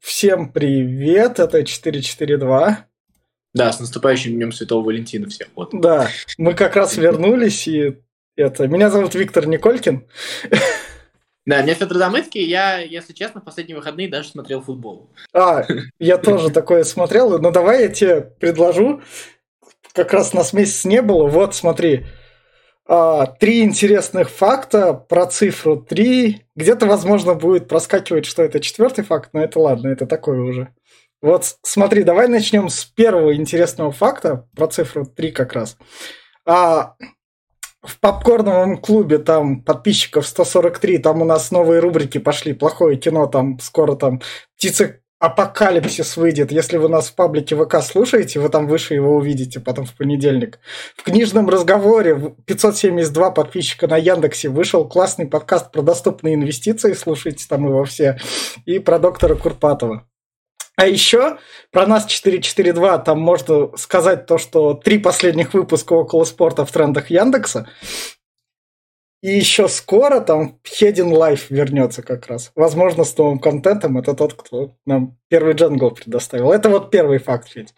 Всем 0.00 0.52
привет, 0.52 1.38
это 1.38 1.64
442. 1.64 2.86
Да, 3.52 3.72
с 3.72 3.80
наступающим 3.80 4.32
Днем 4.32 4.52
Святого 4.52 4.84
Валентина 4.84 5.28
всех. 5.28 5.48
Вот. 5.54 5.70
Да, 5.72 6.08
мы 6.38 6.54
как 6.54 6.76
раз 6.76 6.96
вернулись, 6.96 7.68
и 7.68 7.96
это... 8.36 8.68
Меня 8.68 8.90
зовут 8.90 9.14
Виктор 9.14 9.46
Николькин. 9.46 10.06
Да, 11.44 11.62
меня 11.62 11.74
Федор 11.74 11.98
Замыцкий, 11.98 12.44
я, 12.44 12.78
если 12.78 13.12
честно, 13.12 13.40
в 13.40 13.44
последние 13.44 13.76
выходные 13.76 14.08
даже 14.08 14.30
смотрел 14.30 14.62
футбол. 14.62 15.10
А, 15.32 15.64
я 15.98 16.18
тоже 16.18 16.50
такое 16.50 16.82
смотрел, 16.82 17.38
но 17.38 17.52
давай 17.52 17.82
я 17.82 17.88
тебе 17.88 18.20
предложу, 18.22 19.00
как 19.92 20.12
раз 20.12 20.32
нас 20.32 20.52
месяц 20.52 20.84
не 20.84 21.02
было, 21.02 21.28
вот 21.28 21.54
смотри, 21.54 22.04
а, 22.84 23.26
три 23.26 23.62
интересных 23.62 24.30
факта 24.30 24.92
про 24.92 25.26
цифру 25.26 25.76
3. 25.76 26.45
Где-то, 26.56 26.86
возможно, 26.86 27.34
будет 27.34 27.68
проскакивать, 27.68 28.24
что 28.24 28.42
это 28.42 28.60
четвертый 28.60 29.04
факт, 29.04 29.30
но 29.34 29.42
это 29.42 29.60
ладно, 29.60 29.88
это 29.88 30.06
такое 30.06 30.40
уже. 30.40 30.74
Вот 31.22 31.56
смотри, 31.62 32.02
давай 32.02 32.28
начнем 32.28 32.68
с 32.68 32.84
первого 32.84 33.34
интересного 33.34 33.92
факта 33.92 34.48
про 34.56 34.66
цифру 34.66 35.06
3 35.06 35.32
как 35.32 35.52
раз. 35.52 35.76
А, 36.46 36.94
в 37.82 38.00
попкорновом 38.00 38.78
клубе 38.78 39.18
там 39.18 39.62
подписчиков 39.62 40.26
143, 40.26 40.98
там 40.98 41.22
у 41.22 41.24
нас 41.24 41.50
новые 41.50 41.80
рубрики 41.80 42.18
пошли, 42.18 42.52
плохое 42.52 42.96
кино, 42.96 43.26
там 43.26 43.58
скоро 43.60 43.94
там 43.94 44.20
птицы 44.56 45.02
Апокалипсис 45.18 46.18
выйдет. 46.18 46.52
Если 46.52 46.76
вы 46.76 46.90
нас 46.90 47.08
в 47.08 47.14
паблике 47.14 47.56
ВК 47.56 47.80
слушаете, 47.82 48.38
вы 48.38 48.50
там 48.50 48.66
выше 48.66 48.92
его 48.92 49.16
увидите 49.16 49.60
потом 49.60 49.86
в 49.86 49.94
понедельник. 49.94 50.58
В 50.94 51.02
книжном 51.04 51.48
разговоре 51.48 52.34
572 52.44 53.30
подписчика 53.30 53.88
на 53.88 53.96
Яндексе 53.96 54.50
вышел 54.50 54.86
классный 54.86 55.26
подкаст 55.26 55.72
про 55.72 55.80
доступные 55.80 56.34
инвестиции, 56.34 56.92
слушайте 56.92 57.46
там 57.48 57.66
его 57.66 57.84
все, 57.84 58.18
и 58.66 58.78
про 58.78 58.98
доктора 58.98 59.36
Курпатова. 59.36 60.06
А 60.76 60.86
еще 60.86 61.38
про 61.72 61.86
нас 61.86 62.04
442 62.04 62.98
там 62.98 63.18
можно 63.18 63.74
сказать 63.78 64.26
то, 64.26 64.36
что 64.36 64.74
три 64.74 64.98
последних 64.98 65.54
выпуска 65.54 65.94
около 65.94 66.24
спорта 66.24 66.66
в 66.66 66.70
трендах 66.70 67.08
Яндекса. 67.08 67.66
И 69.26 69.30
еще 69.30 69.66
скоро 69.66 70.20
там 70.20 70.60
Hidden 70.62 71.10
Life 71.10 71.46
вернется 71.48 72.00
как 72.00 72.28
раз. 72.28 72.52
Возможно, 72.54 73.02
с 73.02 73.18
новым 73.18 73.40
контентом. 73.40 73.98
Это 73.98 74.14
тот, 74.14 74.34
кто 74.34 74.76
нам 74.86 75.18
первый 75.26 75.54
джангл 75.54 75.90
предоставил. 75.90 76.52
Это 76.52 76.68
вот 76.68 76.92
первый 76.92 77.18
факт, 77.18 77.48
Федь. 77.48 77.74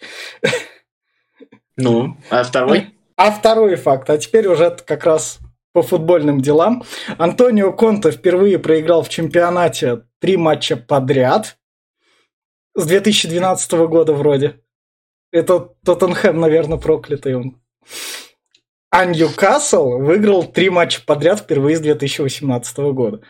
Ну, 1.79 2.19
а 2.29 2.43
второй? 2.45 2.95
А 3.17 3.31
второй 3.31 3.77
факт. 3.77 4.11
А 4.11 4.19
теперь 4.19 4.47
уже 4.47 4.77
как 4.85 5.05
раз 5.05 5.39
по 5.73 5.81
футбольным 5.81 6.43
делам. 6.43 6.83
Антонио 7.17 7.73
Конте 7.73 8.11
впервые 8.11 8.59
проиграл 8.59 9.03
в 9.03 9.09
чемпионате 9.09 10.03
три 10.21 10.37
матча 10.37 10.77
подряд. 10.77 11.57
С 12.75 12.85
2012 12.85 13.73
года 13.89 14.13
вроде. 14.13 14.61
Это 15.33 15.61
Тоттенхэм, 15.83 16.39
наверное, 16.39 16.77
проклятый 16.77 17.37
он. 17.37 17.59
А 18.91 19.05
Ньюкасл 19.05 19.99
выиграл 19.99 20.45
три 20.45 20.71
матча 20.71 21.03
подряд 21.05 21.41
впервые 21.41 21.77
с 21.77 21.81
2018 21.81 22.79
года. 22.79 23.21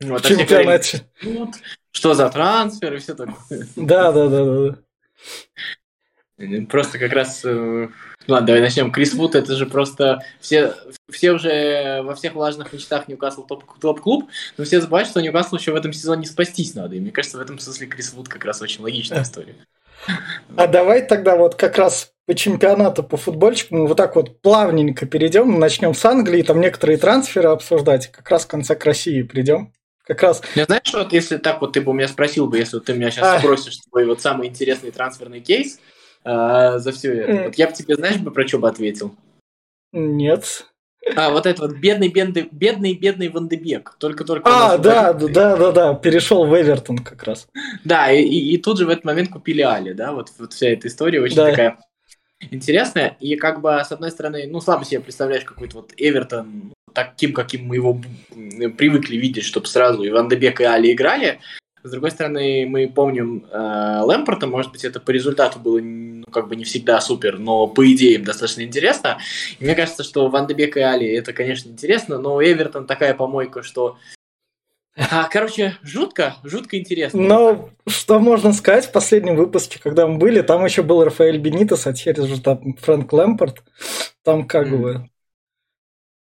Вот, 0.00 0.24
в 0.24 0.28
чемпионате. 0.28 1.02
Что 1.90 2.14
за 2.14 2.30
трансфер 2.30 2.94
и 2.94 2.98
все 2.98 3.14
такое. 3.14 3.66
Да, 3.74 4.12
да, 4.12 4.28
да, 4.28 4.44
да. 4.44 4.78
Просто 6.70 7.00
как 7.00 7.12
раз... 7.12 7.44
Э, 7.44 7.88
ладно, 8.28 8.46
давай 8.46 8.62
начнем. 8.62 8.92
Крис 8.92 9.14
Вуд, 9.14 9.34
это 9.34 9.56
же 9.56 9.66
просто... 9.66 10.22
Все, 10.38 10.72
все 11.10 11.32
уже 11.32 12.02
во 12.02 12.14
всех 12.14 12.34
влажных 12.34 12.72
мечтах 12.72 13.08
Ньюкасл 13.08 13.44
топ-клуб, 13.44 14.30
но 14.56 14.64
все 14.64 14.80
забывают, 14.80 15.08
что 15.08 15.20
Ньюкасл 15.20 15.56
еще 15.56 15.72
в 15.72 15.76
этом 15.76 15.92
сезоне 15.92 16.26
спастись 16.26 16.74
надо. 16.76 16.94
И 16.94 17.00
мне 17.00 17.10
кажется, 17.10 17.38
в 17.38 17.40
этом 17.40 17.58
смысле 17.58 17.88
Крис 17.88 18.12
Вуд 18.12 18.28
как 18.28 18.44
раз 18.44 18.62
очень 18.62 18.82
логичная 18.82 19.22
история. 19.22 19.56
А 20.56 20.66
давай 20.66 21.06
тогда 21.06 21.36
вот 21.36 21.54
как 21.54 21.78
раз 21.78 22.12
по 22.26 22.34
чемпионату 22.34 23.02
по 23.02 23.16
футбольчику 23.16 23.74
мы 23.74 23.86
вот 23.86 23.96
так 23.96 24.14
вот 24.14 24.42
плавненько 24.42 25.06
перейдем, 25.06 25.58
начнем 25.58 25.94
с 25.94 26.04
Англии, 26.04 26.42
там 26.42 26.60
некоторые 26.60 26.98
трансферы 26.98 27.48
обсуждать, 27.48 28.08
как 28.08 28.28
раз 28.28 28.44
в 28.44 28.48
конце 28.48 28.74
к 28.76 28.84
России 28.84 29.22
придем. 29.22 29.72
Как 30.04 30.22
раз... 30.22 30.42
Я 30.54 30.64
знаешь, 30.64 30.92
вот 30.92 31.12
если 31.12 31.36
так 31.36 31.60
вот 31.60 31.72
ты 31.72 31.80
бы 31.80 31.90
у 31.90 31.94
меня 31.94 32.08
спросил 32.08 32.46
бы, 32.46 32.58
если 32.58 32.78
ты 32.80 32.94
меня 32.94 33.10
сейчас 33.10 33.36
а... 33.36 33.38
спросишь 33.38 33.78
твой 33.90 34.06
вот 34.06 34.20
самый 34.20 34.48
интересный 34.48 34.90
трансферный 34.90 35.40
кейс 35.40 35.80
э, 36.24 36.78
за 36.78 36.92
все 36.92 37.12
это, 37.12 37.44
вот 37.44 37.54
я 37.56 37.66
бы 37.66 37.72
тебе, 37.74 37.94
знаешь, 37.94 38.16
бы 38.16 38.30
про 38.30 38.46
что 38.46 38.58
бы 38.58 38.68
ответил? 38.68 39.14
Нет. 39.92 40.66
А, 41.16 41.30
вот 41.30 41.46
это 41.46 41.62
вот 41.62 41.76
бедный, 41.76 42.08
бедный, 42.08 42.48
бедный, 42.50 42.94
бедный 42.94 43.28
Вандебек. 43.28 43.96
Только-только. 43.98 44.48
А, 44.48 44.78
да, 44.78 45.12
да, 45.12 45.28
да, 45.28 45.56
да, 45.56 45.72
да, 45.72 45.94
перешел 45.94 46.46
в 46.46 46.54
Эвертон 46.54 46.98
как 46.98 47.22
раз. 47.24 47.48
Да, 47.84 48.10
и, 48.10 48.22
и, 48.22 48.54
и 48.54 48.58
тут 48.58 48.78
же 48.78 48.86
в 48.86 48.90
этот 48.90 49.04
момент 49.04 49.30
купили 49.30 49.62
Али, 49.62 49.92
да, 49.92 50.12
вот, 50.12 50.30
вот 50.38 50.52
вся 50.52 50.68
эта 50.68 50.88
история 50.88 51.20
очень 51.20 51.36
да. 51.36 51.50
такая 51.50 51.78
интересная. 52.50 53.16
И 53.20 53.36
как 53.36 53.60
бы, 53.60 53.80
с 53.84 53.92
одной 53.92 54.10
стороны, 54.10 54.46
ну, 54.48 54.60
слабо 54.60 54.84
себе 54.84 55.00
представляешь 55.00 55.44
какой-то 55.44 55.78
вот 55.78 55.92
Эвертон 55.96 56.72
таким, 56.92 57.32
каким 57.32 57.66
мы 57.66 57.76
его 57.76 58.00
привыкли 58.76 59.16
видеть, 59.16 59.44
чтобы 59.44 59.66
сразу 59.66 60.02
и 60.02 60.10
Ван 60.10 60.28
Дебек, 60.28 60.60
и 60.60 60.64
Али 60.64 60.92
играли. 60.92 61.40
С 61.84 61.90
другой 61.90 62.10
стороны, 62.10 62.66
мы 62.68 62.88
помним 62.88 63.46
э, 63.50 64.00
Лэмпорта, 64.02 64.46
может 64.46 64.72
быть, 64.72 64.84
это 64.84 64.98
по 64.98 65.10
результату 65.10 65.60
было 65.60 65.78
как 66.28 66.48
бы 66.48 66.56
не 66.56 66.64
всегда 66.64 67.00
супер, 67.00 67.38
но 67.38 67.66
по 67.66 67.90
идеям 67.92 68.24
достаточно 68.24 68.62
интересно. 68.62 69.18
И 69.58 69.64
мне 69.64 69.74
кажется, 69.74 70.04
что 70.04 70.28
Ван 70.28 70.46
Дебек 70.46 70.76
и 70.76 70.80
Али 70.80 71.06
это, 71.06 71.32
конечно, 71.32 71.68
интересно, 71.68 72.18
но 72.18 72.42
Эвертон 72.42 72.86
такая 72.86 73.14
помойка, 73.14 73.62
что 73.62 73.96
а, 75.10 75.28
короче, 75.28 75.76
жутко, 75.82 76.36
жутко 76.42 76.76
интересно. 76.76 77.20
Но 77.20 77.70
что 77.86 78.18
можно 78.18 78.52
сказать 78.52 78.86
в 78.86 78.92
последнем 78.92 79.36
выпуске, 79.36 79.78
когда 79.80 80.08
мы 80.08 80.18
были, 80.18 80.42
там 80.42 80.64
еще 80.64 80.82
был 80.82 81.04
Рафаэль 81.04 81.38
Бенитес, 81.38 81.86
а 81.86 81.92
теперь 81.92 82.20
уже 82.20 82.40
там 82.40 82.74
Фрэнк 82.74 83.12
Лэмпорт. 83.12 83.62
Там 84.24 84.46
как 84.46 84.66
mm. 84.66 84.76
бы 84.76 85.08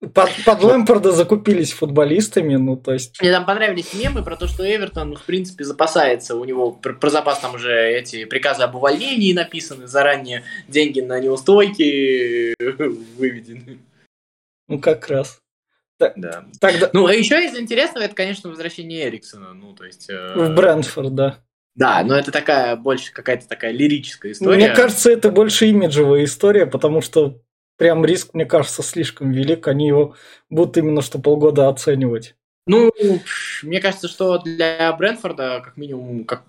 под, 0.00 0.30
под 0.44 0.62
Лэмпорда 0.62 1.12
закупились 1.12 1.72
футболистами, 1.72 2.56
ну 2.56 2.76
то 2.76 2.92
есть... 2.92 3.20
Мне 3.20 3.32
там 3.32 3.46
понравились 3.46 3.94
мемы 3.94 4.22
про 4.22 4.36
то, 4.36 4.46
что 4.46 4.62
Эвертон, 4.62 5.16
в 5.16 5.22
принципе, 5.22 5.64
запасается, 5.64 6.36
у 6.36 6.44
него 6.44 6.72
про, 6.72 6.92
про 6.92 7.08
запас 7.08 7.40
там 7.40 7.54
уже 7.54 7.72
эти 7.72 8.26
приказы 8.26 8.62
об 8.62 8.74
увольнении 8.74 9.32
написаны, 9.32 9.86
заранее 9.86 10.44
деньги 10.68 11.00
на 11.00 11.18
неустойки 11.18 12.54
выведены. 13.18 13.78
Ну 14.68 14.80
как 14.80 15.08
раз. 15.08 15.40
Да. 15.98 16.44
Тогда... 16.60 16.90
Ну, 16.92 17.06
а 17.06 17.14
еще 17.14 17.42
из 17.42 17.56
интересного, 17.56 18.04
это, 18.04 18.14
конечно, 18.14 18.50
возвращение 18.50 19.08
Эриксона, 19.08 19.54
ну, 19.54 19.72
то 19.72 19.84
есть... 19.84 20.10
Э... 20.10 20.34
В 20.34 20.54
Брэнфорд, 20.54 21.14
да. 21.14 21.38
Да, 21.74 22.02
но 22.04 22.16
это 22.16 22.32
такая 22.32 22.76
больше 22.76 23.12
какая-то 23.12 23.48
такая 23.48 23.70
лирическая 23.70 24.32
история. 24.32 24.56
Мне 24.56 24.74
кажется, 24.74 25.10
это 25.10 25.30
больше 25.30 25.68
имиджевая 25.68 26.24
история, 26.24 26.66
потому 26.66 27.00
что 27.00 27.40
прям 27.76 28.04
риск, 28.04 28.34
мне 28.34 28.44
кажется, 28.44 28.82
слишком 28.82 29.30
велик. 29.30 29.68
Они 29.68 29.88
его 29.88 30.14
будут 30.50 30.76
именно 30.76 31.02
что 31.02 31.18
полгода 31.18 31.68
оценивать. 31.68 32.34
Ну, 32.66 32.92
мне 33.62 33.80
кажется, 33.80 34.08
что 34.08 34.38
для 34.38 34.92
Брэнфорда, 34.92 35.60
как 35.64 35.76
минимум, 35.76 36.24
как, 36.24 36.42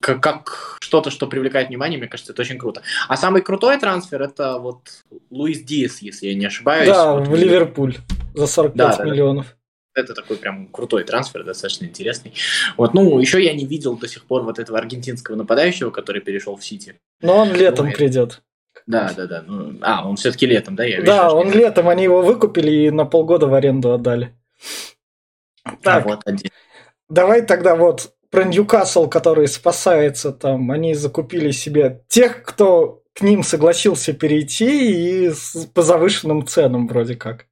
как, 0.00 0.22
как 0.22 0.78
что-то, 0.80 1.10
что 1.10 1.26
привлекает 1.26 1.68
внимание, 1.68 1.98
мне 1.98 2.08
кажется, 2.08 2.32
это 2.32 2.40
очень 2.40 2.56
круто. 2.56 2.82
А 3.06 3.16
самый 3.16 3.42
крутой 3.42 3.78
трансфер 3.78 4.22
это 4.22 4.58
вот 4.58 4.80
Луис 5.30 5.62
Диас, 5.62 6.00
если 6.00 6.28
я 6.28 6.34
не 6.34 6.46
ошибаюсь. 6.46 6.88
Да, 6.88 7.14
вот 7.14 7.28
в 7.28 7.34
Ливерпуль 7.34 7.96
за 8.34 8.46
45 8.46 8.96
да, 8.96 9.04
миллионов. 9.04 9.56
Да, 9.94 10.00
это 10.00 10.14
такой 10.14 10.38
прям 10.38 10.68
крутой 10.68 11.04
трансфер, 11.04 11.44
достаточно 11.44 11.84
интересный. 11.84 12.32
Вот, 12.78 12.94
ну, 12.94 13.18
еще 13.18 13.44
я 13.44 13.52
не 13.52 13.66
видел 13.66 13.98
до 13.98 14.08
сих 14.08 14.24
пор 14.24 14.44
вот 14.44 14.58
этого 14.58 14.78
аргентинского 14.78 15.36
нападающего, 15.36 15.90
который 15.90 16.22
перешел 16.22 16.56
в 16.56 16.64
Сити. 16.64 16.94
Но 17.20 17.36
он 17.36 17.52
летом 17.52 17.88
ну, 17.88 17.92
придет. 17.92 18.42
Да, 18.88 19.12
да, 19.14 19.26
да. 19.26 19.44
Ну, 19.46 19.78
а, 19.82 20.08
он 20.08 20.16
все-таки 20.16 20.46
летом, 20.46 20.74
да? 20.74 20.82
Я 20.82 21.02
да, 21.02 21.30
он 21.30 21.52
летом, 21.52 21.90
они 21.90 22.04
его 22.04 22.22
выкупили 22.22 22.70
и 22.70 22.90
на 22.90 23.04
полгода 23.04 23.46
в 23.46 23.52
аренду 23.52 23.92
отдали. 23.92 24.34
А 25.62 25.76
так, 25.82 26.06
а 26.06 26.08
вот 26.08 26.20
один. 26.24 26.50
давай 27.10 27.42
тогда 27.42 27.76
вот 27.76 28.14
про 28.30 28.44
Ньюкасл, 28.44 29.06
который 29.06 29.46
спасается 29.46 30.32
там, 30.32 30.70
они 30.70 30.94
закупили 30.94 31.50
себе 31.50 32.02
тех, 32.08 32.42
кто 32.42 33.02
к 33.12 33.20
ним 33.20 33.42
согласился 33.42 34.14
перейти 34.14 35.26
и 35.26 35.32
по 35.74 35.82
завышенным 35.82 36.46
ценам 36.46 36.88
вроде 36.88 37.14
как. 37.14 37.47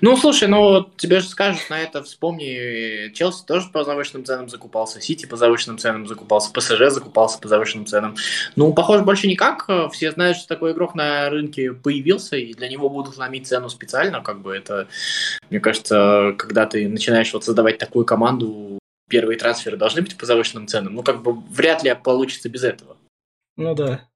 Ну, 0.00 0.16
слушай, 0.16 0.48
ну 0.48 0.88
тебе 0.96 1.20
же 1.20 1.28
скажут 1.28 1.68
на 1.70 1.80
это, 1.80 2.02
вспомни, 2.02 3.12
Челси 3.12 3.44
тоже 3.46 3.68
по 3.70 3.84
завышенным 3.84 4.24
ценам 4.24 4.48
закупался, 4.48 5.00
Сити 5.00 5.26
по 5.26 5.36
завышенным 5.36 5.78
ценам 5.78 6.06
закупался, 6.06 6.52
ПСЖ 6.52 6.90
закупался 6.90 7.38
по 7.38 7.48
завышенным 7.48 7.86
ценам. 7.86 8.16
Ну, 8.56 8.72
похоже, 8.72 9.04
больше 9.04 9.26
никак. 9.26 9.68
Все 9.92 10.12
знают, 10.12 10.38
что 10.38 10.48
такой 10.48 10.72
игрок 10.72 10.94
на 10.94 11.28
рынке 11.30 11.72
появился, 11.72 12.36
и 12.36 12.54
для 12.54 12.68
него 12.68 12.88
будут 12.88 13.16
ломить 13.16 13.46
цену 13.46 13.68
специально. 13.68 14.22
Как 14.22 14.40
бы 14.40 14.54
это, 14.54 14.88
мне 15.50 15.60
кажется, 15.60 16.34
когда 16.38 16.66
ты 16.66 16.88
начинаешь 16.88 17.32
вот 17.32 17.44
создавать 17.44 17.78
такую 17.78 18.04
команду, 18.04 18.78
первые 19.08 19.38
трансферы 19.38 19.76
должны 19.76 20.02
быть 20.02 20.16
по 20.16 20.26
завышенным 20.26 20.66
ценам. 20.66 20.94
Ну, 20.94 21.02
как 21.02 21.22
бы 21.22 21.32
вряд 21.50 21.82
ли 21.82 21.94
получится 21.94 22.48
без 22.48 22.64
этого. 22.64 22.96
Ну 23.56 23.74
да. 23.74 24.08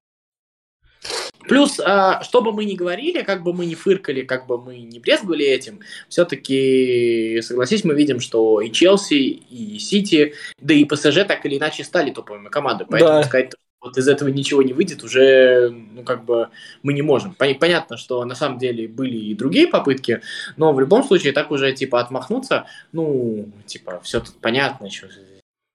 Плюс, 1.48 1.80
а, 1.80 2.22
что 2.22 2.42
бы 2.42 2.52
мы 2.52 2.64
ни 2.64 2.74
говорили, 2.74 3.22
как 3.22 3.42
бы 3.42 3.52
мы 3.52 3.66
ни 3.66 3.74
фыркали, 3.74 4.22
как 4.22 4.46
бы 4.46 4.60
мы 4.60 4.78
не 4.78 4.98
брезговали 4.98 5.46
этим, 5.46 5.80
все-таки, 6.08 7.40
согласись, 7.42 7.84
мы 7.84 7.94
видим, 7.94 8.20
что 8.20 8.60
и 8.60 8.70
Челси, 8.70 9.14
и 9.14 9.78
Сити, 9.78 10.34
да 10.60 10.74
и 10.74 10.84
ПСЖ 10.84 11.24
так 11.26 11.44
или 11.46 11.58
иначе 11.58 11.84
стали 11.84 12.10
топовыми 12.10 12.48
командами. 12.48 12.88
Поэтому 12.90 13.20
да. 13.20 13.22
сказать, 13.24 13.52
вот 13.80 13.96
из 13.96 14.08
этого 14.08 14.28
ничего 14.28 14.62
не 14.62 14.72
выйдет, 14.72 15.04
уже, 15.04 15.70
ну, 15.70 16.02
как 16.02 16.24
бы, 16.24 16.48
мы 16.82 16.92
не 16.92 17.02
можем. 17.02 17.34
Понятно, 17.34 17.96
что 17.96 18.24
на 18.24 18.34
самом 18.34 18.58
деле 18.58 18.88
были 18.88 19.16
и 19.16 19.34
другие 19.34 19.68
попытки, 19.68 20.20
но 20.56 20.72
в 20.72 20.80
любом 20.80 21.04
случае 21.04 21.32
так 21.32 21.50
уже, 21.50 21.72
типа, 21.72 22.00
отмахнуться, 22.00 22.66
ну, 22.92 23.48
типа, 23.66 24.00
все 24.02 24.20
тут 24.20 24.34
понятно, 24.40 24.86
еще 24.86 25.08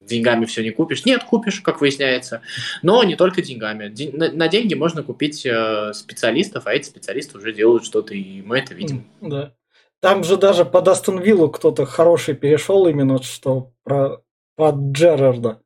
деньгами 0.05 0.45
все 0.45 0.63
не 0.63 0.71
купишь. 0.71 1.05
Нет, 1.05 1.23
купишь, 1.23 1.61
как 1.61 1.81
выясняется. 1.81 2.41
Но 2.81 3.03
не 3.03 3.15
только 3.15 3.41
деньгами. 3.41 3.89
День, 3.89 4.15
на, 4.15 4.47
деньги 4.47 4.73
можно 4.73 5.03
купить 5.03 5.45
э, 5.45 5.93
специалистов, 5.93 6.67
а 6.67 6.73
эти 6.73 6.85
специалисты 6.85 7.37
уже 7.37 7.53
делают 7.53 7.85
что-то, 7.85 8.13
и 8.13 8.41
мы 8.41 8.59
это 8.59 8.73
видим. 8.73 9.05
Да. 9.21 9.53
Там 10.01 10.23
же 10.23 10.37
даже 10.37 10.65
под 10.65 10.87
Астон 10.87 11.21
Виллу 11.21 11.49
кто-то 11.49 11.85
хороший 11.85 12.35
перешел 12.35 12.87
именно 12.87 13.21
что 13.23 13.71
про 13.83 14.21
под 14.55 14.75
Джерарда. 14.91 15.59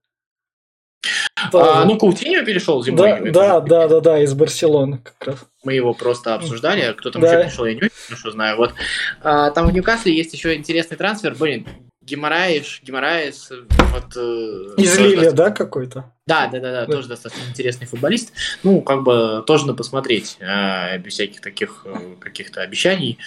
А, 1.54 1.86
ну, 1.86 1.98
Каутиньо 1.98 2.44
перешел 2.44 2.84
зимой. 2.84 3.31
Да, 3.31 3.60
да, 3.60 3.60
да, 3.62 3.88
да, 3.88 4.00
да, 4.00 4.24
из 4.24 4.34
Барселоны 4.34 5.00
как 5.00 5.28
раз. 5.28 5.45
Мы 5.63 5.74
его 5.74 5.94
просто 5.94 6.36
обсуждали, 6.36 6.81
а 6.81 6.94
кто 6.94 7.12
там 7.12 7.22
да. 7.22 7.34
еще 7.34 7.48
пришел, 7.48 7.66
я 7.66 7.74
не 7.74 7.81
очень 7.81 7.92
хорошо 8.07 8.31
знаю. 8.31 8.57
Вот. 8.57 8.74
А, 9.22 9.51
там 9.51 9.68
в 9.68 9.74
Ньюкасле 9.74 10.16
есть 10.16 10.34
еще 10.34 10.56
интересный 10.56 10.98
трансфер. 10.98 11.36
Блин, 11.36 11.68
Геморраиш, 12.01 12.81
Геморраис, 12.84 13.51
вот... 13.92 14.16
Э, 14.16 14.81
из 14.81 14.98
Лили, 14.98 15.30
да, 15.30 15.51
какой-то? 15.51 16.13
Да, 16.25 16.48
да, 16.48 16.60
да, 16.60 16.72
да, 16.72 16.86
тоже 16.86 17.07
достаточно 17.07 17.44
интересный 17.50 17.88
футболист. 17.88 18.34
Ну, 18.63 18.81
как 18.81 19.04
бы 19.04 19.44
тоже 19.45 19.66
на 19.68 19.74
посмотреть, 19.74 20.38
э, 20.39 20.98
без 21.00 21.13
всяких 21.13 21.42
таких 21.42 21.86
э, 21.86 22.16
каких-то 22.19 22.62
обещаний, 22.62 23.18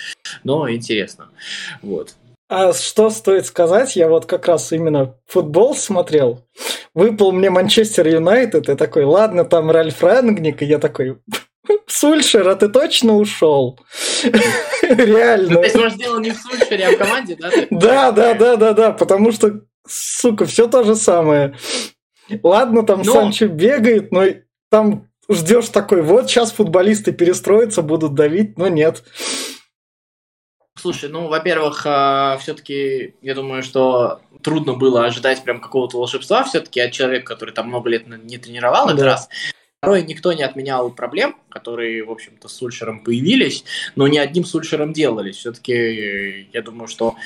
но 0.45 0.71
интересно. 0.71 1.31
Вот. 1.83 2.15
А 2.51 2.73
что 2.73 3.11
стоит 3.11 3.47
сказать, 3.47 3.95
я 3.95 4.09
вот 4.09 4.27
как 4.27 4.49
раз 4.49 4.73
именно 4.73 5.15
футбол 5.29 5.77
смотрел, 5.77 6.45
выпал 6.95 7.31
мне 7.31 7.49
Манчестер 7.49 8.09
Юнайтед, 8.09 8.69
и 8.69 8.75
такой, 8.75 9.05
ладно, 9.05 9.45
там 9.45 9.71
Ральф 9.71 10.03
Рангник, 10.03 10.61
и 10.61 10.67
я 10.67 10.79
такой, 10.79 11.19
Сульшер, 11.87 12.49
а 12.49 12.57
ты 12.57 12.69
точно 12.69 13.15
ушел? 13.15 13.79
Реально. 14.83 15.55
То 15.55 15.63
есть, 15.63 15.77
может, 15.77 15.99
дело 15.99 16.19
не 16.19 16.33
в 16.33 16.39
Сульшере, 16.39 16.89
а 16.89 16.91
в 16.91 16.99
команде, 16.99 17.37
да? 17.37 17.51
Да, 17.71 18.13
да, 18.13 18.35
да, 18.35 18.57
да, 18.57 18.73
да, 18.73 18.91
потому 18.91 19.31
что, 19.31 19.61
сука, 19.91 20.47
все 20.47 20.69
то 20.69 20.83
же 20.85 20.97
самое. 20.97 21.57
Ладно, 22.43 22.85
там 22.85 23.05
Санчо 23.05 23.49
бегает, 23.49 24.13
но 24.13 24.25
там 24.71 25.09
ждешь 25.29 25.69
такой, 25.69 26.03
вот 26.03 26.29
сейчас 26.29 26.53
футболисты 26.53 27.13
перестроятся, 27.13 27.83
будут 27.83 28.15
давить, 28.15 28.59
но 28.59 28.69
нет. 28.69 29.03
Слушай, 30.77 31.11
ну, 31.11 31.29
во-первых, 31.29 31.83
а, 31.85 32.39
все-таки 32.39 33.15
я 33.21 33.35
думаю, 33.35 33.63
что 33.63 34.21
трудно 34.43 34.75
было 34.75 35.05
ожидать 35.05 35.43
прям 35.45 35.61
какого-то 35.61 35.99
волшебства 35.99 36.45
все-таки 36.45 36.81
от 36.81 36.93
человека, 36.93 37.27
который 37.27 37.53
там 37.53 37.69
много 37.69 37.91
лет 37.91 38.07
не 38.07 38.39
тренировал 38.39 38.87
этот 38.87 39.01
да. 39.01 39.05
раз. 39.05 39.29
Второе, 39.79 40.03
никто 40.03 40.33
не 40.33 40.43
отменял 40.43 40.91
проблем, 40.91 41.37
которые, 41.49 42.05
в 42.05 42.11
общем-то, 42.11 42.49
с 42.49 42.53
Сульшером 42.53 43.03
появились, 43.03 43.65
но 43.97 44.09
не 44.09 44.19
одним 44.19 44.45
Сульшером 44.45 44.93
делались. 44.93 45.37
Все-таки 45.37 46.49
я 46.53 46.63
думаю, 46.63 46.87
что 46.87 47.17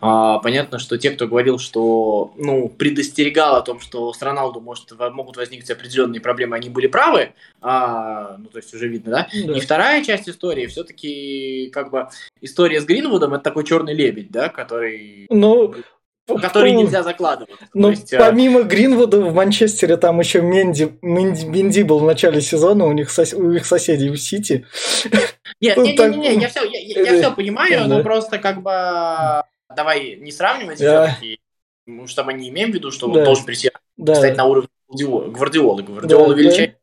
а, 0.00 0.38
понятно, 0.38 0.78
что 0.78 0.96
те, 0.96 1.10
кто 1.10 1.26
говорил, 1.26 1.58
что, 1.58 2.32
ну, 2.36 2.68
предостерегал 2.68 3.56
о 3.56 3.62
том, 3.62 3.80
что 3.80 4.12
с 4.12 4.22
Роналду 4.22 4.60
может, 4.60 4.92
могут 5.12 5.36
возникнуть 5.36 5.70
определенные 5.70 6.20
проблемы, 6.20 6.56
они 6.56 6.68
были 6.68 6.86
правы, 6.86 7.32
а, 7.60 8.36
ну, 8.38 8.46
то 8.46 8.58
есть 8.58 8.72
уже 8.74 8.88
видно, 8.88 9.10
да? 9.10 9.28
да. 9.46 9.56
И 9.56 9.60
вторая 9.60 10.04
часть 10.04 10.28
истории, 10.28 10.66
все-таки, 10.66 11.70
как 11.72 11.90
бы, 11.90 12.08
история 12.40 12.80
с 12.80 12.84
Гринвудом, 12.84 13.34
это 13.34 13.44
такой 13.44 13.64
черный 13.64 13.94
лебедь, 13.94 14.30
да, 14.30 14.48
который... 14.48 15.26
Ну, 15.30 15.74
который 16.26 16.72
нельзя 16.72 17.02
закладывать. 17.02 17.54
Ну, 17.74 17.90
есть, 17.90 18.12
а, 18.12 18.18
помимо 18.18 18.62
Гринвуда 18.62 19.20
в 19.20 19.34
Манчестере 19.34 19.96
там 19.96 20.20
еще 20.20 20.42
Менди, 20.42 20.92
Менди, 21.00 21.46
Менди 21.46 21.82
был 21.82 21.98
в 22.00 22.04
начале 22.04 22.40
сезона, 22.40 22.84
у 22.84 22.92
них, 22.92 23.10
сос, 23.10 23.32
у 23.32 23.50
их 23.52 23.64
соседей 23.64 24.10
в 24.10 24.18
Сити. 24.18 24.66
Нет, 25.60 25.76
нет, 25.76 25.98
нет, 25.98 26.16
нет, 26.16 26.42
я 26.42 26.48
все, 26.48 26.64
я, 26.64 27.02
я 27.02 27.18
все 27.18 27.34
понимаю, 27.34 27.88
но 27.88 28.02
просто 28.02 28.38
как 28.38 28.62
бы 28.62 29.42
давай 29.74 30.16
не 30.16 30.32
сравнивать 30.32 30.78
все-таки, 30.78 31.40
потому 31.84 32.06
что 32.06 32.24
мы 32.24 32.34
не 32.34 32.48
имеем 32.48 32.70
в 32.70 32.74
виду, 32.74 32.90
что 32.90 33.06
он 33.08 33.24
должен 33.24 33.44
прийти 33.44 33.70
стать 33.96 34.36
на 34.36 34.44
уровне 34.44 34.68
Гвардиолы. 34.88 35.82
Гвардиола 35.82 36.32
величайший 36.32 36.76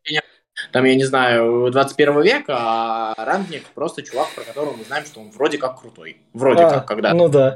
там, 0.72 0.86
я 0.86 0.96
не 0.96 1.04
знаю, 1.04 1.70
21 1.70 2.22
века, 2.22 2.56
а 2.58 3.14
Рангник 3.18 3.66
просто 3.74 4.04
чувак, 4.04 4.30
про 4.36 4.44
которого 4.44 4.74
мы 4.74 4.86
знаем, 4.86 5.06
что 5.06 5.20
он 5.20 5.30
вроде 5.32 5.58
как 5.58 5.82
крутой. 5.82 6.18
Вроде 6.34 6.64
а, 6.64 6.70
как, 6.70 6.88
когда. 6.88 7.14
Ну 7.14 7.28
да. 7.28 7.56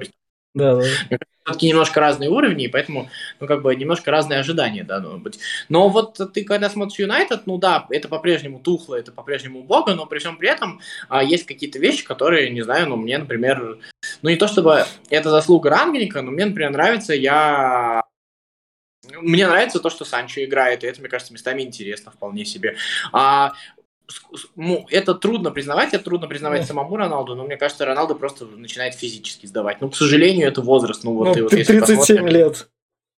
Да, 0.54 0.82
да 1.10 1.18
все-таки 1.50 1.68
немножко 1.68 2.00
разные 2.00 2.30
уровни, 2.30 2.66
и 2.66 2.68
поэтому, 2.68 3.10
ну, 3.40 3.48
как 3.48 3.62
бы, 3.62 3.76
немножко 3.76 4.12
разные 4.12 4.40
ожидания 4.40 4.84
должно 4.84 5.18
быть. 5.18 5.40
Но 5.68 5.90
вот 5.90 6.20
ты, 6.34 6.44
когда 6.44 6.70
смотришь 6.70 7.00
Юнайтед, 7.00 7.48
ну 7.48 7.58
да, 7.58 7.88
это 7.90 8.08
по-прежнему 8.08 8.60
тухло, 8.60 8.96
это 8.96 9.12
по-прежнему 9.12 9.64
бога, 9.64 9.96
но 9.96 10.06
при 10.06 10.20
всем 10.20 10.38
при 10.38 10.50
этом 10.50 10.80
а, 11.08 11.24
есть 11.24 11.46
какие-то 11.46 11.80
вещи, 11.80 12.06
которые, 12.06 12.50
не 12.50 12.62
знаю, 12.62 12.88
ну, 12.90 12.96
мне, 12.96 13.18
например, 13.18 13.80
ну, 14.22 14.30
не 14.30 14.36
то 14.36 14.48
чтобы 14.48 14.86
это 15.10 15.30
заслуга 15.30 15.70
Рангника, 15.70 16.22
но 16.22 16.32
мне, 16.32 16.46
например, 16.46 16.72
нравится, 16.72 17.14
я 17.14 18.04
мне 19.22 19.48
нравится 19.48 19.80
то, 19.80 19.90
что 19.90 20.06
Санчо 20.06 20.44
играет, 20.44 20.84
и 20.84 20.88
это, 20.88 21.00
мне 21.00 21.10
кажется, 21.10 21.34
местами 21.34 21.64
интересно 21.64 22.12
вполне 22.12 22.46
себе. 22.46 22.76
А 23.12 23.54
ну, 24.56 24.86
это 24.90 25.14
трудно 25.16 25.52
признавать, 25.52 25.94
это 25.94 26.04
трудно 26.04 26.28
признавать 26.28 26.66
самому 26.66 26.96
Роналду, 26.96 27.36
но 27.36 27.44
мне 27.44 27.58
кажется, 27.58 27.86
Роналду 27.86 28.16
просто 28.16 28.46
начинает 28.46 28.96
физически 28.96 29.46
сдавать. 29.46 29.82
Ну, 29.82 29.90
к 29.90 29.96
сожалению, 29.96 30.48
это 30.48 30.62
возраст. 30.62 31.04
Ну, 31.04 31.14
вот, 31.14 31.28
ну, 31.28 31.34
ты, 31.34 31.44
вот, 31.44 31.52
37 31.52 32.28
лет. 32.30 32.68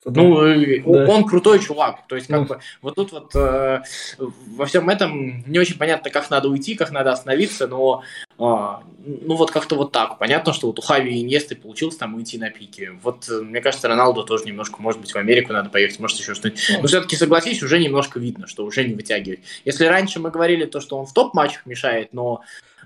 Ну, 0.06 0.44
э, 0.44 0.81
да. 0.83 1.07
он 1.07 1.25
крутой 1.25 1.59
чувак. 1.59 2.07
То 2.07 2.15
есть, 2.15 2.27
как 2.27 2.42
ну. 2.42 2.45
бы, 2.45 2.59
вот 2.81 2.95
тут 2.95 3.12
вот 3.12 3.36
э, 3.36 3.83
во 4.18 4.65
всем 4.65 4.89
этом 4.89 5.44
не 5.45 5.59
очень 5.59 5.77
понятно, 5.77 6.09
как 6.09 6.30
надо 6.31 6.50
уйти, 6.50 6.74
как 6.74 6.92
надо 6.92 7.12
остановиться, 7.12 7.68
но 7.68 8.01
э, 8.31 8.33
ну 8.39 9.36
вот 9.36 9.51
как-то 9.51 9.75
вот 9.75 9.92
так. 9.92 10.18
Понятно, 10.18 10.53
что 10.53 10.68
вот 10.68 10.80
у 10.80 10.81
Хави 10.81 11.13
и 11.13 11.21
Иньесты 11.21 11.56
получилось 11.56 11.98
там 11.98 12.15
уйти 12.15 12.39
на 12.39 12.50
пике. 12.50 12.92
Вот, 13.03 13.30
э, 13.30 13.42
мне 13.42 13.62
кажется, 13.62 13.88
Роналду 13.88 14.24
тоже 14.24 14.45
немножко, 14.45 14.81
может 14.81 15.00
быть, 15.00 15.12
в 15.12 15.18
Америку 15.18 15.53
надо 15.53 15.69
поехать, 15.69 16.00
может, 16.00 16.18
еще 16.18 16.33
что-нибудь. 16.33 16.80
Но 16.81 16.88
все-таки, 16.88 17.15
согласись, 17.15 17.62
уже 17.62 17.77
немножко 17.77 18.19
видно, 18.19 18.47
что 18.47 18.65
уже 18.65 18.83
не 18.83 18.95
вытягивает. 18.95 19.42
Если 19.65 19.86
раньше 19.86 20.19
мы 20.19 20.31
говорили 20.31 20.65
то, 20.65 20.80
что 20.80 20.97
он 20.97 21.06
в 21.06 21.13
топ-матчах 21.13 21.68
мешает, 21.68 22.12
но 22.12 22.42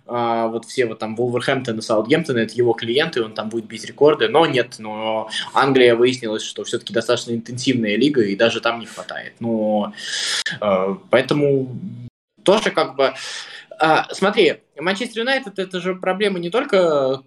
а, 0.08 0.48
вот 0.48 0.66
все 0.66 0.86
вот 0.86 1.00
там 1.00 1.16
Вулверхэмптон 1.16 1.80
и 1.80 1.82
Саутгемптон, 1.82 2.38
это 2.38 2.54
его 2.56 2.74
клиенты, 2.74 3.24
он 3.24 3.34
там 3.34 3.50
будет 3.50 3.66
бить 3.66 3.86
рекорды, 3.86 4.28
но 4.28 4.46
нет, 4.46 4.76
но 4.78 5.30
Англия 5.54 5.96
выяснилось, 5.96 6.44
что 6.44 6.64
все-таки 6.64 6.94
достаточно 6.94 7.32
интенсивная 7.32 7.96
лига, 7.96 8.24
и 8.24 8.36
даже 8.36 8.62
там 8.62 8.80
не 8.80 8.86
хватает. 8.86 9.34
Но 9.40 9.94
а, 10.60 10.98
поэтому 11.10 11.76
тоже 12.44 12.72
как 12.72 12.96
бы... 12.96 13.14
А, 13.80 14.08
смотри, 14.14 14.62
Манчестер 14.80 15.22
Юнайтед 15.22 15.60
это 15.60 15.82
же 15.82 15.96
проблема 15.96 16.40
не 16.40 16.50
только 16.50 17.24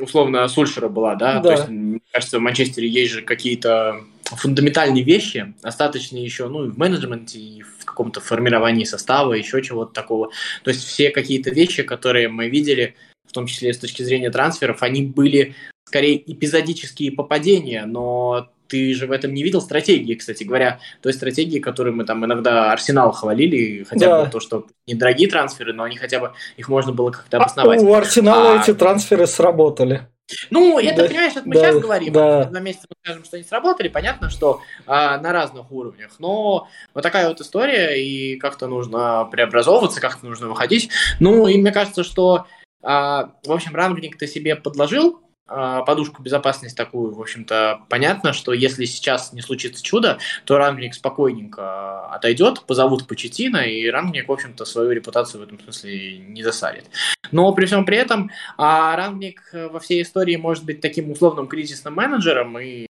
условно 0.00 0.46
Сульшера 0.48 0.88
была, 0.88 1.14
да? 1.14 1.40
да. 1.40 1.42
То 1.42 1.50
есть, 1.52 1.68
мне 1.68 2.00
кажется, 2.12 2.38
в 2.38 2.42
Манчестере 2.42 2.88
есть 2.88 3.12
же 3.12 3.22
какие-то 3.22 4.00
фундаментальные 4.34 5.04
вещи, 5.04 5.54
остаточные 5.62 6.24
еще, 6.24 6.48
ну, 6.48 6.66
и 6.66 6.70
в 6.70 6.78
менеджменте, 6.78 7.38
и 7.38 7.62
в 7.62 7.84
каком-то 7.84 8.20
формировании 8.20 8.84
состава, 8.84 9.34
еще 9.34 9.62
чего-то 9.62 9.92
такого. 9.92 10.30
То 10.64 10.70
есть 10.70 10.84
все 10.84 11.10
какие-то 11.10 11.50
вещи, 11.50 11.82
которые 11.82 12.28
мы 12.28 12.48
видели, 12.48 12.96
в 13.28 13.32
том 13.32 13.46
числе 13.46 13.72
с 13.72 13.78
точки 13.78 14.02
зрения 14.02 14.30
трансферов, 14.30 14.82
они 14.82 15.02
были 15.02 15.54
скорее 15.84 16.20
эпизодические 16.32 17.12
попадения, 17.12 17.86
но 17.86 18.48
ты 18.68 18.92
же 18.94 19.06
в 19.06 19.12
этом 19.12 19.32
не 19.32 19.44
видел 19.44 19.60
стратегии, 19.60 20.14
кстати 20.14 20.42
говоря, 20.42 20.80
той 21.00 21.12
стратегии, 21.12 21.60
которую 21.60 21.94
мы 21.94 22.04
там 22.04 22.24
иногда 22.24 22.72
Арсенал 22.72 23.12
хвалили, 23.12 23.84
хотя 23.84 24.06
да. 24.06 24.24
бы 24.24 24.30
то, 24.30 24.40
что 24.40 24.66
недорогие 24.88 25.28
трансферы, 25.28 25.72
но 25.72 25.84
они 25.84 25.96
хотя 25.96 26.18
бы, 26.18 26.32
их 26.56 26.68
можно 26.68 26.92
было 26.92 27.12
как-то 27.12 27.36
обосновать. 27.36 27.80
А 27.80 27.84
у 27.84 27.94
Арсенала 27.94 28.54
а... 28.54 28.62
эти 28.62 28.74
трансферы 28.74 29.26
сработали. 29.26 30.08
Ну, 30.50 30.78
это, 30.78 31.02
да, 31.02 31.08
понимаешь, 31.08 31.32
это 31.32 31.46
мы 31.46 31.54
да, 31.54 31.60
сейчас 31.60 31.78
говорим. 31.78 32.12
Да. 32.12 32.44
Два 32.44 32.60
месяца 32.60 32.86
мы 32.88 32.96
скажем, 33.02 33.24
что 33.24 33.36
они 33.36 33.44
сработали. 33.44 33.88
Понятно, 33.88 34.30
что 34.30 34.60
а, 34.86 35.18
на 35.18 35.32
разных 35.32 35.70
уровнях. 35.70 36.12
Но 36.18 36.68
вот 36.94 37.02
такая 37.02 37.28
вот 37.28 37.40
история, 37.40 38.02
и 38.02 38.36
как-то 38.36 38.66
нужно 38.66 39.28
преобразовываться, 39.30 40.00
как-то 40.00 40.26
нужно 40.26 40.48
выходить. 40.48 40.90
Ну, 41.20 41.46
и 41.46 41.56
мне 41.58 41.70
кажется, 41.70 42.02
что, 42.02 42.46
а, 42.82 43.32
в 43.44 43.52
общем, 43.52 43.74
рангник 43.74 44.18
ты 44.18 44.26
себе 44.26 44.56
подложил, 44.56 45.20
а, 45.20 45.25
подушку 45.46 46.22
безопасности 46.22 46.76
такую, 46.76 47.14
в 47.14 47.20
общем-то, 47.20 47.82
понятно, 47.88 48.32
что 48.32 48.52
если 48.52 48.84
сейчас 48.84 49.32
не 49.32 49.42
случится 49.42 49.82
чудо, 49.82 50.18
то 50.44 50.58
Рангник 50.58 50.94
спокойненько 50.94 52.06
отойдет, 52.08 52.62
позовут 52.66 53.06
Почетина, 53.06 53.58
и 53.58 53.88
Рангник, 53.88 54.28
в 54.28 54.32
общем-то, 54.32 54.64
свою 54.64 54.90
репутацию 54.90 55.40
в 55.40 55.44
этом 55.44 55.60
смысле 55.60 56.18
не 56.18 56.42
засадит. 56.42 56.86
Но 57.30 57.52
при 57.52 57.66
всем 57.66 57.84
при 57.84 57.96
этом 57.96 58.30
а 58.58 58.96
Рангник 58.96 59.42
во 59.52 59.78
всей 59.78 60.02
истории 60.02 60.36
может 60.36 60.64
быть 60.64 60.80
таким 60.80 61.10
условным 61.10 61.46
кризисным 61.46 61.94
менеджером, 61.94 62.58
и 62.58 62.86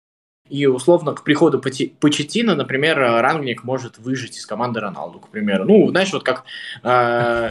И 0.49 0.67
условно 0.67 1.15
к 1.15 1.23
приходу 1.23 1.61
Почетина, 1.61 2.57
например, 2.57 2.99
Рангник 2.99 3.63
может 3.63 3.99
выжить 3.99 4.37
из 4.37 4.47
команды 4.47 4.81
Роналду, 4.81 5.21
к 5.21 5.29
примеру. 5.29 5.65
Ну, 5.65 5.89
знаешь, 5.91 6.13
вот 6.13 6.25
как 6.25 6.45
э, 6.83 7.51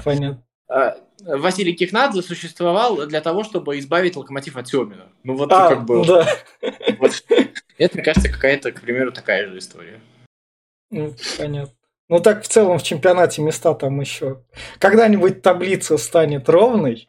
э, 0.70 0.94
Василий 1.38 1.74
Кихнадзе 1.74 2.22
существовал 2.22 3.06
для 3.08 3.22
того, 3.22 3.44
чтобы 3.44 3.78
избавить 3.80 4.16
локомотив 4.16 4.58
от 4.58 4.68
Семина. 4.68 5.08
Ну 5.24 5.36
вот 5.36 5.52
а, 5.52 5.70
как 5.70 5.86
бы... 5.86 6.06
Да. 6.06 6.28
Вот, 6.98 7.24
это, 7.78 7.96
мне 7.96 8.04
кажется, 8.04 8.30
какая-то, 8.30 8.72
к 8.72 8.82
примеру, 8.82 9.12
такая 9.12 9.48
же 9.48 9.58
история. 9.58 10.02
Ну, 10.92 11.14
понятно. 11.38 11.74
Ну 12.10 12.20
так 12.20 12.44
в 12.44 12.48
целом 12.48 12.80
в 12.80 12.84
чемпионате 12.84 13.42
места 13.42 13.74
там 13.76 14.02
еще. 14.02 14.44
Когда-нибудь 14.80 15.44
таблица 15.44 15.98
станет 15.98 16.50
ровной, 16.50 17.08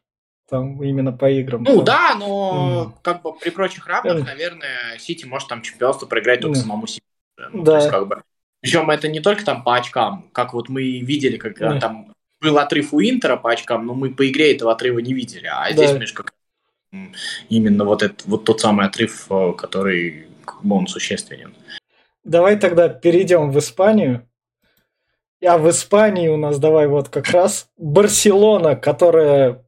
там 0.49 0.83
именно 0.83 1.13
по 1.13 1.31
играм. 1.31 1.63
Ну 1.63 1.77
там. 1.77 1.85
да, 1.85 2.15
но 2.17 2.93
mm. 2.93 2.99
как 3.03 3.23
бы 3.23 3.33
при 3.39 3.51
прочих 3.51 3.87
равных, 3.87 4.27
наверное, 4.27 4.99
Сити 4.99 5.25
может 5.25 5.49
там 5.49 5.63
чемпионство 5.63 6.07
проиграть 6.07 6.41
только 6.41 6.59
mm. 6.59 6.63
самому 6.63 6.87
себе. 6.87 7.05
Ну, 7.53 7.63
да. 7.63 7.73
То 7.73 7.79
есть, 7.79 7.91
как 7.91 8.09
бы, 8.09 8.23
причем 8.61 8.91
это 8.91 9.09
не 9.09 9.21
только 9.21 9.45
там 9.45 9.65
по 9.65 9.77
очкам, 9.77 10.29
как 10.33 10.53
вот 10.53 10.69
мы 10.69 10.83
видели, 10.83 11.39
когда 11.39 11.77
mm. 11.77 11.81
там 11.81 12.15
был 12.41 12.59
отрыв 12.59 12.93
у 12.93 13.01
Интера 13.01 13.37
по 13.37 13.51
очкам, 13.51 13.87
но 13.87 13.95
мы 13.95 14.11
по 14.11 14.29
игре 14.29 14.55
этого 14.55 14.73
отрыва 14.73 14.99
не 14.99 15.13
видели. 15.13 15.49
А 15.53 15.71
здесь, 15.73 15.93
да. 15.93 16.01
как 16.15 16.33
именно 17.49 17.85
вот, 17.85 18.03
этот, 18.03 18.25
вот 18.27 18.45
тот 18.45 18.61
самый 18.61 18.87
отрыв, 18.87 19.27
э, 19.31 19.53
который 19.57 20.27
как 20.45 20.65
бы 20.65 20.77
он 20.77 20.87
существенен. 20.87 21.55
Давай 22.25 22.57
тогда 22.57 22.89
перейдем 22.89 23.51
в 23.51 23.59
Испанию. 23.59 24.27
А 25.45 25.57
в 25.57 25.71
Испании 25.71 26.29
у 26.29 26.37
нас 26.37 26.59
давай 26.59 26.87
вот 26.87 27.09
как 27.09 27.29
раз 27.31 27.69
Барселона, 27.79 28.77
которая 28.77 29.65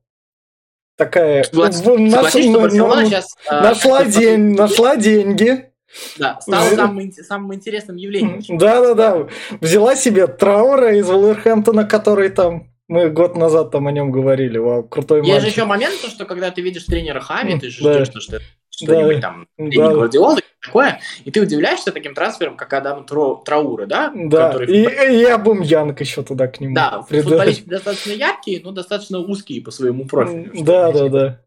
такая 0.96 1.44
Согласен, 1.44 1.84
ну, 1.84 2.10
согласен, 2.10 2.50
что 2.50 2.60
Барселона 2.60 3.06
сейчас, 3.06 3.36
нашла, 3.50 3.98
а, 4.00 4.04
день, 4.04 4.54
нашла 4.54 4.96
деньги. 4.96 5.71
Да, 6.18 6.40
стала 6.40 6.70
самым, 6.70 7.12
самым 7.12 7.54
интересным 7.54 7.96
явлением. 7.96 8.58
Да-да-да. 8.58 9.28
Взяла 9.60 9.96
себе 9.96 10.26
Траура 10.26 10.96
из 10.96 11.08
Вулверхэмптона, 11.08 11.84
который 11.84 12.30
там 12.30 12.72
мы 12.88 13.08
год 13.08 13.36
назад 13.36 13.70
там 13.70 13.86
о 13.86 13.92
нем 13.92 14.10
говорили. 14.10 14.58
Вау, 14.58 14.82
крутой 14.82 15.20
Есть 15.20 15.30
мальчик. 15.30 15.44
же 15.44 15.54
еще 15.54 15.64
момент, 15.64 15.94
что 15.94 16.24
когда 16.26 16.50
ты 16.50 16.60
видишь 16.60 16.84
тренера 16.84 17.20
Хави, 17.20 17.58
ты 17.58 17.70
же 17.70 17.78
ждешь, 17.78 18.08
что 18.08 18.38
что-нибудь 18.70 19.16
да. 19.16 19.20
там, 19.20 19.46
да. 19.58 19.92
Гвардиола 19.92 20.38
такое, 20.62 21.00
и 21.24 21.30
ты 21.30 21.40
удивляешься 21.40 21.92
таким 21.92 22.14
трансфером, 22.14 22.56
как 22.56 22.72
Адам 22.72 23.04
Траура, 23.04 23.86
да? 23.86 24.12
Да, 24.14 24.52
который... 24.52 24.74
и, 24.74 25.22
и 25.22 25.24
Абумьянг 25.24 26.00
еще 26.00 26.22
туда 26.22 26.48
к 26.48 26.60
нему. 26.60 26.74
Да, 26.74 27.02
футболисты 27.02 27.68
достаточно 27.68 28.12
яркие, 28.12 28.60
но 28.62 28.72
достаточно 28.72 29.18
узкие 29.18 29.62
по 29.62 29.70
своему 29.70 30.06
профилю. 30.06 30.50
Да, 30.62 30.92
да, 30.92 31.08
да. 31.08 31.40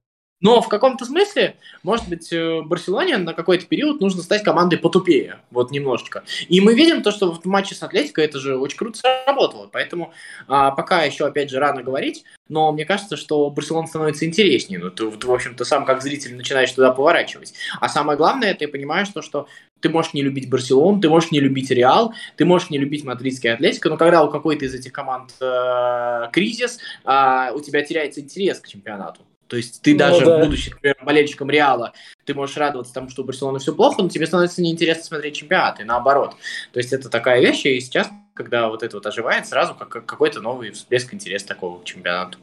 Но 0.45 0.61
в 0.61 0.69
каком-то 0.69 1.05
смысле, 1.05 1.55
может 1.81 2.07
быть, 2.07 2.31
э, 2.31 2.61
Барселоне 2.61 3.17
на 3.17 3.33
какой-то 3.33 3.65
период 3.65 3.99
нужно 3.99 4.21
стать 4.21 4.43
командой 4.43 4.77
потупее, 4.77 5.39
вот 5.49 5.71
немножечко. 5.71 6.23
И 6.47 6.61
мы 6.61 6.75
видим 6.75 7.01
то, 7.01 7.09
что 7.09 7.31
в 7.33 7.43
матче 7.45 7.73
с 7.73 7.81
Атлетико 7.81 8.21
это 8.21 8.37
же 8.37 8.55
очень 8.55 8.77
круто 8.77 8.99
сработало. 8.99 9.67
Поэтому 9.73 10.13
а, 10.47 10.69
пока 10.69 11.01
еще, 11.01 11.25
опять 11.25 11.49
же, 11.49 11.57
рано 11.57 11.81
говорить, 11.81 12.25
но 12.47 12.71
мне 12.71 12.85
кажется, 12.85 13.17
что 13.17 13.49
Барселона 13.49 13.87
становится 13.87 14.27
интереснее. 14.27 14.77
Ну, 14.77 14.91
ты, 14.91 15.07
в 15.07 15.31
общем-то, 15.33 15.65
сам 15.65 15.83
как 15.83 16.03
зритель 16.03 16.35
начинаешь 16.35 16.71
туда 16.71 16.91
поворачивать. 16.91 17.55
А 17.81 17.89
самое 17.89 18.15
главное, 18.15 18.53
ты 18.53 18.67
понимаешь 18.67 19.09
то, 19.09 19.23
что 19.23 19.47
ты 19.79 19.89
можешь 19.89 20.13
не 20.13 20.21
любить 20.21 20.47
Барселону, 20.47 21.01
ты 21.01 21.09
можешь 21.09 21.31
не 21.31 21.39
любить 21.39 21.71
Реал, 21.71 22.13
ты 22.35 22.45
можешь 22.45 22.69
не 22.69 22.77
любить 22.77 23.03
мадридский 23.03 23.51
Атлетико, 23.51 23.89
но 23.89 23.97
когда 23.97 24.23
у 24.23 24.29
какой-то 24.29 24.65
из 24.65 24.75
этих 24.75 24.93
команд 24.93 25.31
э, 25.41 26.27
кризис, 26.31 26.77
э, 27.03 27.51
у 27.51 27.61
тебя 27.61 27.81
теряется 27.81 28.21
интерес 28.21 28.59
к 28.59 28.67
чемпионату. 28.67 29.21
То 29.47 29.57
есть 29.57 29.81
ты 29.81 29.93
ну, 29.93 29.99
даже, 29.99 30.25
да. 30.25 30.43
будучи, 30.43 30.69
например, 30.71 30.97
болельщиком 31.03 31.49
Реала, 31.49 31.93
ты 32.25 32.33
можешь 32.33 32.57
радоваться 32.57 32.93
тому, 32.93 33.09
что 33.09 33.21
у 33.21 33.25
Барселоны 33.25 33.59
все 33.59 33.73
плохо, 33.73 34.01
но 34.01 34.09
тебе 34.09 34.25
становится 34.25 34.61
неинтересно 34.61 35.03
смотреть 35.03 35.35
чемпионат, 35.35 35.79
и 35.79 35.83
наоборот. 35.83 36.35
То 36.71 36.79
есть 36.79 36.93
это 36.93 37.09
такая 37.09 37.41
вещь, 37.41 37.65
и 37.65 37.79
сейчас, 37.79 38.09
когда 38.33 38.69
вот 38.69 38.81
это 38.81 38.97
вот 38.97 39.05
оживает, 39.05 39.47
сразу 39.47 39.75
как 39.75 40.05
какой-то 40.05 40.41
новый 40.41 40.71
всплеск 40.71 41.13
интереса 41.13 41.47
такого 41.47 41.79
к 41.79 41.85
чемпионату. 41.85 42.39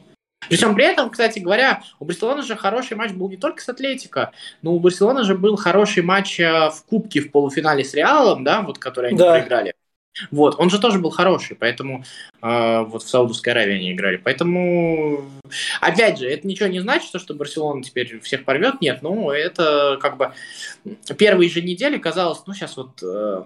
Причем 0.48 0.74
при 0.74 0.84
этом, 0.84 1.10
кстати 1.10 1.38
говоря, 1.38 1.82
у 1.98 2.04
Барселоны 2.04 2.42
же 2.42 2.56
хороший 2.56 2.96
матч 2.96 3.12
был 3.12 3.28
не 3.28 3.36
только 3.36 3.62
с 3.62 3.68
Атлетико, 3.68 4.32
но 4.60 4.72
у 4.72 4.80
Барселоны 4.80 5.24
же 5.24 5.36
был 5.36 5.56
хороший 5.56 6.02
матч 6.02 6.40
э, 6.40 6.70
в 6.70 6.84
Кубке 6.88 7.20
в 7.20 7.30
полуфинале 7.30 7.84
с 7.84 7.94
Реалом, 7.94 8.42
да, 8.44 8.62
вот 8.62 8.78
который 8.78 9.10
они 9.10 9.18
да. 9.18 9.32
проиграли. 9.32 9.74
Вот, 10.30 10.56
он 10.58 10.68
же 10.70 10.78
тоже 10.78 10.98
был 10.98 11.10
хороший, 11.10 11.56
поэтому 11.56 12.04
э, 12.42 12.80
вот 12.82 13.02
в 13.02 13.08
Саудовской 13.08 13.52
Аравии 13.52 13.76
они 13.76 13.92
играли. 13.92 14.18
Поэтому, 14.18 15.24
опять 15.80 16.18
же, 16.18 16.28
это 16.28 16.46
ничего 16.46 16.68
не 16.68 16.80
значит, 16.80 17.20
что 17.20 17.34
Барселона 17.34 17.82
теперь 17.82 18.20
всех 18.20 18.44
порвет. 18.44 18.80
Нет, 18.80 18.98
ну, 19.02 19.30
это 19.30 19.98
как 20.00 20.18
бы 20.18 20.32
первые 21.16 21.48
же 21.48 21.62
недели 21.62 21.96
казалось, 21.96 22.40
ну, 22.46 22.52
сейчас 22.52 22.76
вот 22.76 23.02
э, 23.02 23.44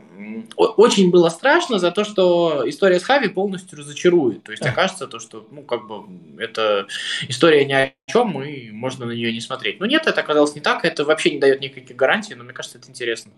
очень 0.57 1.11
было 1.11 1.29
страшно 1.29 1.79
за 1.79 1.93
то, 1.93 2.05
что 2.05 2.65
история 2.67 2.99
с 2.99 3.05
Хави 3.05 3.29
полностью 3.29 3.79
разочарует. 3.79 4.43
То 4.43 4.51
есть 4.51 4.67
окажется 4.67 5.07
то, 5.07 5.21
что, 5.21 5.47
ну, 5.51 5.63
как 5.63 5.87
бы, 5.87 6.05
это 6.39 6.89
история 7.29 7.65
ни 7.65 7.73
о 7.73 7.93
чем, 8.11 8.43
и 8.43 8.71
можно 8.73 9.07
на 9.07 9.13
нее 9.13 9.33
не 9.33 9.41
смотреть. 9.41 9.79
Но 9.79 9.87
нет, 9.87 10.07
это 10.07 10.21
оказалось 10.21 10.55
не 10.55 10.61
так, 10.61 10.85
это 10.85 11.05
вообще 11.05 11.31
не 11.31 11.39
дает 11.39 11.61
никаких 11.61 11.97
гарантий, 11.97 12.35
но 12.35 12.43
мне 12.43 12.53
кажется, 12.53 12.79
это 12.79 12.91
интересно. 12.91 13.33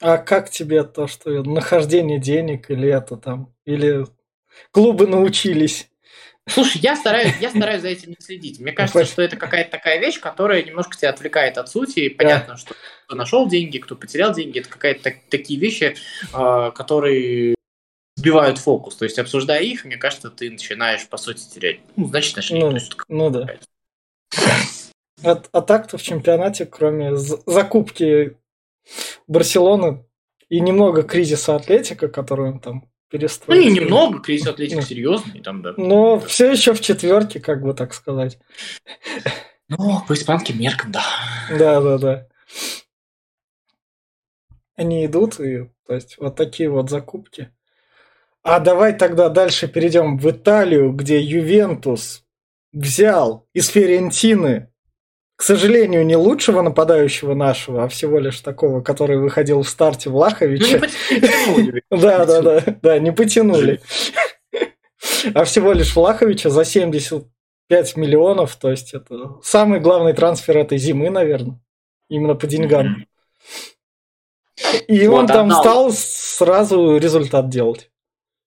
А 0.00 0.16
как 0.16 0.50
тебе 0.50 0.82
то, 0.84 1.06
что 1.06 1.42
нахождение 1.42 2.18
денег 2.18 2.70
или 2.70 2.88
это 2.88 3.16
там, 3.16 3.54
или 3.66 4.06
клубы 4.70 5.06
научились? 5.06 5.88
Слушай, 6.48 6.80
я 6.82 6.96
стараюсь, 6.96 7.34
я 7.40 7.50
стараюсь 7.50 7.82
за 7.82 7.88
этим 7.88 8.10
не 8.10 8.16
следить. 8.18 8.58
Мне 8.58 8.72
кажется, 8.72 9.04
что 9.04 9.22
это 9.22 9.36
какая-то 9.36 9.70
такая 9.70 10.00
вещь, 10.00 10.18
которая 10.18 10.62
немножко 10.62 10.96
тебя 10.96 11.10
отвлекает 11.10 11.58
от 11.58 11.68
сути. 11.68 12.00
И 12.00 12.08
понятно, 12.08 12.54
да. 12.54 12.56
что 12.56 12.74
кто 13.06 13.14
нашел 13.14 13.46
деньги, 13.46 13.78
кто 13.78 13.94
потерял 13.94 14.32
деньги, 14.32 14.58
это 14.60 14.68
какая-то 14.68 15.02
так, 15.02 15.16
такие 15.28 15.60
вещи, 15.60 15.94
э, 16.32 16.70
которые 16.74 17.54
сбивают 18.16 18.58
фокус. 18.58 18.96
То 18.96 19.04
есть, 19.04 19.18
обсуждая 19.18 19.62
их, 19.62 19.84
мне 19.84 19.96
кажется, 19.96 20.30
ты 20.30 20.50
начинаешь, 20.50 21.06
по 21.08 21.18
сути, 21.18 21.48
терять. 21.48 21.80
Ну, 21.96 22.08
значит, 22.08 22.36
нашли. 22.36 22.58
Ну, 22.58 22.76
ну 23.08 23.30
да. 23.30 23.46
А, 25.22 25.42
а 25.52 25.60
так-то 25.60 25.98
в 25.98 26.02
чемпионате, 26.02 26.66
кроме 26.66 27.16
закупки 27.16 28.36
Барселона 29.26 30.04
и 30.48 30.60
немного 30.60 31.02
кризиса 31.02 31.56
Атлетика, 31.56 32.08
который 32.08 32.50
он 32.50 32.60
там 32.60 32.90
перестроил. 33.10 33.60
Ну, 33.60 33.68
не 33.68 33.74
немного, 33.80 34.20
кризис 34.20 34.46
Атлетика 34.46 34.80
ну, 34.80 34.86
серьезный 34.86 35.40
там, 35.42 35.62
да. 35.62 35.74
Но 35.76 36.18
да. 36.18 36.26
все 36.26 36.50
еще 36.50 36.74
в 36.74 36.80
четверке, 36.80 37.40
как 37.40 37.62
бы 37.62 37.74
так 37.74 37.94
сказать. 37.94 38.38
Ну, 39.68 40.02
по 40.06 40.14
испанским 40.14 40.58
меркам, 40.58 40.92
да. 40.92 41.04
Да, 41.50 41.80
да, 41.80 41.98
да. 41.98 42.28
Они 44.74 45.06
идут, 45.06 45.38
и 45.38 45.70
то 45.86 45.94
есть 45.94 46.16
вот 46.18 46.36
такие 46.36 46.70
вот 46.70 46.90
закупки. 46.90 47.52
А 48.42 48.58
давай 48.58 48.96
тогда 48.96 49.28
дальше 49.28 49.68
перейдем 49.68 50.16
в 50.16 50.30
Италию, 50.30 50.92
где 50.92 51.20
Ювентус 51.20 52.24
взял 52.72 53.46
из 53.52 53.68
Ферентины 53.68 54.69
к 55.40 55.42
сожалению, 55.42 56.04
не 56.04 56.16
лучшего 56.16 56.60
нападающего 56.60 57.32
нашего, 57.32 57.84
а 57.84 57.88
всего 57.88 58.18
лишь 58.18 58.40
такого, 58.40 58.82
который 58.82 59.16
выходил 59.16 59.62
в 59.62 59.68
старте 59.70 60.10
Влаховича. 60.10 60.82
Ну, 61.10 61.80
да, 61.98 62.26
да, 62.26 62.42
да, 62.42 62.64
да, 62.82 62.98
не 62.98 63.10
потянули. 63.10 63.80
А 65.34 65.44
всего 65.44 65.72
лишь 65.72 65.96
Влаховича 65.96 66.50
за 66.50 66.66
75 66.66 67.96
миллионов, 67.96 68.54
то 68.56 68.70
есть 68.70 68.92
это 68.92 69.38
самый 69.42 69.80
главный 69.80 70.12
трансфер 70.12 70.58
этой 70.58 70.76
зимы, 70.76 71.08
наверное, 71.08 71.58
именно 72.10 72.34
по 72.34 72.46
деньгам. 72.46 73.06
И 74.88 75.06
он 75.06 75.26
там 75.26 75.50
стал 75.50 75.90
сразу 75.90 76.98
результат 76.98 77.48
делать. 77.48 77.90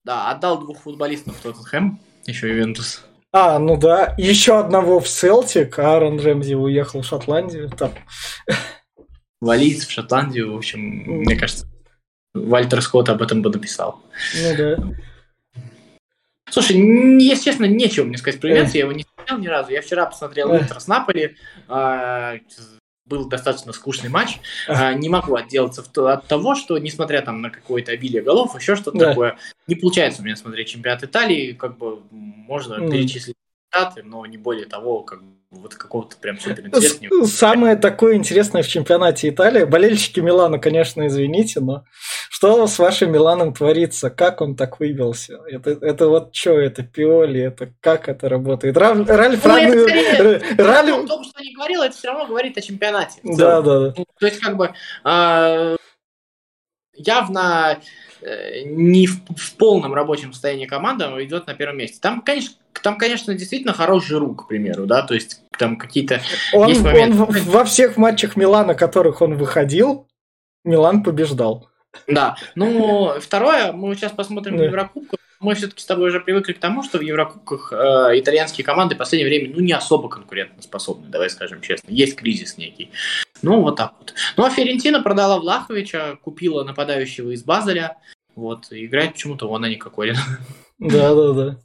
Да, 0.03 0.29
отдал 0.29 0.59
двух 0.59 0.81
футболистов 0.81 1.37
в 1.37 1.41
Тоттенхэм, 1.41 1.99
еще 2.27 2.49
Ювентус. 2.49 3.03
А, 3.33 3.57
ну 3.57 3.77
да. 3.77 4.13
Еще 4.17 4.59
одного 4.59 4.99
в 4.99 5.07
Селтик, 5.07 5.79
а 5.79 5.95
Аарон 5.95 6.19
Рэмзи 6.19 6.53
уехал 6.53 7.01
в 7.01 7.05
Шотландию. 7.05 7.69
Там. 7.69 7.91
Валиец 9.41 9.85
в 9.85 9.91
Шотландию, 9.91 10.53
в 10.53 10.57
общем, 10.57 10.79
мне 10.79 11.35
кажется, 11.35 11.67
Вальтер 12.33 12.81
Скотт 12.81 13.09
об 13.09 13.21
этом 13.21 13.41
бы 13.41 13.49
написал. 13.49 14.01
Ну 14.41 14.55
да. 14.55 14.77
Слушай, 16.49 16.77
если 16.77 17.45
честно, 17.45 17.65
нечего 17.65 18.05
мне 18.05 18.17
сказать 18.17 18.39
про 18.39 18.49
Ювентус, 18.49 18.75
я 18.75 18.81
его 18.81 18.91
не 18.91 19.03
смотрел 19.15 19.39
ни 19.39 19.47
разу. 19.47 19.71
Я 19.71 19.81
вчера 19.81 20.05
посмотрел 20.05 20.55
Интер 20.55 20.79
с 20.79 20.87
Наполи, 20.87 21.35
а, 21.67 22.37
был 23.05 23.27
достаточно 23.27 23.73
скучный 23.73 24.09
матч. 24.09 24.39
А, 24.67 24.93
не 24.93 25.09
могу 25.09 25.35
отделаться 25.35 25.83
от 25.95 26.27
того, 26.27 26.55
что, 26.55 26.77
несмотря 26.77 27.21
там 27.21 27.41
на 27.41 27.49
какое-то 27.49 27.91
обилие 27.91 28.21
голов, 28.21 28.55
еще 28.55 28.75
что-то 28.75 28.97
да. 28.97 29.09
такое, 29.09 29.37
не 29.67 29.75
получается 29.75 30.21
у 30.21 30.25
меня 30.25 30.35
смотреть 30.35 30.69
чемпионат 30.69 31.03
Италии, 31.03 31.53
как 31.53 31.77
бы 31.77 31.99
можно 32.11 32.75
mm. 32.75 32.91
перечислить 32.91 33.35
результаты, 33.73 34.03
но 34.03 34.25
не 34.25 34.37
более 34.37 34.65
того, 34.65 35.01
как 35.01 35.19
вот 35.51 35.75
какого-то 35.75 36.15
прям 36.17 36.39
супер 36.39 36.65
интересного. 36.65 37.25
Самое 37.25 37.75
такое 37.75 38.15
интересное 38.15 38.63
в 38.63 38.67
чемпионате 38.67 39.29
Италии, 39.29 39.65
болельщики 39.65 40.19
Милана, 40.19 40.57
конечно, 40.57 41.05
извините, 41.05 41.59
но 41.59 41.85
что 42.29 42.65
с 42.65 42.79
вашим 42.79 43.11
Миланом 43.11 43.53
творится? 43.53 44.09
Как 44.09 44.41
он 44.41 44.55
так 44.55 44.79
выбился? 44.79 45.39
Это, 45.47 45.71
это 45.71 46.07
вот 46.07 46.33
что, 46.33 46.59
это 46.59 46.81
Пиоли, 46.81 47.41
это 47.41 47.71
как 47.81 48.09
это 48.09 48.29
работает? 48.29 48.77
Раль, 48.77 49.05
Ральф 49.05 49.45
ну, 49.45 49.49
Раль... 49.49 50.41
Раль... 50.57 50.91
о 50.91 51.07
том, 51.07 51.23
что 51.23 51.41
не 51.43 51.53
говорил, 51.53 51.83
это 51.83 51.95
все 51.95 52.07
равно 52.07 52.25
говорит 52.25 52.57
о 52.57 52.61
чемпионате. 52.61 53.19
Да, 53.23 53.61
да, 53.61 53.79
да. 53.79 53.91
То 53.91 54.25
есть, 54.25 54.39
как 54.39 54.57
бы, 54.57 54.73
а, 55.03 55.75
явно 56.95 57.79
не 58.65 59.07
в, 59.07 59.21
в 59.35 59.55
полном 59.57 59.93
рабочем 59.93 60.33
состоянии 60.33 60.65
команда 60.65 61.11
идет 61.23 61.47
на 61.47 61.53
первом 61.53 61.77
месте. 61.77 61.99
Там, 62.01 62.21
конечно, 62.21 62.55
там, 62.81 62.97
конечно, 62.97 63.33
действительно 63.33 63.73
хороший 63.73 64.17
рук, 64.17 64.45
к 64.45 64.47
примеру, 64.47 64.85
да, 64.85 65.03
то 65.03 65.13
есть 65.13 65.41
там 65.57 65.77
какие-то 65.77 66.21
он. 66.53 66.85
Он 66.85 67.13
во 67.13 67.65
всех 67.65 67.97
матчах 67.97 68.35
Милана, 68.35 68.75
которых 68.75 69.21
он 69.21 69.35
выходил, 69.35 70.07
Милан 70.63 71.03
побеждал. 71.03 71.69
Да. 72.07 72.35
Ну, 72.55 73.13
второе, 73.19 73.71
мы 73.71 73.95
сейчас 73.95 74.11
посмотрим 74.11 74.57
да. 74.57 74.65
Еврокубку. 74.65 75.17
Мы 75.43 75.55
все-таки 75.55 75.81
с 75.81 75.85
тобой 75.85 76.07
уже 76.07 76.21
привыкли 76.21 76.53
к 76.53 76.59
тому, 76.59 76.83
что 76.83 76.97
в 76.97 77.01
Еврокубках 77.01 77.73
э, 77.73 78.19
итальянские 78.19 78.63
команды 78.63 78.95
в 78.95 78.97
последнее 78.97 79.27
время 79.27 79.53
ну, 79.53 79.61
не 79.61 79.73
особо 79.73 80.07
конкурентоспособны, 80.07 81.09
давай 81.09 81.29
скажем 81.29 81.61
честно. 81.61 81.91
Есть 81.91 82.15
кризис 82.15 82.57
некий. 82.57 82.91
Ну, 83.41 83.61
вот 83.61 83.75
так 83.75 83.93
вот. 83.99 84.13
Ну, 84.37 84.45
а 84.45 84.49
Ферентина 84.49 85.03
продала 85.03 85.39
Влаховича, 85.39 86.15
купила 86.23 86.63
нападающего 86.63 87.31
из 87.31 87.43
Базеля. 87.43 87.97
Вот, 88.35 88.67
играет 88.71 89.13
почему-то 89.13 89.47
вон, 89.47 89.65
а 89.65 89.69
не 89.69 89.75
Кокорин. 89.75 90.15
Да, 90.79 91.13
да, 91.13 91.33
да. 91.33 91.57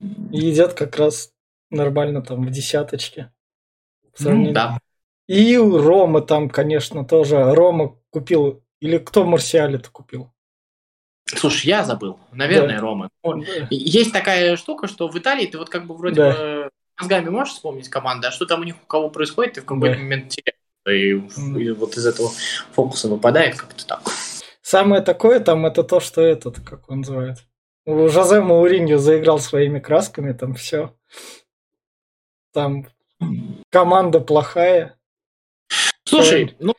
Едят 0.30 0.74
как 0.74 0.96
раз 0.96 1.30
нормально 1.70 2.22
там 2.22 2.44
в 2.44 2.50
десяточке. 2.50 3.32
Ну, 4.18 4.52
да. 4.52 4.78
И 5.28 5.56
Рома 5.56 6.22
там, 6.22 6.50
конечно, 6.50 7.04
тоже. 7.04 7.54
Рома 7.54 7.98
купил 8.10 8.62
или 8.80 8.98
кто 8.98 9.22
в 9.22 9.26
Марсиале-то 9.26 9.90
купил? 9.90 10.32
Слушай, 11.26 11.66
я 11.66 11.84
забыл. 11.84 12.18
Наверное, 12.32 12.76
да. 12.76 12.80
Рома. 12.80 13.10
Да. 13.24 13.36
Есть 13.70 14.12
такая 14.12 14.56
штука, 14.56 14.86
что 14.86 15.08
в 15.08 15.18
Италии 15.18 15.46
ты 15.46 15.58
вот 15.58 15.68
как 15.68 15.86
бы 15.86 15.96
вроде 15.96 16.16
да. 16.16 16.32
бы 16.32 16.70
мозгами 16.98 17.28
можешь 17.28 17.54
вспомнить 17.54 17.88
команду, 17.88 18.28
а 18.28 18.30
что 18.30 18.46
там 18.46 18.60
у 18.60 18.64
них 18.64 18.76
у 18.82 18.86
кого 18.86 19.10
происходит, 19.10 19.54
ты 19.54 19.60
в 19.60 19.64
какой-то 19.64 19.96
да. 19.96 20.02
момент 20.02 20.28
теряешь. 20.28 20.56
И, 20.88 21.60
и 21.60 21.70
вот 21.72 21.96
из 21.96 22.06
этого 22.06 22.30
фокуса 22.72 23.08
выпадает 23.08 23.56
как-то 23.56 23.84
так. 23.84 24.02
Самое 24.62 25.02
такое 25.02 25.40
там 25.40 25.66
это 25.66 25.82
то, 25.82 25.98
что 25.98 26.22
этот, 26.22 26.60
как 26.60 26.88
он 26.88 26.98
называет. 26.98 27.38
Жозе 27.86 28.40
Мауриньо 28.40 28.98
заиграл 28.98 29.38
своими 29.38 29.80
красками, 29.80 30.32
там 30.32 30.54
все. 30.54 30.94
Там 32.52 32.86
команда 33.70 34.20
плохая. 34.20 34.96
Слушай, 36.04 36.56
ну, 36.60 36.74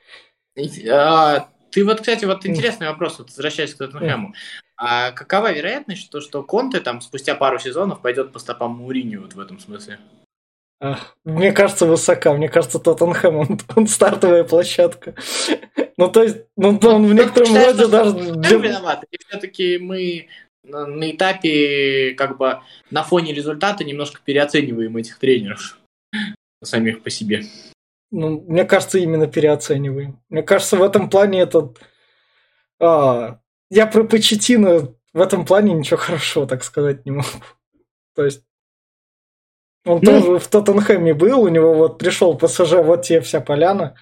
а, 0.89 1.49
ты 1.77 1.85
вот, 1.85 1.99
кстати, 1.99 2.25
вот 2.25 2.43
интересный 2.43 2.87
вопрос, 2.87 3.19
вот, 3.19 3.27
возвращаясь 3.27 3.75
к 3.75 3.77
Тоттенхэму. 3.77 4.33
А 4.77 5.11
какова 5.11 5.53
вероятность, 5.53 6.01
что, 6.01 6.21
что 6.21 6.41
Конте 6.41 6.79
там 6.79 7.01
спустя 7.01 7.35
пару 7.35 7.59
сезонов 7.59 8.01
пойдет 8.01 8.33
по 8.33 8.39
стопам 8.39 8.71
Муриню 8.71 9.21
вот 9.21 9.35
в 9.35 9.39
этом 9.39 9.59
смысле? 9.59 9.99
Мне 11.23 11.51
кажется, 11.51 11.85
высока. 11.85 12.33
Мне 12.33 12.49
кажется, 12.49 12.79
Тоттенхэм, 12.79 13.35
он, 13.35 13.59
он 13.75 13.85
стартовая 13.85 14.43
площадка. 14.43 15.13
Ну, 15.97 16.09
то 16.09 16.23
есть, 16.23 16.37
ну, 16.55 16.79
он 16.81 17.05
в 17.05 17.13
некотором 17.13 17.55
роде 17.55 17.87
даже... 17.87 18.57
виноват. 18.57 19.03
И 19.11 19.19
все-таки 19.19 19.77
мы 19.77 20.29
на 20.63 21.11
этапе, 21.11 22.15
как 22.17 22.39
бы, 22.39 22.61
на 22.89 23.03
фоне 23.03 23.35
результата 23.35 23.83
немножко 23.83 24.19
переоцениваем 24.25 24.97
этих 24.97 25.19
тренеров 25.19 25.77
самих 26.63 27.03
по 27.03 27.11
себе. 27.11 27.43
Ну, 28.11 28.41
мне 28.47 28.63
кажется, 28.65 28.99
именно 28.99 29.27
переоцениваем. 29.27 30.21
Мне 30.29 30.43
кажется, 30.43 30.77
в 30.77 30.83
этом 30.83 31.09
плане 31.09 31.41
этот... 31.41 31.79
А, 32.79 33.39
я 33.69 33.87
про 33.87 34.03
Почетина 34.03 34.93
в 35.13 35.19
этом 35.21 35.45
плане 35.45 35.73
ничего 35.73 35.97
хорошего, 35.97 36.47
так 36.47 36.63
сказать, 36.63 37.05
не 37.05 37.11
могу. 37.11 37.27
То 38.15 38.25
есть 38.25 38.43
он 39.87 39.99
ну, 40.01 40.21
тоже 40.21 40.39
в 40.39 40.47
Тоттенхэме 40.47 41.13
был, 41.13 41.41
у 41.41 41.47
него 41.47 41.73
вот 41.73 41.97
пришел 41.97 42.37
ПСЖ, 42.37 42.73
вот 42.73 43.03
тебе 43.03 43.21
вся 43.21 43.41
поляна. 43.41 43.95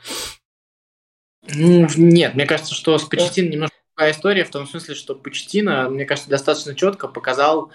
Нет, 1.48 2.34
мне 2.34 2.46
кажется, 2.46 2.74
что 2.74 2.98
с 2.98 3.04
Почетино 3.04 3.50
немножко 3.50 3.76
другая 3.96 4.12
история, 4.12 4.44
в 4.46 4.50
том 4.50 4.68
смысле, 4.68 4.96
что 4.96 5.16
Почетино, 5.16 5.90
мне 5.90 6.06
кажется, 6.06 6.30
достаточно 6.30 6.74
четко 6.74 7.08
показал 7.08 7.72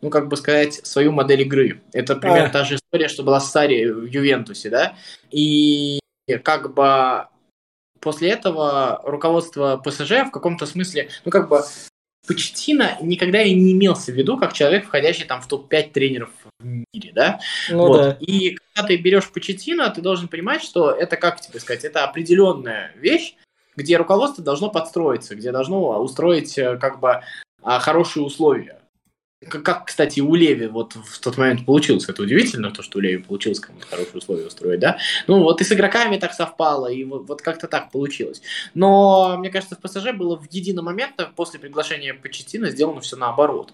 ну, 0.00 0.10
как 0.10 0.28
бы 0.28 0.36
сказать, 0.36 0.74
свою 0.86 1.12
модель 1.12 1.42
игры. 1.42 1.80
Это 1.92 2.16
примерно 2.16 2.48
а. 2.48 2.52
та 2.52 2.64
же 2.64 2.76
история, 2.76 3.08
что 3.08 3.22
была 3.22 3.40
с 3.40 3.50
Сари 3.50 3.86
в 3.86 4.04
Ювентусе, 4.04 4.70
да? 4.70 4.94
И 5.30 6.00
как 6.44 6.74
бы 6.74 7.26
после 8.00 8.30
этого 8.30 9.00
руководство 9.04 9.76
ПСЖ 9.76 10.26
в 10.26 10.30
каком-то 10.30 10.66
смысле, 10.66 11.08
ну, 11.24 11.30
как 11.30 11.48
бы 11.48 11.62
Почтина 12.26 12.98
никогда 13.00 13.42
и 13.42 13.54
не 13.54 13.72
имелся 13.72 14.12
в 14.12 14.14
виду 14.14 14.36
как 14.36 14.52
человек, 14.52 14.84
входящий 14.84 15.24
там 15.24 15.40
в 15.40 15.48
топ-5 15.48 15.92
тренеров 15.92 16.30
в 16.60 16.64
мире, 16.64 17.12
да? 17.14 17.40
Ну, 17.70 17.78
вот. 17.78 17.96
да. 17.96 18.16
И 18.20 18.56
когда 18.74 18.86
ты 18.86 18.96
берешь 18.98 19.30
Почетина, 19.30 19.88
ты 19.90 20.02
должен 20.02 20.28
понимать, 20.28 20.62
что 20.62 20.90
это, 20.90 21.16
как 21.16 21.40
тебе 21.40 21.58
сказать, 21.58 21.84
это 21.84 22.04
определенная 22.04 22.92
вещь, 22.96 23.34
где 23.76 23.96
руководство 23.96 24.44
должно 24.44 24.68
подстроиться, 24.68 25.36
где 25.36 25.52
должно 25.52 26.02
устроить 26.02 26.58
э, 26.58 26.76
как 26.76 27.00
бы 27.00 27.22
а, 27.62 27.78
хорошие 27.78 28.24
условия. 28.24 28.77
Как, 29.46 29.86
кстати, 29.86 30.18
у 30.18 30.34
Леви 30.34 30.66
вот 30.66 30.94
в 30.94 31.20
тот 31.20 31.38
момент 31.38 31.64
получилось. 31.64 32.08
Это 32.08 32.22
удивительно, 32.22 32.72
то, 32.72 32.82
что 32.82 32.98
у 32.98 33.00
Леви 33.00 33.22
получилось 33.22 33.60
кому-то 33.60 33.86
хорошие 33.86 34.16
условия 34.16 34.46
устроить, 34.46 34.80
да? 34.80 34.98
Ну, 35.28 35.42
вот 35.42 35.60
и 35.60 35.64
с 35.64 35.70
игроками 35.70 36.16
так 36.16 36.32
совпало, 36.32 36.88
и 36.88 37.04
вот, 37.04 37.28
вот 37.28 37.40
как-то 37.40 37.68
так 37.68 37.92
получилось. 37.92 38.42
Но, 38.74 39.36
мне 39.38 39.50
кажется, 39.50 39.76
в 39.76 39.80
ПСЖ 39.80 40.12
было 40.12 40.36
в 40.36 40.50
единый 40.50 40.82
момент 40.82 41.14
после 41.36 41.60
приглашения 41.60 42.14
Почетина 42.14 42.70
сделано 42.70 43.00
все 43.00 43.16
наоборот. 43.16 43.72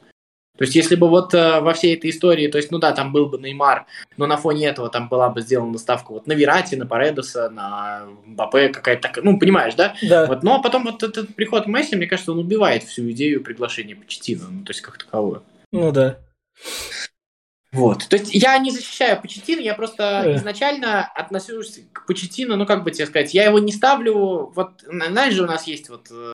То 0.56 0.62
есть, 0.62 0.76
если 0.76 0.94
бы 0.94 1.08
вот 1.08 1.34
э, 1.34 1.60
во 1.60 1.72
всей 1.72 1.96
этой 1.96 2.10
истории, 2.10 2.46
то 2.46 2.58
есть, 2.58 2.70
ну 2.70 2.78
да, 2.78 2.92
там 2.92 3.10
был 3.10 3.26
бы 3.26 3.38
Неймар, 3.38 3.86
но 4.16 4.26
на 4.26 4.36
фоне 4.36 4.68
этого 4.68 4.88
там 4.88 5.08
была 5.08 5.28
бы 5.28 5.40
сделана 5.40 5.78
ставка 5.78 6.12
вот 6.12 6.28
на 6.28 6.32
Верати, 6.34 6.76
на 6.76 6.86
Паредоса, 6.86 7.50
на 7.50 8.02
Бапе 8.24 8.68
какая-то 8.68 9.02
такая, 9.02 9.24
ну, 9.24 9.36
понимаешь, 9.36 9.74
да? 9.74 9.96
Да. 10.00 10.26
Вот, 10.26 10.44
но 10.44 10.62
потом 10.62 10.84
вот 10.84 11.02
этот 11.02 11.34
приход 11.34 11.66
Месси, 11.66 11.96
мне 11.96 12.06
кажется, 12.06 12.30
он 12.30 12.38
убивает 12.38 12.84
всю 12.84 13.10
идею 13.10 13.42
приглашения 13.42 13.96
Почетина, 13.96 14.44
ну, 14.48 14.62
то 14.62 14.70
есть, 14.70 14.82
как 14.82 14.98
таковую. 14.98 15.42
Ну 15.74 15.90
да. 15.90 16.20
Вот. 17.72 18.08
То 18.08 18.16
есть 18.16 18.32
я 18.32 18.56
не 18.58 18.70
защищаю 18.70 19.20
Почетина, 19.20 19.60
я 19.60 19.74
просто 19.74 20.22
э. 20.24 20.36
изначально 20.36 21.04
отношусь 21.04 21.80
к 21.92 22.06
Почетину, 22.06 22.54
ну 22.54 22.64
как 22.64 22.84
бы 22.84 22.92
тебе 22.92 23.06
сказать, 23.06 23.34
я 23.34 23.46
его 23.46 23.58
не 23.58 23.72
ставлю, 23.72 24.52
вот, 24.54 24.84
знаешь 24.86 25.34
же, 25.34 25.42
у 25.42 25.46
нас 25.46 25.66
есть 25.66 25.88
вот 25.88 26.06
э, 26.12 26.32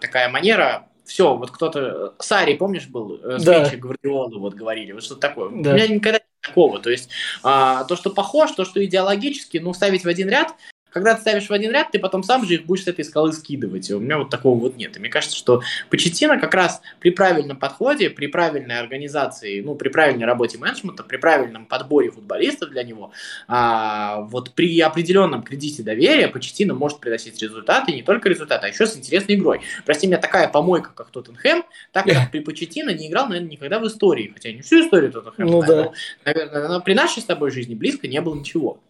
такая 0.00 0.28
манера, 0.28 0.88
все, 1.04 1.36
вот 1.36 1.52
кто-то, 1.52 2.16
Сари, 2.18 2.54
помнишь, 2.54 2.88
был, 2.88 3.20
э, 3.22 3.38
с 3.38 3.44
да. 3.44 3.70
Гвардиолы, 3.72 4.40
вот 4.40 4.54
говорили, 4.54 4.90
вот 4.90 5.04
что-то 5.04 5.20
такое. 5.20 5.50
Да. 5.62 5.70
У 5.70 5.74
меня 5.74 5.86
никогда 5.86 6.18
такого, 6.40 6.80
то 6.80 6.90
есть 6.90 7.10
а, 7.44 7.84
то, 7.84 7.94
что 7.94 8.10
похож, 8.10 8.50
то, 8.50 8.64
что 8.64 8.84
идеологически, 8.84 9.58
ну, 9.58 9.72
ставить 9.72 10.04
в 10.04 10.08
один 10.08 10.28
ряд, 10.28 10.56
когда 10.90 11.14
ты 11.14 11.20
ставишь 11.20 11.48
в 11.48 11.52
один 11.52 11.72
ряд, 11.72 11.90
ты 11.92 11.98
потом 11.98 12.22
сам 12.22 12.44
же 12.44 12.54
их 12.54 12.66
будешь 12.66 12.84
с 12.84 12.88
этой 12.88 13.04
скалы 13.04 13.32
скидывать. 13.32 13.88
И 13.90 13.94
у 13.94 14.00
меня 14.00 14.18
вот 14.18 14.30
такого 14.30 14.58
вот 14.58 14.76
нет. 14.76 14.96
И 14.96 15.00
мне 15.00 15.08
кажется, 15.08 15.36
что 15.36 15.62
Почетина 15.88 16.38
как 16.38 16.54
раз 16.54 16.82
при 16.98 17.10
правильном 17.10 17.56
подходе, 17.56 18.10
при 18.10 18.26
правильной 18.26 18.78
организации, 18.78 19.60
ну, 19.60 19.74
при 19.74 19.88
правильной 19.88 20.26
работе 20.26 20.58
менеджмента, 20.58 21.02
при 21.02 21.16
правильном 21.16 21.66
подборе 21.66 22.10
футболистов 22.10 22.70
для 22.70 22.82
него, 22.82 23.12
а, 23.48 24.20
вот 24.22 24.52
при 24.52 24.80
определенном 24.80 25.42
кредите 25.42 25.82
доверия 25.82 26.28
Почетина 26.28 26.74
может 26.74 27.00
приносить 27.00 27.40
результаты, 27.40 27.92
и 27.92 27.96
не 27.96 28.02
только 28.02 28.28
результаты, 28.28 28.66
а 28.66 28.68
еще 28.70 28.86
с 28.86 28.96
интересной 28.96 29.36
игрой. 29.36 29.60
Прости 29.84 30.06
меня, 30.06 30.18
такая 30.18 30.48
помойка, 30.48 30.90
как 30.94 31.10
Тоттенхэм, 31.10 31.64
так 31.92 32.06
как 32.06 32.30
при 32.32 32.40
Почетина 32.40 32.90
не 32.90 33.08
играл, 33.08 33.28
наверное, 33.28 33.50
никогда 33.50 33.78
в 33.78 33.86
истории. 33.86 34.30
Хотя 34.32 34.52
не 34.52 34.62
всю 34.62 34.84
историю 34.84 35.12
Тоттенхэма, 35.12 35.50
ну, 35.50 35.62
да. 35.62 35.92
наверное, 36.24 36.68
но 36.68 36.80
при 36.80 36.94
нашей 36.94 37.22
с 37.22 37.26
тобой 37.26 37.50
жизни 37.50 37.74
близко 37.74 38.08
не 38.08 38.20
было 38.20 38.34
ничего. 38.34 38.80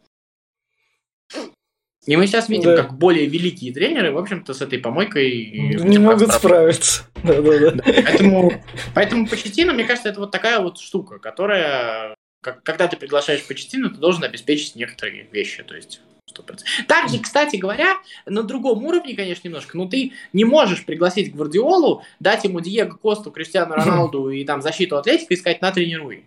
И 2.06 2.16
мы 2.16 2.26
сейчас 2.26 2.48
видим, 2.48 2.70
да. 2.70 2.82
как 2.82 2.96
более 2.96 3.26
великие 3.26 3.74
тренеры, 3.74 4.10
в 4.12 4.18
общем-то, 4.18 4.54
с 4.54 4.62
этой 4.62 4.78
помойкой 4.78 5.50
не 5.50 5.98
могут 5.98 6.32
справиться. 6.32 7.04
Да, 7.22 7.42
да, 7.42 7.70
да. 7.72 7.82
Поэтому, 7.84 8.52
поэтому 8.94 9.26
Почетина, 9.26 9.74
мне 9.74 9.84
кажется, 9.84 10.08
это 10.08 10.20
вот 10.20 10.30
такая 10.30 10.58
вот 10.60 10.78
штука, 10.78 11.18
которая, 11.18 12.14
как, 12.40 12.62
когда 12.62 12.88
ты 12.88 12.96
приглашаешь 12.96 13.46
Почетина, 13.46 13.90
ты 13.90 13.96
должен 13.96 14.24
обеспечить 14.24 14.74
некоторые 14.74 15.28
вещи, 15.30 15.62
то 15.62 15.76
есть 15.76 16.00
100%. 16.34 16.60
Также, 16.88 17.18
кстати 17.18 17.56
говоря, 17.56 17.96
на 18.24 18.42
другом 18.42 18.84
уровне, 18.86 19.14
конечно, 19.14 19.48
немножко, 19.48 19.76
но 19.76 19.86
ты 19.86 20.12
не 20.32 20.44
можешь 20.44 20.86
пригласить 20.86 21.34
Гвардиолу, 21.34 22.02
дать 22.20 22.44
ему 22.44 22.60
Диего 22.60 22.94
Косту, 22.94 23.30
Криштиану 23.30 23.74
Роналду 23.76 24.30
и 24.30 24.44
там 24.44 24.62
защиту 24.62 24.96
Атлетика 24.96 25.34
и 25.34 25.36
сказать, 25.36 25.60
на, 25.60 25.72
тренируй. 25.72 26.24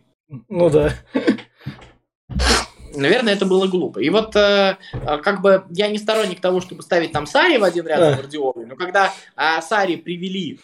Ну 0.50 0.70
да. 0.70 0.94
Наверное, 2.96 3.34
это 3.34 3.46
было 3.46 3.68
глупо. 3.68 4.00
И 4.00 4.10
вот 4.10 4.36
э, 4.36 4.78
э, 4.94 5.18
как 5.18 5.42
бы 5.42 5.64
я 5.72 5.88
не 5.88 5.98
сторонник 5.98 6.42
того, 6.42 6.62
чтобы 6.62 6.84
ставить 6.84 7.12
там 7.12 7.26
Сари 7.26 7.58
в 7.58 7.64
один 7.64 7.88
ряд 7.88 8.00
с 8.00 8.18
Гвардиолой, 8.18 8.66
но 8.66 8.76
когда 8.76 9.14
э, 9.36 9.62
Сари 9.62 9.96
привели 9.96 10.60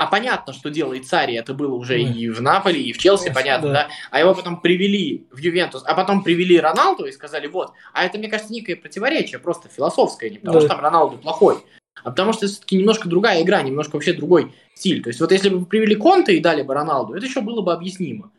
а 0.00 0.06
понятно, 0.06 0.54
что 0.54 0.70
делает 0.70 1.06
Сари, 1.06 1.34
это 1.34 1.52
было 1.52 1.74
уже 1.74 2.00
mm. 2.00 2.12
и 2.14 2.30
в 2.30 2.40
Наполе, 2.40 2.80
и 2.80 2.94
в 2.94 2.96
Челси, 2.96 3.24
Конечно, 3.24 3.40
понятно, 3.42 3.68
да. 3.68 3.74
да. 3.74 3.88
А 4.10 4.20
его 4.20 4.34
потом 4.34 4.58
привели 4.58 5.26
в 5.30 5.36
Ювентус, 5.36 5.82
а 5.84 5.92
потом 5.92 6.22
привели 6.22 6.58
Роналду 6.58 7.04
и 7.04 7.12
сказали, 7.12 7.48
вот. 7.48 7.72
А 7.92 8.06
это, 8.06 8.16
мне 8.16 8.28
кажется, 8.30 8.50
некое 8.50 8.76
противоречие, 8.76 9.38
просто 9.38 9.68
философское, 9.68 10.30
не 10.30 10.38
потому 10.38 10.54
да. 10.54 10.60
что 10.60 10.68
там 10.70 10.80
Роналду 10.80 11.18
плохой, 11.18 11.58
а 12.02 12.10
потому 12.10 12.32
что 12.32 12.46
это 12.46 12.54
все-таки 12.54 12.78
немножко 12.78 13.10
другая 13.10 13.42
игра, 13.42 13.60
немножко 13.60 13.96
вообще 13.96 14.14
другой 14.14 14.54
стиль. 14.74 15.02
То 15.02 15.08
есть 15.08 15.20
вот 15.20 15.32
если 15.32 15.50
бы 15.50 15.66
привели 15.66 15.94
Конта 15.94 16.32
и 16.32 16.40
дали 16.40 16.62
бы 16.62 16.72
Роналду, 16.72 17.12
это 17.12 17.26
еще 17.26 17.42
было 17.42 17.60
бы 17.60 17.74
объяснимо. 17.74 18.32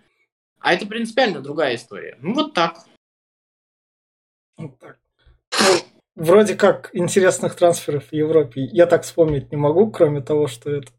А 0.60 0.74
это 0.74 0.88
принципиально 0.88 1.41
другая 1.41 1.76
история. 1.76 2.17
Ну 2.22 2.34
вот 2.34 2.56
так. 2.56 2.78
Вот 4.62 4.80
так. 4.80 4.97
вроде 6.15 6.56
как 6.56 6.89
интересных 6.93 7.56
трансферов 7.56 8.06
в 8.10 8.13
Европе 8.13 8.63
я 8.63 8.86
так 8.86 9.04
вспомнить 9.04 9.52
не 9.52 9.58
могу, 9.58 9.91
кроме 9.91 10.21
того, 10.21 10.47
что 10.47 10.71
это 10.71 10.91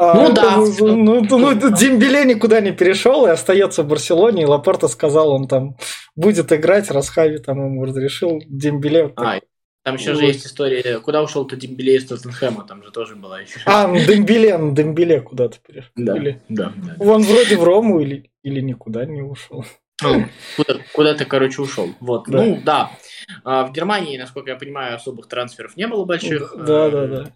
а, 0.00 0.14
ну 0.14 0.32
да. 0.32 0.56
Ну, 0.56 1.20
ну, 1.20 1.38
ну, 1.38 1.76
Дембеле 1.76 2.24
никуда 2.24 2.60
не 2.60 2.70
перешел 2.70 3.26
и 3.26 3.30
остается 3.30 3.82
в 3.82 3.88
Барселоне. 3.88 4.44
И 4.44 4.46
Лапорта 4.46 4.86
сказал, 4.86 5.32
он 5.32 5.48
там 5.48 5.76
будет 6.14 6.52
играть, 6.52 6.88
раз 6.92 7.08
Хави 7.08 7.38
там 7.38 7.64
ему 7.64 7.84
разрешил. 7.84 8.40
Дембеле. 8.46 9.12
А, 9.16 9.40
там 9.82 9.96
еще 9.96 10.14
же 10.14 10.24
есть 10.24 10.46
история, 10.46 11.00
куда 11.00 11.20
ушел-то 11.20 11.56
Дембеле 11.56 11.96
из 11.96 12.06
Тоттенхэма, 12.06 12.64
там 12.64 12.84
же 12.84 12.92
тоже 12.92 13.16
была 13.16 13.40
еще. 13.40 13.58
А, 13.66 13.92
Дембеле, 13.92 14.56
Дембеле 14.72 15.20
куда-то 15.20 15.58
перешел. 15.66 15.90
Да, 15.96 16.16
или... 16.16 16.40
да, 16.48 16.72
да. 16.76 16.94
Он 17.00 17.22
вроде 17.22 17.56
в 17.56 17.64
Рому 17.64 17.98
или, 17.98 18.30
или 18.44 18.60
никуда 18.60 19.04
не 19.04 19.22
ушел. 19.22 19.64
Ну, 20.02 20.28
куда, 20.56 20.76
куда-то, 20.92 21.24
короче, 21.24 21.60
ушел. 21.60 21.94
Вот. 22.00 22.28
Да. 22.28 22.38
Ну, 22.38 22.60
да. 22.64 22.90
А, 23.44 23.64
в 23.64 23.72
Германии, 23.72 24.16
насколько 24.16 24.50
я 24.50 24.56
понимаю, 24.56 24.96
особых 24.96 25.26
трансферов 25.26 25.76
не 25.76 25.86
было 25.86 26.04
больших. 26.04 26.54
Да, 26.56 26.88
да, 26.88 27.06
да 27.06 27.32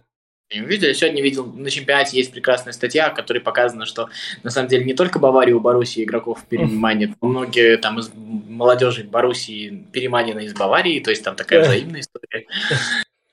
видели. 0.61 0.93
Сегодня 0.93 1.21
видел 1.21 1.45
на 1.45 1.69
чемпионате 1.69 2.17
есть 2.17 2.31
прекрасная 2.31 2.73
статья, 2.73 3.09
в 3.09 3.15
которой 3.15 3.39
показано, 3.39 3.85
что 3.85 4.09
на 4.43 4.49
самом 4.49 4.69
деле 4.69 4.85
не 4.85 4.93
только 4.93 5.19
Баварию 5.19 5.57
у 5.57 5.59
Боруссии 5.59 6.03
игроков 6.03 6.43
переманит, 6.47 7.11
но 7.21 7.27
многие 7.27 7.77
там 7.77 7.99
из 7.99 8.11
молодежи 8.13 9.03
Боруссии 9.03 9.87
переманены 9.91 10.45
из 10.45 10.53
Баварии, 10.53 10.99
то 10.99 11.09
есть 11.09 11.23
там 11.23 11.35
такая 11.35 11.63
взаимная 11.63 12.01
история. 12.01 12.45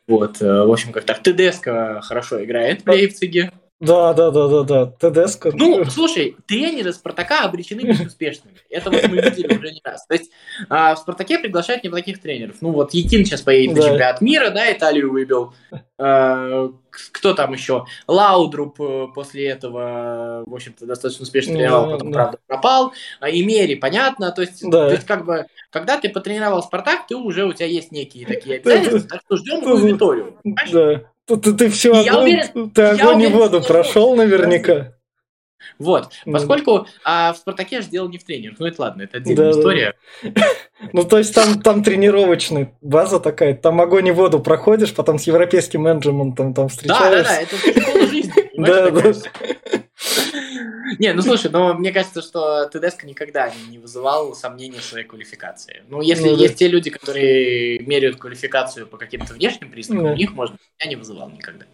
Вот, 0.06 0.42
э, 0.42 0.64
в 0.64 0.72
общем, 0.72 0.92
как 0.92 1.04
так. 1.04 1.22
Тедеско 1.22 2.00
хорошо 2.02 2.42
играет 2.42 2.82
в 2.82 2.88
Лейпциге. 2.88 3.52
Да, 3.80 4.12
да, 4.12 4.30
да, 4.30 4.48
да, 4.48 4.62
да. 4.62 4.86
ТДСК. 5.10 5.48
Ну, 5.54 5.86
слушай, 5.86 6.36
тренеры 6.46 6.92
Спартака 6.92 7.44
обречены 7.44 7.86
быть 7.86 8.06
успешными. 8.06 8.56
Это 8.68 8.90
вот 8.90 9.08
мы 9.08 9.16
видели 9.16 9.56
уже 9.56 9.72
не 9.72 9.80
раз. 9.82 10.06
То 10.06 10.14
есть 10.14 10.30
а, 10.68 10.94
в 10.94 10.98
Спартаке 10.98 11.38
приглашают 11.38 11.82
неплохих 11.82 12.20
тренеров. 12.20 12.56
Ну 12.60 12.72
вот 12.72 12.92
Якин 12.92 13.24
сейчас 13.24 13.40
поедет 13.40 13.76
да. 13.76 13.82
на 13.82 13.88
чемпионат 13.88 14.20
мира, 14.20 14.50
да, 14.50 14.70
Италию 14.70 15.10
выбил. 15.10 15.54
А, 15.98 16.70
кто 16.90 17.32
там 17.32 17.54
еще? 17.54 17.86
Лаудруп 18.06 18.80
э, 18.80 19.06
после 19.14 19.48
этого, 19.48 20.42
в 20.46 20.54
общем-то, 20.54 20.84
достаточно 20.84 21.22
успешно 21.22 21.54
тренировал, 21.54 21.86
да, 21.86 21.92
потом, 21.92 22.10
да. 22.10 22.18
правда, 22.18 22.38
пропал. 22.46 22.92
А, 23.20 23.30
и 23.30 23.42
Мери, 23.42 23.76
понятно. 23.76 24.30
То 24.32 24.42
есть, 24.42 24.62
да. 24.62 24.88
то 24.88 24.92
есть, 24.92 25.06
как 25.06 25.24
бы, 25.24 25.46
когда 25.70 25.98
ты 25.98 26.10
потренировал 26.10 26.62
Спартак, 26.62 27.06
ты 27.06 27.16
уже, 27.16 27.46
у 27.46 27.52
тебя 27.52 27.66
есть 27.66 27.92
некие 27.92 28.26
такие 28.26 28.56
обязательства, 28.56 29.08
так 29.08 29.22
что 29.24 29.36
ждем 29.36 29.62
его 29.62 29.76
Виторию. 29.76 30.36
Да. 30.70 31.02
Ты, 31.36 31.52
ты 31.52 31.68
все 31.68 31.92
огонь, 31.92 32.04
я 32.04 32.18
уверен, 32.18 32.70
ты 32.70 32.82
огонь 32.82 33.22
и 33.22 33.26
воду 33.28 33.62
прошел 33.62 34.16
наверняка. 34.16 34.94
Вот, 35.78 36.10
поскольку 36.26 36.86
а 37.04 37.32
в 37.32 37.38
Спартаке 37.38 37.80
же 37.80 37.88
дело 37.88 38.08
не 38.08 38.18
в 38.18 38.24
тренерах. 38.24 38.58
Ну 38.58 38.66
это 38.66 38.82
ладно, 38.82 39.02
это 39.02 39.18
отдельная 39.18 39.52
да, 39.52 39.58
история. 39.58 39.94
Да. 40.22 40.42
Ну 40.92 41.04
то 41.04 41.18
есть 41.18 41.34
там, 41.34 41.60
там 41.60 41.82
тренировочная 41.82 42.72
база 42.80 43.20
такая, 43.20 43.54
там 43.54 43.80
огонь 43.82 44.08
и 44.08 44.12
воду 44.12 44.40
проходишь, 44.40 44.94
потом 44.94 45.18
с 45.18 45.26
европейским 45.26 45.82
менеджментом 45.82 46.54
там 46.54 46.68
встречаешься. 46.68 47.10
Да, 47.10 47.22
да, 47.22 47.28
да, 47.28 47.40
это 47.42 47.80
школа 47.82 48.06
жизни. 48.06 48.32
Да, 48.56 48.90
да. 48.90 49.79
Не, 50.98 51.12
ну 51.12 51.22
слушай, 51.22 51.50
но 51.50 51.74
мне 51.74 51.92
кажется, 51.92 52.22
что 52.22 52.66
ТДСК 52.66 53.04
никогда 53.04 53.52
не 53.68 53.78
вызывал 53.78 54.34
сомнений 54.34 54.78
в 54.78 54.84
своей 54.84 55.06
квалификации. 55.06 55.82
Ну, 55.88 56.00
если 56.00 56.30
ну, 56.30 56.36
есть 56.36 56.54
да. 56.54 56.58
те 56.58 56.68
люди, 56.68 56.90
которые 56.90 57.78
меряют 57.80 58.16
квалификацию 58.16 58.86
по 58.86 58.96
каким-то 58.96 59.34
внешним 59.34 59.70
признакам, 59.70 60.04
да. 60.04 60.12
у 60.12 60.16
них, 60.16 60.32
может, 60.32 60.56
я 60.78 60.88
не 60.88 60.96
вызывал 60.96 61.30
никогда. 61.30 61.66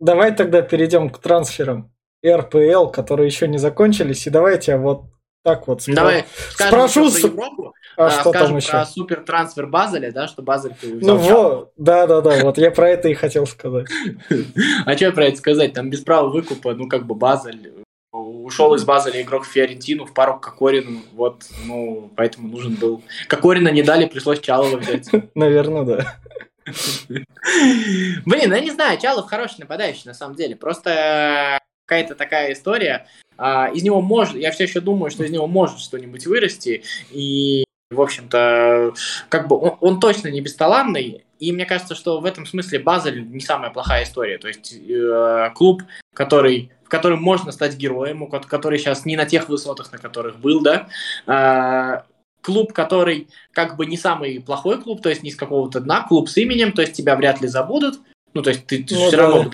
Давай 0.00 0.34
тогда 0.34 0.62
перейдем 0.62 1.10
к 1.10 1.18
трансферам 1.20 1.92
РПЛ, 2.26 2.88
которые 2.88 3.26
еще 3.26 3.48
не 3.48 3.58
закончились, 3.58 4.26
и 4.26 4.30
давайте 4.30 4.76
вот 4.76 5.04
так 5.42 5.66
вот 5.66 5.82
спро... 5.82 5.94
Давай 5.94 6.24
спрошу 6.50 7.10
с... 7.10 7.18
Европу, 7.18 7.74
а, 7.96 8.06
а 8.06 8.10
что 8.10 8.30
скажем 8.30 8.48
там 8.48 8.56
еще? 8.56 8.70
про 8.70 8.86
супер 8.86 9.20
трансфер 9.20 9.66
Базеля, 9.66 10.12
да, 10.12 10.28
что 10.28 10.42
Базель 10.42 10.74
ты 10.80 10.94
взял. 10.94 11.16
Ну 11.16 11.22
вот, 11.22 11.72
да, 11.76 12.06
да, 12.06 12.20
да, 12.20 12.42
вот 12.42 12.58
я 12.58 12.70
про 12.70 12.90
это 12.90 13.08
и 13.08 13.14
хотел 13.14 13.46
сказать. 13.46 13.88
А 14.86 14.96
что 14.96 15.12
про 15.12 15.26
это 15.26 15.36
сказать? 15.36 15.72
Там 15.72 15.90
без 15.90 16.00
права 16.00 16.28
выкупа, 16.28 16.74
ну 16.74 16.88
как 16.88 17.06
бы 17.06 17.14
Базель 17.14 17.72
ушел 18.12 18.74
из 18.74 18.84
Базеля 18.84 19.22
игрок 19.22 19.44
в 19.44 19.50
Фиорентину 19.50 20.04
в 20.04 20.12
пару 20.12 20.38
к 20.38 20.42
Кокорину, 20.42 21.00
вот, 21.12 21.44
ну, 21.64 22.10
поэтому 22.16 22.48
нужен 22.48 22.74
был. 22.74 23.02
Кокорина 23.28 23.68
не 23.68 23.82
дали, 23.82 24.06
пришлось 24.06 24.40
Чалова 24.40 24.76
взять. 24.76 25.08
Наверное, 25.34 25.84
да. 25.84 26.16
Блин, 27.08 28.48
ну 28.48 28.54
я 28.54 28.60
не 28.60 28.70
знаю, 28.70 29.00
Чалов 29.00 29.28
хороший 29.28 29.60
нападающий, 29.60 30.06
на 30.06 30.14
самом 30.14 30.36
деле. 30.36 30.56
Просто 30.56 31.58
какая-то 31.86 32.14
такая 32.14 32.52
история. 32.52 33.06
А, 33.36 33.68
из 33.68 33.82
него 33.82 34.00
может, 34.00 34.36
я 34.36 34.50
все 34.50 34.64
еще 34.64 34.80
думаю, 34.80 35.10
что 35.10 35.24
из 35.24 35.30
него 35.30 35.46
может 35.46 35.80
что-нибудь 35.80 36.26
вырасти. 36.26 36.84
И, 37.10 37.64
в 37.92 38.00
общем-то, 38.00 38.94
как 39.28 39.48
бы 39.48 39.58
он, 39.58 39.76
он 39.80 40.00
точно 40.00 40.28
не 40.28 40.40
бесталанный. 40.40 41.24
И 41.38 41.52
мне 41.52 41.66
кажется, 41.66 41.94
что 41.94 42.20
в 42.20 42.24
этом 42.24 42.46
смысле 42.46 42.78
Базель 42.78 43.28
не 43.28 43.40
самая 43.40 43.70
плохая 43.70 44.04
история. 44.04 44.38
То 44.38 44.48
есть 44.48 44.72
э, 44.72 45.50
клуб, 45.54 45.82
который 46.14 46.70
которым 46.92 47.22
можно 47.22 47.52
стать 47.52 47.76
героем, 47.76 48.26
который 48.26 48.78
сейчас 48.78 49.06
не 49.06 49.16
на 49.16 49.24
тех 49.24 49.48
высотах, 49.48 49.90
на 49.92 49.98
которых 49.98 50.38
был, 50.38 50.60
да, 50.60 50.88
а, 51.26 52.04
клуб, 52.42 52.74
который 52.74 53.28
как 53.52 53.76
бы 53.76 53.86
не 53.86 53.96
самый 53.96 54.40
плохой 54.40 54.78
клуб, 54.78 55.00
то 55.00 55.08
есть 55.08 55.22
не 55.22 55.30
с 55.30 55.36
какого-то 55.36 55.80
дна, 55.80 56.02
клуб 56.06 56.28
с 56.28 56.36
именем, 56.36 56.72
то 56.72 56.82
есть 56.82 56.92
тебя 56.92 57.16
вряд 57.16 57.40
ли 57.40 57.48
забудут, 57.48 58.00
ну, 58.34 58.42
то 58.42 58.50
есть 58.50 58.66
ты, 58.66 58.84
ты 58.84 58.94
ну, 58.94 59.06
все 59.06 59.16
да. 59.16 59.22
равно 59.22 59.52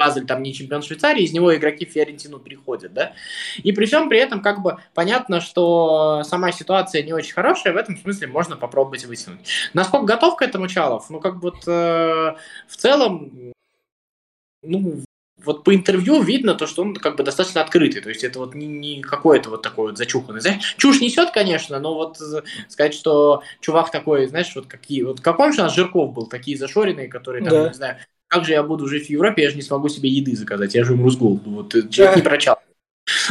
Базель 0.00 0.26
там 0.26 0.42
не 0.42 0.54
чемпион 0.54 0.82
Швейцарии, 0.82 1.24
из 1.24 1.32
него 1.32 1.54
игроки 1.54 1.84
в 1.84 1.90
Фиорентину 1.90 2.38
приходят, 2.38 2.94
да. 2.94 3.12
И 3.62 3.72
при 3.72 3.84
всем 3.84 4.08
при 4.08 4.18
этом 4.18 4.40
как 4.40 4.62
бы 4.62 4.78
понятно, 4.94 5.42
что 5.42 6.22
сама 6.24 6.52
ситуация 6.52 7.02
не 7.02 7.12
очень 7.12 7.34
хорошая, 7.34 7.74
в 7.74 7.76
этом 7.76 7.98
смысле 7.98 8.28
можно 8.28 8.56
попробовать 8.56 9.04
вытянуть. 9.04 9.46
Насколько 9.74 10.06
готов 10.06 10.36
к 10.36 10.42
этому 10.42 10.68
Чалов? 10.68 11.10
Ну, 11.10 11.20
как 11.20 11.38
бы 11.38 11.52
э, 11.66 12.34
в 12.66 12.76
целом, 12.76 13.52
ну, 14.62 15.02
вот 15.44 15.64
по 15.64 15.74
интервью 15.74 16.22
видно 16.22 16.54
то, 16.54 16.66
что 16.66 16.82
он 16.82 16.94
как 16.94 17.16
бы 17.16 17.24
достаточно 17.24 17.60
открытый, 17.60 18.00
то 18.02 18.08
есть 18.08 18.24
это 18.24 18.38
вот 18.38 18.54
не, 18.54 18.66
не 18.66 19.02
какой-то 19.02 19.50
вот 19.50 19.62
такой 19.62 19.88
вот 19.88 19.98
зачуханный. 19.98 20.40
Знаешь, 20.40 20.74
чушь 20.78 21.00
несет, 21.00 21.30
конечно, 21.30 21.78
но 21.78 21.94
вот 21.94 22.18
сказать, 22.68 22.94
что 22.94 23.42
чувак 23.60 23.90
такой, 23.90 24.26
знаешь, 24.26 24.52
вот 24.54 24.66
какие, 24.66 25.02
вот 25.02 25.20
какой 25.20 25.52
же 25.52 25.60
у 25.60 25.64
нас 25.64 25.74
Жирков 25.74 26.12
был, 26.12 26.26
такие 26.26 26.56
зашоренные, 26.56 27.08
которые 27.08 27.44
там, 27.44 27.52
да. 27.52 27.68
не 27.68 27.74
знаю, 27.74 27.98
как 28.30 28.44
же 28.44 28.52
я 28.52 28.62
буду 28.62 28.86
жить 28.86 29.08
в 29.08 29.10
Европе, 29.10 29.42
я 29.42 29.50
же 29.50 29.56
не 29.56 29.62
смогу 29.62 29.88
себе 29.88 30.08
еды 30.08 30.36
заказать, 30.36 30.74
я 30.74 30.84
же 30.84 30.94
умру 30.94 31.10
с 31.10 31.16
голоду, 31.16 31.50
вот 31.50 31.72
человек 31.90 32.16
не 32.16 32.22
прочал. 32.30 32.58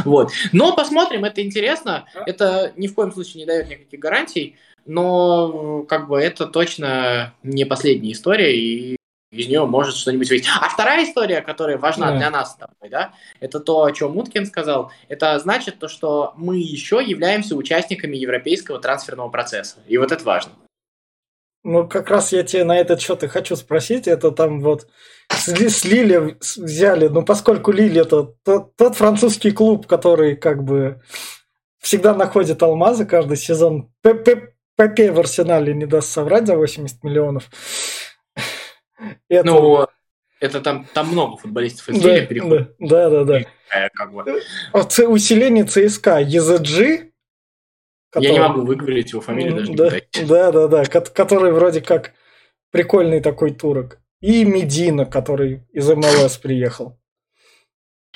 Вот. 0.04 0.32
Но 0.52 0.76
посмотрим, 0.76 1.24
это 1.24 1.42
интересно, 1.42 2.06
это 2.26 2.74
ни 2.76 2.88
в 2.88 2.94
коем 2.94 3.12
случае 3.14 3.42
не 3.42 3.46
дает 3.46 3.70
никаких 3.70 4.00
гарантий, 4.00 4.58
но 4.86 5.84
как 5.84 6.10
бы 6.10 6.20
это 6.20 6.48
точно 6.48 7.34
не 7.44 7.66
последняя 7.66 8.12
история, 8.12 8.56
и 8.58 8.98
из 9.32 9.48
нее 9.48 9.66
может 9.66 9.96
что-нибудь 9.96 10.30
выйти. 10.30 10.50
А 10.60 10.68
вторая 10.68 11.06
история, 11.06 11.42
которая 11.42 11.78
важна 11.78 12.12
yeah. 12.12 12.18
для 12.18 12.30
нас 12.32 12.54
с 12.54 12.56
тобой, 12.56 12.90
да, 12.90 13.14
это 13.40 13.60
то, 13.60 13.84
о 13.84 13.92
чем 13.92 14.14
Муткин 14.14 14.46
сказал. 14.48 14.92
Это 15.08 15.38
значит 15.40 15.80
то, 15.80 15.88
что 15.88 16.34
мы 16.36 16.58
еще 16.58 17.02
являемся 17.06 17.56
участниками 17.56 18.18
европейского 18.18 18.80
трансферного 18.80 19.30
процесса. 19.30 19.78
И 19.88 19.98
вот 19.98 20.12
это 20.12 20.24
важно. 20.26 20.52
Ну, 21.64 21.88
как 21.88 22.10
раз 22.10 22.32
я 22.32 22.44
тебе 22.44 22.64
на 22.64 22.78
этот 22.78 23.02
счет 23.02 23.24
и 23.24 23.28
хочу 23.28 23.56
спросить. 23.56 24.08
Это 24.08 24.32
там 24.32 24.62
вот 24.62 24.88
с, 25.30 25.48
с 25.48 25.86
Лили 25.86 26.38
взяли, 26.40 27.08
ну, 27.08 27.24
поскольку 27.24 27.72
Лили 27.72 28.02
это 28.02 28.24
тот, 28.44 28.76
тот 28.76 28.96
французский 28.96 29.52
клуб, 29.52 29.86
который 29.86 30.36
как 30.36 30.64
бы 30.64 31.02
всегда 31.80 32.14
находит 32.16 32.64
алмазы 32.64 33.06
каждый 33.06 33.38
сезон. 33.38 33.92
ПП 34.02 34.56
в 34.78 35.20
Арсенале 35.20 35.74
не 35.74 35.86
даст 35.86 36.12
соврать 36.12 36.48
за 36.48 36.56
80 36.56 37.04
миллионов. 37.04 37.50
Это... 39.30 39.46
Ну, 39.46 39.88
это 40.42 40.62
там, 40.62 40.88
там 40.94 41.10
много 41.10 41.36
футболистов 41.36 41.90
из 41.90 42.02
да, 42.02 42.22
переходят. 42.22 42.74
Да, 42.80 43.10
да, 43.10 43.24
да. 43.26 43.40
да. 43.70 43.90
Как 43.94 44.14
бы. 44.14 44.42
Усиление 44.72 45.66
ЦСКА 45.66 46.20
ЕЗГ. 46.20 47.09
Который... 48.10 48.28
Я 48.28 48.34
не 48.34 48.40
могу 48.40 48.62
выговорить 48.62 49.12
его 49.12 49.22
фамилию 49.22 49.76
даже. 49.76 50.04
Да, 50.26 50.52
да, 50.52 50.68
да, 50.68 50.84
да, 50.84 50.86
который 50.86 51.52
вроде 51.52 51.82
как 51.82 52.14
прикольный 52.72 53.22
такой 53.22 53.54
турок. 53.54 54.00
И 54.22 54.44
Медина, 54.44 55.06
который 55.06 55.64
из 55.72 55.88
МЛС 55.88 56.38
приехал. 56.38 57.00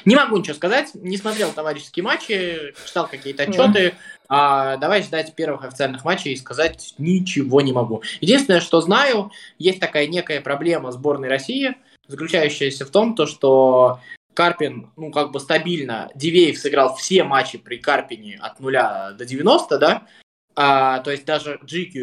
Не 0.05 0.15
могу 0.15 0.37
ничего 0.37 0.55
сказать, 0.55 0.91
не 0.95 1.17
смотрел 1.17 1.51
товарищеские 1.51 2.03
матчи, 2.03 2.73
читал 2.85 3.07
какие-то 3.07 3.43
отчеты. 3.43 3.93
А, 4.27 4.75
давай 4.77 5.01
ждать 5.03 5.33
первых 5.35 5.63
официальных 5.63 6.03
матчей 6.03 6.33
и 6.33 6.37
сказать 6.37 6.93
ничего 6.97 7.61
не 7.61 7.71
могу. 7.71 8.03
Единственное, 8.19 8.59
что 8.59 8.81
знаю, 8.81 9.31
есть 9.59 9.79
такая 9.79 10.07
некая 10.07 10.41
проблема 10.41 10.91
сборной 10.91 11.29
России, 11.29 11.75
заключающаяся 12.07 12.85
в 12.85 12.89
том, 12.89 13.15
то, 13.15 13.25
что 13.25 13.99
Карпин, 14.33 14.91
ну, 14.95 15.11
как 15.11 15.31
бы 15.31 15.39
стабильно, 15.39 16.09
Дивеев 16.15 16.57
сыграл 16.57 16.95
все 16.95 17.23
матчи 17.23 17.57
при 17.57 17.77
Карпине 17.77 18.37
от 18.41 18.59
0 18.59 18.73
до 19.17 19.25
90, 19.25 19.77
да, 19.77 20.07
а, 20.55 20.99
то 20.99 21.11
есть 21.11 21.25
даже 21.25 21.59
Джики 21.65 21.97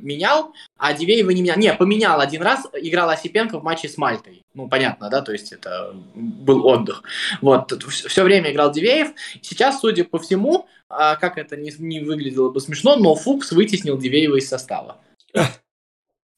менял, 0.00 0.52
а 0.76 0.92
Дивеева 0.92 1.30
не 1.30 1.42
менял. 1.42 1.56
Не, 1.56 1.72
поменял 1.74 2.20
один 2.20 2.42
раз, 2.42 2.64
играл 2.72 3.08
Осипенко 3.10 3.58
в 3.58 3.64
матче 3.64 3.88
с 3.88 3.96
Мальтой. 3.96 4.44
Ну, 4.54 4.68
понятно, 4.68 5.10
да, 5.10 5.22
то 5.22 5.32
есть 5.32 5.52
это 5.52 5.92
был 6.14 6.64
отдых. 6.66 7.02
Вот, 7.40 7.72
все 7.82 8.22
время 8.22 8.52
играл 8.52 8.70
Дивеев. 8.70 9.08
Сейчас, 9.42 9.80
судя 9.80 10.04
по 10.04 10.18
всему, 10.18 10.68
а, 10.88 11.16
как 11.16 11.36
это 11.36 11.56
не, 11.56 11.72
не 11.78 12.00
выглядело 12.00 12.50
бы 12.50 12.60
смешно, 12.60 12.96
но 12.96 13.14
Фукс 13.14 13.52
вытеснил 13.52 13.98
Дивеева 13.98 14.36
из 14.36 14.48
состава. 14.48 14.98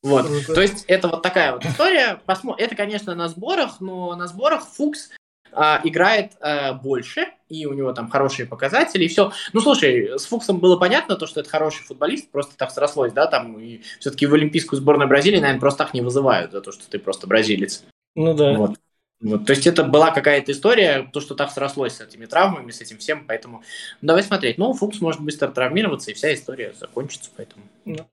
Вот, 0.03 0.29
то 0.47 0.61
есть 0.61 0.85
это 0.87 1.09
вот 1.09 1.23
такая 1.23 1.53
вот 1.53 1.65
история. 1.67 2.21
Это, 2.59 2.77
конечно, 2.77 3.17
на 3.17 3.29
сборах, 3.29 3.81
но 3.81 4.15
на 4.15 4.29
сборах 4.29 4.65
Фукс 4.77 5.11
а, 5.53 5.81
играет 5.85 6.33
а, 6.41 6.75
больше, 6.75 7.27
и 7.49 7.67
у 7.67 7.73
него 7.73 7.93
там 7.93 8.11
хорошие 8.11 8.47
показатели, 8.47 9.05
и 9.05 9.09
все. 9.09 9.33
Ну, 9.53 9.61
слушай, 9.61 10.19
с 10.19 10.27
Фуксом 10.27 10.59
было 10.59 10.77
понятно, 10.77 11.17
то, 11.17 11.27
что 11.27 11.41
это 11.41 11.49
хороший 11.49 11.83
футболист, 11.85 12.31
просто 12.31 12.57
так 12.57 12.71
срослось, 12.71 13.13
да, 13.13 13.27
там, 13.27 13.59
и 13.59 13.81
все-таки 14.01 14.27
в 14.27 14.35
Олимпийскую 14.35 14.81
сборную 14.81 15.09
Бразилии, 15.09 15.39
наверное, 15.39 15.61
просто 15.61 15.85
так 15.85 15.95
не 15.95 16.01
вызывают 16.01 16.53
за 16.53 16.61
то, 16.61 16.73
что 16.73 16.89
ты 16.89 16.99
просто 16.99 17.27
бразилец. 17.27 17.85
Ну 18.15 18.35
да. 18.35 18.53
Вот. 18.55 18.77
Вот, 19.21 19.47
то 19.47 19.53
есть 19.53 19.67
это 19.67 19.83
была 19.83 20.13
какая-то 20.13 20.53
история, 20.53 21.11
то, 21.13 21.21
что 21.21 21.35
так 21.35 21.51
срослось 21.51 21.95
с 21.95 22.01
этими 22.01 22.27
травмами, 22.27 22.71
с 22.71 22.81
этим 22.81 22.99
всем, 22.99 23.25
поэтому 23.27 23.65
ну, 24.01 24.07
давай 24.07 24.23
смотреть. 24.23 24.59
Ну, 24.59 24.73
Фукс 24.75 25.01
может 25.01 25.21
быстро 25.21 25.49
травмироваться, 25.49 26.13
и 26.13 26.15
вся 26.15 26.33
история 26.33 26.73
закончится, 26.79 27.31
поэтому... 27.37 27.65
Да. 27.85 28.07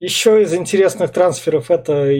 Еще 0.00 0.42
из 0.42 0.52
интересных 0.52 1.12
трансферов 1.12 1.70
это, 1.70 2.12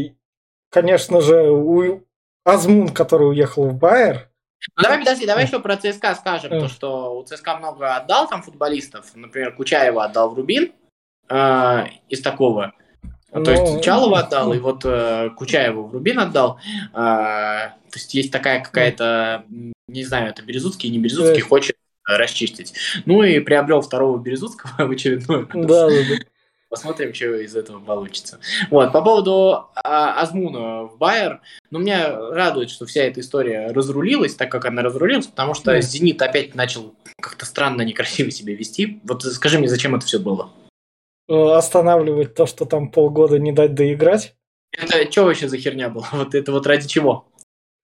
конечно 0.71 1.21
же, 1.21 1.51
у 1.51 2.03
Азмун, 2.45 2.91
который 2.91 3.29
уехал 3.29 3.69
в 3.69 3.75
Байер, 3.75 4.31
ну, 4.77 4.83
давай, 4.83 4.99
подожди, 4.99 5.27
давай 5.27 5.45
еще 5.45 5.61
про 5.61 5.77
ЦСКА 5.77 6.15
скажем, 6.15 6.51
то, 6.51 6.69
что 6.69 7.17
у 7.17 7.25
ЦСКА 7.25 7.57
много 7.57 7.97
отдал 7.97 8.29
там 8.29 8.43
футболистов, 8.43 9.07
например, 9.15 9.55
Кучаева 9.55 10.05
отдал 10.05 10.31
в 10.31 10.35
Рубин 10.35 10.73
э, 11.29 11.85
из 12.09 12.21
такого, 12.21 12.73
ну, 13.33 13.43
то 13.43 13.51
есть 13.51 13.83
Чалова 13.83 14.21
отдал, 14.21 14.53
и 14.53 14.59
вот 14.59 14.83
э, 14.85 15.31
Кучаеву 15.37 15.89
в 15.89 15.93
Рубин 15.93 16.21
отдал, 16.21 16.61
э, 16.93 16.95
то 16.95 17.95
есть 17.95 18.15
есть 18.15 18.31
такая 18.31 18.63
какая-то, 18.63 19.45
не 19.89 20.05
знаю, 20.05 20.31
это 20.31 20.43
Березутский, 20.43 20.89
не 20.89 20.99
Березутский, 20.99 21.43
хочет 21.43 21.77
расчистить. 22.07 22.75
Ну 23.07 23.23
и 23.23 23.41
приобрел 23.41 23.81
второго 23.81 24.19
Березутского 24.19 24.71
в 24.87 24.91
очередной 24.91 25.47
раз. 25.47 25.67
Да, 25.67 25.89
да, 25.89 25.97
да. 26.09 26.17
Посмотрим, 26.75 27.15
что 27.15 27.37
из 27.37 27.55
этого 27.55 27.79
получится. 27.79 28.41
Вот, 28.69 28.91
по 28.91 29.01
поводу 29.01 29.69
а, 29.77 30.21
Азмуна 30.21 30.83
в 30.83 30.99
Байер, 30.99 31.41
ну, 31.71 31.79
меня 31.79 32.19
радует, 32.31 32.69
что 32.69 32.85
вся 32.85 33.05
эта 33.05 33.21
история 33.21 33.69
разрулилась, 33.69 34.35
так 34.35 34.51
как 34.51 34.65
она 34.65 34.83
разрулилась, 34.83 35.29
потому 35.29 35.55
что. 35.55 35.81
Зенит 35.81 36.21
опять 36.21 36.57
начал 36.57 36.97
как-то 37.23 37.47
странно, 37.47 37.83
некрасиво 37.83 38.33
себя 38.33 38.57
вести. 38.57 39.01
Вот 39.05 39.23
скажи 39.23 39.61
мне, 39.61 39.69
зачем 39.69 39.95
это 39.95 40.05
все 40.05 40.19
было? 40.19 40.51
Э, 41.29 41.53
останавливать 41.53 42.35
то, 42.35 42.45
что 42.45 42.65
там 42.65 42.91
полгода 42.91 43.39
не 43.39 43.53
дать 43.53 43.77
доиграть? 43.77 44.35
Это 44.77 45.09
что 45.13 45.27
вообще 45.27 45.49
за 45.49 45.59
херня 45.59 45.91
была? 45.91 46.09
Вот 46.13 46.35
это 46.35 46.51
вот 46.51 46.67
ради 46.67 46.89
чего? 46.89 47.29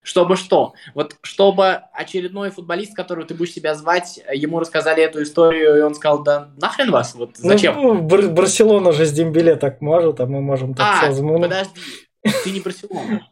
Чтобы 0.03 0.37
что? 0.37 0.73
Вот 0.95 1.17
чтобы 1.23 1.83
очередной 1.93 2.51
футболист, 2.51 2.95
которого 2.95 3.27
ты 3.27 3.35
будешь 3.35 3.53
себя 3.53 3.75
звать, 3.75 4.21
ему 4.33 4.59
рассказали 4.59 5.03
эту 5.03 5.23
историю, 5.23 5.79
и 5.79 5.81
он 5.83 5.95
сказал, 5.95 6.23
да 6.23 6.49
нахрен 6.57 6.91
вас, 6.91 7.15
вот 7.15 7.33
ну, 7.43 7.51
зачем? 7.51 7.75
Ну, 7.77 8.01
Бар- 8.01 8.31
Барселона 8.31 8.93
же 8.93 9.05
с 9.05 9.13
Дембеле 9.13 9.57
так 9.57 9.83
может, 9.83 10.21
а 10.21 10.27
мы 10.27 10.41
можем 10.41 10.75
так 10.75 11.05
а, 11.05 11.13
подожди, 11.13 11.71
ты 12.45 12.51
не 12.51 12.61
Барселона. 12.61 13.29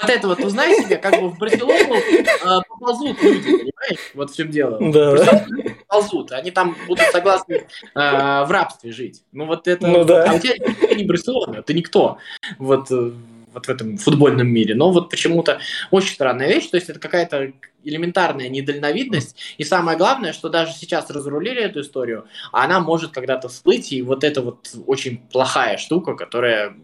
Вот 0.00 0.10
это 0.10 0.28
вот 0.28 0.38
узнай 0.40 0.76
себе, 0.76 0.96
как 0.96 1.20
бы 1.20 1.28
в 1.28 1.38
Барселону 1.38 1.96
э, 1.96 2.60
поползут 2.68 3.20
люди, 3.20 3.42
понимаешь? 3.42 4.12
Вот 4.14 4.30
в 4.30 4.36
чем 4.36 4.50
дело. 4.50 4.78
Да. 4.92 5.44
Поползут, 5.88 6.30
они 6.30 6.52
там 6.52 6.76
будут 6.86 7.04
согласны 7.06 7.54
э, 7.54 7.64
в 7.94 8.48
рабстве 8.48 8.92
жить. 8.92 9.24
Ну 9.32 9.46
вот 9.46 9.66
это... 9.66 9.86
Ну, 9.86 10.04
да. 10.04 10.30
А 10.30 10.34
у 10.34 10.38
тебя 10.38 10.94
не 10.94 11.04
Барселона, 11.04 11.62
ты 11.62 11.74
никто. 11.74 12.18
Вот 12.58 12.92
э, 12.92 13.10
вот 13.52 13.66
в 13.66 13.68
этом 13.68 13.96
футбольном 13.96 14.48
мире. 14.48 14.74
Но 14.74 14.90
вот 14.90 15.10
почему-то 15.10 15.60
очень 15.90 16.14
странная 16.14 16.48
вещь, 16.48 16.68
то 16.68 16.76
есть 16.76 16.88
это 16.88 16.98
какая-то 16.98 17.52
элементарная 17.84 18.48
недальновидность. 18.48 19.36
И 19.56 19.64
самое 19.64 19.96
главное, 19.96 20.32
что 20.32 20.48
даже 20.48 20.72
сейчас 20.72 21.10
разрулили 21.10 21.62
эту 21.62 21.80
историю, 21.80 22.26
она 22.52 22.80
может 22.80 23.12
когда-то 23.12 23.48
всплыть, 23.48 23.92
и 23.92 24.02
вот 24.02 24.24
это 24.24 24.42
вот 24.42 24.70
очень 24.86 25.18
плохая 25.28 25.76
штука, 25.78 26.14
которая 26.14 26.74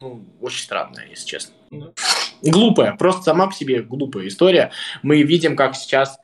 ну, 0.00 0.24
очень 0.40 0.62
странная, 0.62 1.06
если 1.08 1.26
честно. 1.26 1.54
Да. 1.70 1.92
Глупая, 2.42 2.96
просто 2.96 3.22
сама 3.22 3.46
по 3.46 3.54
себе 3.54 3.82
глупая 3.82 4.28
история. 4.28 4.72
Мы 5.02 5.22
видим, 5.22 5.56
как 5.56 5.76
сейчас 5.76 6.18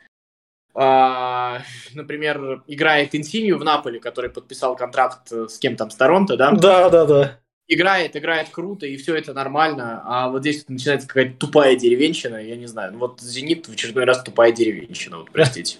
Uh, 0.74 1.60
например, 1.92 2.62
играет 2.66 3.14
Инсинью 3.14 3.58
в 3.58 3.62
Наполе, 3.62 4.00
который 4.00 4.30
подписал 4.30 4.74
контракт 4.74 5.30
с 5.30 5.58
кем 5.58 5.76
там, 5.76 5.90
с 5.90 5.96
Торонто, 5.96 6.38
да? 6.38 6.52
Да, 6.52 6.88
да, 6.88 7.04
да 7.04 7.41
играет, 7.72 8.16
играет 8.16 8.48
круто, 8.50 8.86
и 8.86 8.96
все 8.96 9.14
это 9.16 9.32
нормально, 9.32 10.02
а 10.04 10.28
вот 10.28 10.40
здесь 10.40 10.68
начинается 10.68 11.08
какая-то 11.08 11.36
тупая 11.38 11.76
деревенщина, 11.76 12.36
я 12.36 12.56
не 12.56 12.66
знаю, 12.66 12.92
ну 12.92 12.98
вот 12.98 13.20
«Зенит» 13.20 13.66
в 13.66 13.72
очередной 13.72 14.04
раз 14.04 14.22
тупая 14.22 14.52
деревенщина, 14.52 15.18
вот 15.18 15.30
простите. 15.30 15.78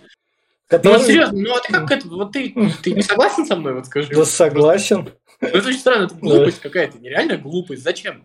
Который... 0.69 0.99
Ну, 0.99 1.05
серьезно, 1.05 1.39
ну 1.39 1.55
а 1.55 1.61
ты 1.61 1.73
как 1.73 1.91
это, 1.91 2.09
вот 2.09 2.33
ты, 2.33 2.55
ты 2.83 2.93
не 2.93 3.03
согласен 3.03 3.45
со 3.47 3.57
мной, 3.57 3.75
вот 3.75 3.87
скажи? 3.87 4.15
Да 4.15 4.25
согласен. 4.25 5.11
Ну 5.41 5.49
это 5.49 5.69
очень 5.69 5.79
странно, 5.79 6.05
это 6.05 6.15
глупость 6.15 6.61
какая-то, 6.61 6.99
нереально 6.99 7.37
глупость, 7.37 7.83
зачем? 7.83 8.25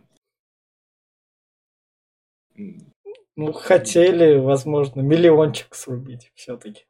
Ну, 3.35 3.53
хотели, 3.53 4.37
возможно, 4.37 5.01
миллиончик 5.01 5.75
срубить 5.75 6.31
все-таки. 6.33 6.85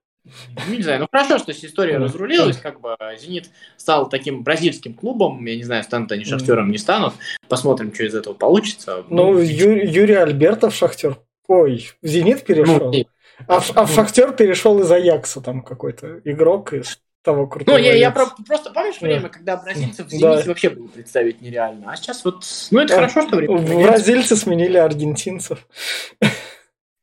Ну, 0.67 0.75
не 0.75 0.83
знаю, 0.83 1.01
ну 1.01 1.07
хорошо, 1.11 1.37
что 1.37 1.51
история 1.51 1.97
разрулилась, 1.97 2.57
как 2.57 2.81
бы 2.81 2.95
Зенит 3.19 3.49
стал 3.77 4.09
таким 4.09 4.43
бразильским 4.43 4.93
клубом, 4.93 5.45
я 5.45 5.55
не 5.55 5.63
знаю, 5.63 5.83
станут 5.83 6.11
они 6.11 6.25
шахтером, 6.25 6.71
не 6.71 6.77
станут, 6.77 7.13
посмотрим, 7.47 7.93
что 7.93 8.05
из 8.05 8.15
этого 8.15 8.33
получится. 8.33 9.03
Ну, 9.09 9.33
ну 9.33 9.39
Ю- 9.39 9.85
Юрий 9.85 10.15
Альбертов 10.15 10.75
шахтер, 10.75 11.17
ой, 11.47 11.89
в 12.01 12.07
Зенит 12.07 12.45
перешел, 12.45 12.91
ну, 12.91 13.05
а, 13.47 13.59
в, 13.59 13.77
а 13.77 13.85
в 13.85 13.93
шахтер 13.93 14.33
перешел 14.33 14.79
из 14.81 14.91
Аякса 14.91 15.41
там 15.41 15.61
какой-то 15.61 16.19
игрок 16.23 16.73
из 16.73 16.99
того 17.27 17.45
крутого. 17.45 17.77
Ну, 17.77 17.83
я, 17.83 17.93
я 17.93 18.11
про, 18.11 18.27
просто 18.45 18.71
помнишь 18.71 19.01
время, 19.01 19.23
да. 19.23 19.29
когда 19.29 19.57
бразильцев 19.57 20.07
в 20.07 20.09
Зените 20.09 20.43
да. 20.43 20.43
вообще 20.45 20.69
было 20.69 20.87
представить 20.87 21.41
нереально, 21.41 21.91
а 21.91 21.95
сейчас 21.97 22.23
вот, 22.23 22.45
ну 22.71 22.79
это 22.79 22.93
а, 22.93 22.95
хорошо, 22.97 23.27
что 23.27 23.35
время. 23.35 23.57
Бразильцы 23.57 24.35
сменили 24.35 24.77
аргентинцев. 24.77 25.67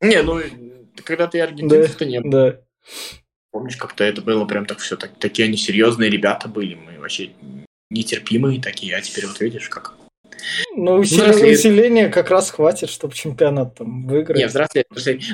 Не, 0.00 0.22
ну 0.22 0.40
когда 1.04 1.26
ты 1.26 1.40
аргентинцев, 1.40 1.96
то 1.96 2.06
не 2.06 2.20
было. 2.20 2.30
Да. 2.30 2.60
Помнишь, 3.50 3.76
как-то 3.76 4.02
это 4.02 4.20
было 4.20 4.44
прям 4.46 4.66
так 4.66 4.78
все, 4.78 4.96
так, 4.96 5.12
такие 5.18 5.46
они 5.46 5.56
серьезные 5.56 6.10
ребята 6.10 6.48
были, 6.48 6.74
мы 6.74 6.98
вообще 6.98 7.30
нетерпимые 7.88 8.60
такие, 8.60 8.96
а 8.96 9.00
теперь 9.00 9.26
вот 9.26 9.40
видишь, 9.40 9.68
как 9.68 9.94
ну, 10.76 10.94
усиление, 10.94 11.54
усиление 11.54 12.08
как 12.08 12.30
раз 12.30 12.50
хватит, 12.50 12.90
чтобы 12.90 13.14
чемпионат 13.14 13.76
там 13.76 14.06
выиграть. 14.06 14.38
Нет, 14.38 14.50
взрослеть. 14.50 14.86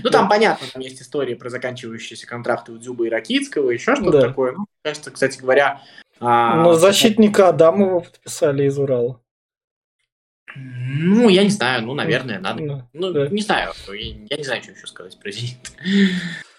Ну, 0.05 0.11
там 0.11 0.29
понятно, 0.29 0.67
там 0.73 0.83
есть 0.83 1.01
истории 1.03 1.35
про 1.35 1.51
заканчивающиеся 1.51 2.27
контракты 2.27 2.73
у 2.73 2.79
Дзюба 2.79 3.07
и 3.07 3.11
Ракитского, 3.11 3.71
еще 3.71 3.97
что-то 3.97 4.13
да. 4.13 4.29
такое. 4.29 4.53
Ну, 4.53 4.67
кажется, 4.83 5.11
кстати 5.11 5.39
говоря... 5.39 5.81
А... 6.21 6.63
Но 6.63 6.75
защитника 6.75 7.49
Адамова 7.49 8.01
подписали 8.01 8.65
из 8.65 8.79
Урала. 8.79 9.21
Ну, 10.55 11.29
я 11.29 11.45
не 11.45 11.51
знаю, 11.51 11.87
ну, 11.87 11.95
наверное, 11.95 12.39
надо. 12.39 12.63
Ну, 12.63 12.89
ну 12.93 13.13
да. 13.13 13.29
не 13.29 13.41
знаю, 13.41 13.73
я 13.89 14.37
не 14.37 14.45
знаю, 14.45 14.63
что 14.63 14.73
еще 14.73 14.87
сказать 14.87 15.19
про 15.19 15.31
Зенит. 15.31 15.73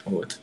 Вот 0.03 0.39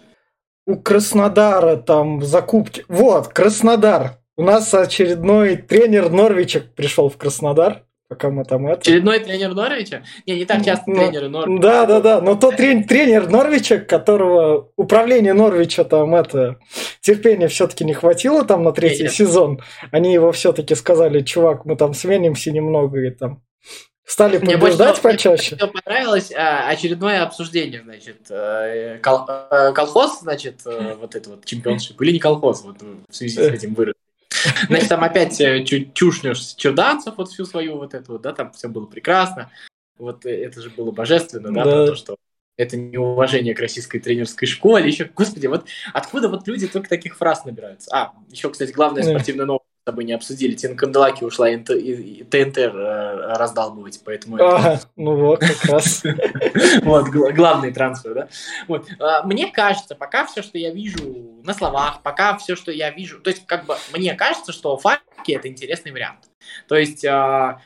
у 0.68 0.76
Краснодара 0.76 1.76
там 1.76 2.22
закупки. 2.22 2.85
Вот, 2.88 3.28
Краснодар. 3.28 4.18
У 4.37 4.42
нас 4.42 4.72
очередной 4.74 5.57
тренер 5.57 6.11
Норвича 6.11 6.61
пришел 6.76 7.09
в 7.09 7.16
Краснодар. 7.16 7.85
Пока 8.07 8.31
мы 8.31 8.44
там 8.44 8.66
это... 8.66 8.81
Очередной 8.81 9.18
тренер 9.18 9.54
Норвича? 9.54 10.02
Не, 10.26 10.37
не 10.37 10.44
так 10.44 10.64
часто 10.64 10.85
ну, 10.87 10.96
тренеры 10.96 11.28
Норвича. 11.28 11.62
Да, 11.62 11.87
да, 11.87 12.00
да. 12.00 12.20
Но 12.20 12.37
тот 12.37 12.57
трен, 12.57 12.85
тренер 12.85 13.31
Норвича, 13.31 13.78
которого 13.78 14.70
управление 14.76 15.33
Норвича 15.33 15.85
там 15.85 16.14
это 16.14 16.59
терпения 17.00 17.48
все-таки 17.48 17.85
не 17.85 17.94
хватило 17.94 18.44
там 18.44 18.62
на 18.62 18.72
третий 18.72 19.04
нет, 19.04 19.12
сезон. 19.12 19.61
Они 19.90 20.12
его 20.12 20.33
все-таки 20.33 20.74
сказали, 20.74 21.22
чувак, 21.22 21.64
мы 21.64 21.76
там 21.76 21.94
сменимся 21.94 22.50
немного 22.50 23.00
и 23.00 23.11
там 23.11 23.42
Стали 24.08 24.38
побеждать 24.38 25.04
мне 25.04 25.12
почаще. 25.12 25.54
Мне 25.56 25.66
понравилось 25.70 26.32
а, 26.32 26.70
очередное 26.70 27.22
обсуждение, 27.22 27.82
значит, 27.82 28.30
э, 28.30 28.98
кол, 29.02 29.26
э, 29.28 29.72
колхоз, 29.74 30.20
значит, 30.20 30.62
э, 30.64 30.94
вот 31.00 31.14
это 31.14 31.28
вот 31.28 31.44
чемпионшип, 31.44 32.00
или 32.00 32.12
не 32.12 32.18
колхоз, 32.18 32.62
вот 32.62 32.78
в 32.80 33.14
связи 33.14 33.34
с 33.34 33.38
этим 33.38 33.74
вырос. 33.74 33.94
Значит, 34.68 34.88
там 34.88 35.04
опять 35.04 35.36
чушнешь 35.92 36.54
чуданцев 36.54 37.18
вот 37.18 37.28
всю 37.28 37.44
свою 37.44 37.76
вот 37.76 37.92
эту 37.92 38.12
вот, 38.12 38.22
да, 38.22 38.32
там 38.32 38.50
все 38.52 38.68
было 38.68 38.86
прекрасно. 38.86 39.50
Вот 39.98 40.24
это 40.24 40.62
же 40.62 40.70
было 40.70 40.90
божественно, 40.90 41.52
да, 41.52 41.64
да. 41.64 41.86
то, 41.88 41.94
что 41.94 42.16
это 42.56 42.78
неуважение 42.78 43.54
к 43.54 43.60
российской 43.60 43.98
тренерской 43.98 44.48
школе. 44.48 44.88
Еще, 44.88 45.10
господи, 45.14 45.48
вот 45.48 45.66
откуда 45.92 46.30
вот 46.30 46.48
люди 46.48 46.66
только 46.66 46.88
таких 46.88 47.18
фраз 47.18 47.44
набираются? 47.44 47.90
А, 47.92 48.12
еще, 48.30 48.48
кстати, 48.48 48.72
главная 48.72 49.02
спортивная 49.02 49.44
новость 49.44 49.67
тобой 49.88 50.05
не 50.05 50.12
обсудили. 50.12 50.55
Тина 50.55 50.74
Канделаки 50.74 51.24
ушла 51.24 51.48
и 51.51 51.57
ТНТ 51.57 52.59
э, 52.59 52.68
раздалбывать, 53.37 54.01
поэтому... 54.05 54.37
А, 54.40 54.79
ну 54.96 55.16
вот, 55.16 55.40
как 55.40 55.64
раз. 55.64 56.03
Вот, 56.83 57.09
главный 57.09 57.72
трансфер, 57.72 58.14
да? 58.14 58.29
Вот. 58.66 58.87
А, 59.01 59.22
мне 59.22 59.51
кажется, 59.51 59.94
пока 59.94 60.27
все, 60.27 60.42
что 60.42 60.59
я 60.59 60.70
вижу 60.70 61.42
на 61.42 61.55
словах, 61.55 62.03
пока 62.03 62.37
все, 62.37 62.55
что 62.55 62.70
я 62.70 62.90
вижу... 62.90 63.20
То 63.20 63.31
есть, 63.31 63.46
как 63.46 63.64
бы, 63.64 63.77
мне 63.94 64.14
кажется, 64.14 64.53
что 64.53 64.77
Факи 64.77 65.33
это 65.33 65.48
интересный 65.48 65.92
вариант. 65.92 66.29
То 66.66 66.77
есть, 66.77 67.05
а, 67.07 67.61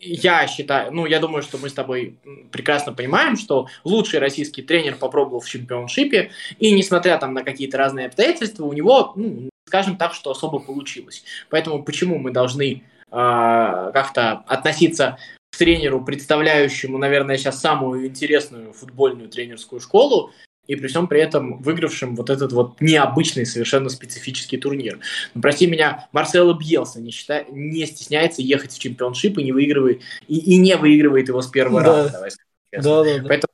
я 0.00 0.46
считаю, 0.48 0.92
ну, 0.92 1.06
я 1.06 1.20
думаю, 1.20 1.42
что 1.42 1.58
мы 1.58 1.68
с 1.68 1.74
тобой 1.74 2.18
прекрасно 2.50 2.92
понимаем, 2.92 3.36
что 3.36 3.68
лучший 3.84 4.18
российский 4.18 4.62
тренер 4.62 4.96
попробовал 4.96 5.40
в 5.40 5.48
чемпионшипе, 5.48 6.30
и 6.58 6.72
несмотря 6.72 7.18
там 7.18 7.34
на 7.34 7.44
какие-то 7.44 7.78
разные 7.78 8.06
обстоятельства, 8.06 8.64
у 8.64 8.72
него, 8.72 9.12
ну, 9.14 9.49
скажем 9.70 9.96
так, 9.96 10.14
что 10.14 10.32
особо 10.32 10.58
получилось. 10.58 11.22
Поэтому 11.48 11.84
почему 11.84 12.18
мы 12.18 12.32
должны 12.32 12.72
э, 12.72 12.80
как-то 13.12 14.42
относиться 14.48 15.16
к 15.52 15.56
тренеру, 15.56 16.04
представляющему, 16.04 16.98
наверное, 16.98 17.36
сейчас 17.36 17.60
самую 17.60 18.08
интересную 18.08 18.72
футбольную 18.72 19.28
тренерскую 19.28 19.80
школу, 19.80 20.32
и 20.66 20.74
при 20.74 20.88
всем 20.88 21.06
при 21.06 21.20
этом 21.20 21.62
выигравшим 21.62 22.16
вот 22.16 22.30
этот 22.30 22.52
вот 22.52 22.80
необычный, 22.80 23.46
совершенно 23.46 23.88
специфический 23.90 24.58
турнир. 24.58 24.96
Но, 24.96 25.02
ну, 25.36 25.42
прости 25.42 25.68
меня, 25.68 26.08
Марсело 26.10 26.52
Бьелса 26.52 27.00
не, 27.00 27.12
считай, 27.12 27.46
не 27.48 27.86
стесняется 27.86 28.42
ехать 28.42 28.72
в 28.72 28.78
чемпионшип 28.80 29.38
и 29.38 29.44
не 29.44 29.52
выигрывает, 29.52 30.02
и, 30.26 30.36
и 30.36 30.56
не 30.56 30.76
выигрывает 30.76 31.28
его 31.28 31.42
с 31.42 31.46
первого 31.46 31.80
да. 31.80 31.86
раза, 31.86 32.12
давай 32.12 32.30
скажем 32.32 32.44
Да, 32.72 33.04
да, 33.04 33.18
да. 33.18 33.28
Поэтому 33.28 33.52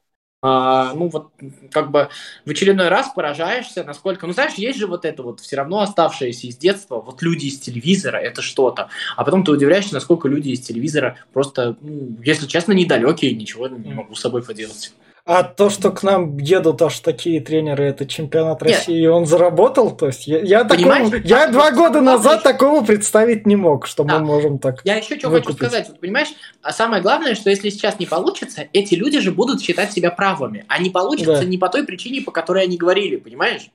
ну 0.95 1.09
вот 1.09 1.31
как 1.71 1.91
бы 1.91 2.09
в 2.45 2.51
очередной 2.51 2.89
раз 2.89 3.11
поражаешься, 3.15 3.85
насколько, 3.85 4.27
ну 4.27 4.33
знаешь, 4.33 4.55
есть 4.55 4.79
же 4.79 4.87
вот 4.87 5.05
это 5.05 5.23
вот 5.23 5.41
все 5.41 5.57
равно 5.57 5.81
оставшееся 5.81 6.47
из 6.47 6.57
детства, 6.57 7.01
вот 7.01 7.23
люди 7.23 7.47
из 7.47 7.59
телевизора, 7.59 8.19
это 8.19 8.43
что-то, 8.43 8.89
а 9.17 9.25
потом 9.25 9.45
ты 9.45 9.53
удивляешься, 9.53 9.95
насколько 9.95 10.29
люди 10.29 10.51
из 10.51 10.61
телевизора 10.61 11.17
просто, 11.33 11.77
ну, 11.81 12.17
если 12.23 12.47
честно, 12.47 12.73
недалекие, 12.73 13.35
ничего 13.35 13.69
не 13.69 13.93
могу 13.93 14.15
с 14.15 14.21
собой 14.21 14.43
поделать. 14.43 14.93
А 15.29 15.43
то, 15.43 15.71
что 15.71 15.91
к 15.91 16.05
нам 16.05 16.37
едут 16.37 16.81
аж 16.83 17.01
такие 17.01 17.41
тренеры, 17.41 17.83
это 17.87 18.07
чемпионат 18.07 18.63
России, 18.63 18.93
Нет. 18.93 19.03
и 19.03 19.07
он 19.09 19.27
заработал, 19.27 19.91
то 19.97 20.07
есть 20.07 20.29
я, 20.29 20.39
я, 20.39 20.63
такого, 20.63 21.17
я 21.17 21.49
два 21.49 21.73
года 21.73 22.01
назад 22.01 22.45
такого 22.45 22.85
представить 22.85 23.45
не 23.45 23.57
мог, 23.57 23.89
что 23.89 24.05
да. 24.05 24.21
мы 24.21 24.25
можем 24.25 24.61
так. 24.61 24.83
Я 24.85 24.95
еще 24.95 25.19
что 25.19 25.31
хочу 25.31 25.53
сказать, 25.53 25.89
вот, 25.89 25.99
понимаешь, 25.99 26.29
а 26.63 26.73
самое 26.73 27.03
главное, 27.03 27.35
что 27.35 27.51
если 27.51 27.71
сейчас 27.71 27.99
не 27.99 28.07
получится, 28.07 28.69
эти 28.73 28.95
люди 28.95 29.19
же 29.19 29.33
будут 29.33 29.61
считать 29.61 29.93
себя 29.93 30.13
правыми, 30.13 30.65
а 30.69 30.79
не 30.79 30.91
получится 30.91 31.41
да. 31.41 31.45
не 31.45 31.59
по 31.59 31.69
той 31.69 31.85
причине, 31.85 32.21
по 32.23 32.31
которой 32.31 32.63
они 32.63 32.77
говорили, 32.77 33.17
понимаешь? 33.17 33.69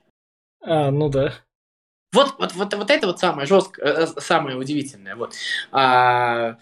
А, 0.64 0.90
ну 0.90 1.10
да. 1.10 1.34
Вот, 2.14 2.36
вот, 2.40 2.54
вот, 2.54 2.74
вот 2.74 2.90
это 2.90 3.08
вот 3.08 3.20
самое 3.20 3.46
жесткое, 3.46 3.86
э, 3.86 4.04
э, 4.04 4.22
самое 4.22 4.56
удивительное. 4.56 5.18
Вот. 5.18 5.34
А, 5.74 6.56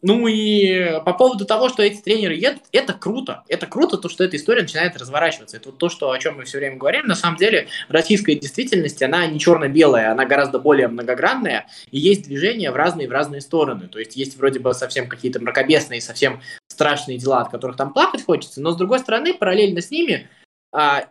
ну 0.00 0.28
и 0.28 1.00
по 1.04 1.12
поводу 1.12 1.44
того, 1.44 1.68
что 1.68 1.82
эти 1.82 2.00
тренеры 2.00 2.34
едут, 2.34 2.62
это 2.70 2.92
круто. 2.92 3.42
Это 3.48 3.66
круто, 3.66 3.96
то, 3.96 4.08
что 4.08 4.22
эта 4.22 4.36
история 4.36 4.62
начинает 4.62 4.96
разворачиваться. 4.96 5.56
Это 5.56 5.70
вот 5.70 5.78
то, 5.78 5.88
что, 5.88 6.12
о 6.12 6.18
чем 6.18 6.36
мы 6.36 6.44
все 6.44 6.58
время 6.58 6.76
говорим. 6.76 7.06
На 7.06 7.16
самом 7.16 7.36
деле, 7.36 7.66
российская 7.88 8.36
действительность, 8.36 9.02
она 9.02 9.26
не 9.26 9.40
черно-белая, 9.40 10.12
она 10.12 10.24
гораздо 10.24 10.60
более 10.60 10.86
многогранная, 10.86 11.66
и 11.90 11.98
есть 11.98 12.24
движение 12.24 12.70
в 12.70 12.76
разные 12.76 13.08
в 13.08 13.10
разные 13.10 13.40
стороны. 13.40 13.88
То 13.88 13.98
есть 13.98 14.14
есть 14.14 14.36
вроде 14.36 14.60
бы 14.60 14.72
совсем 14.72 15.08
какие-то 15.08 15.40
мракобесные, 15.40 16.00
совсем 16.00 16.40
страшные 16.68 17.18
дела, 17.18 17.40
от 17.40 17.50
которых 17.50 17.76
там 17.76 17.92
плакать 17.92 18.24
хочется, 18.24 18.60
но 18.60 18.70
с 18.70 18.76
другой 18.76 19.00
стороны, 19.00 19.34
параллельно 19.34 19.80
с 19.80 19.90
ними 19.90 20.28
а, 20.72 21.06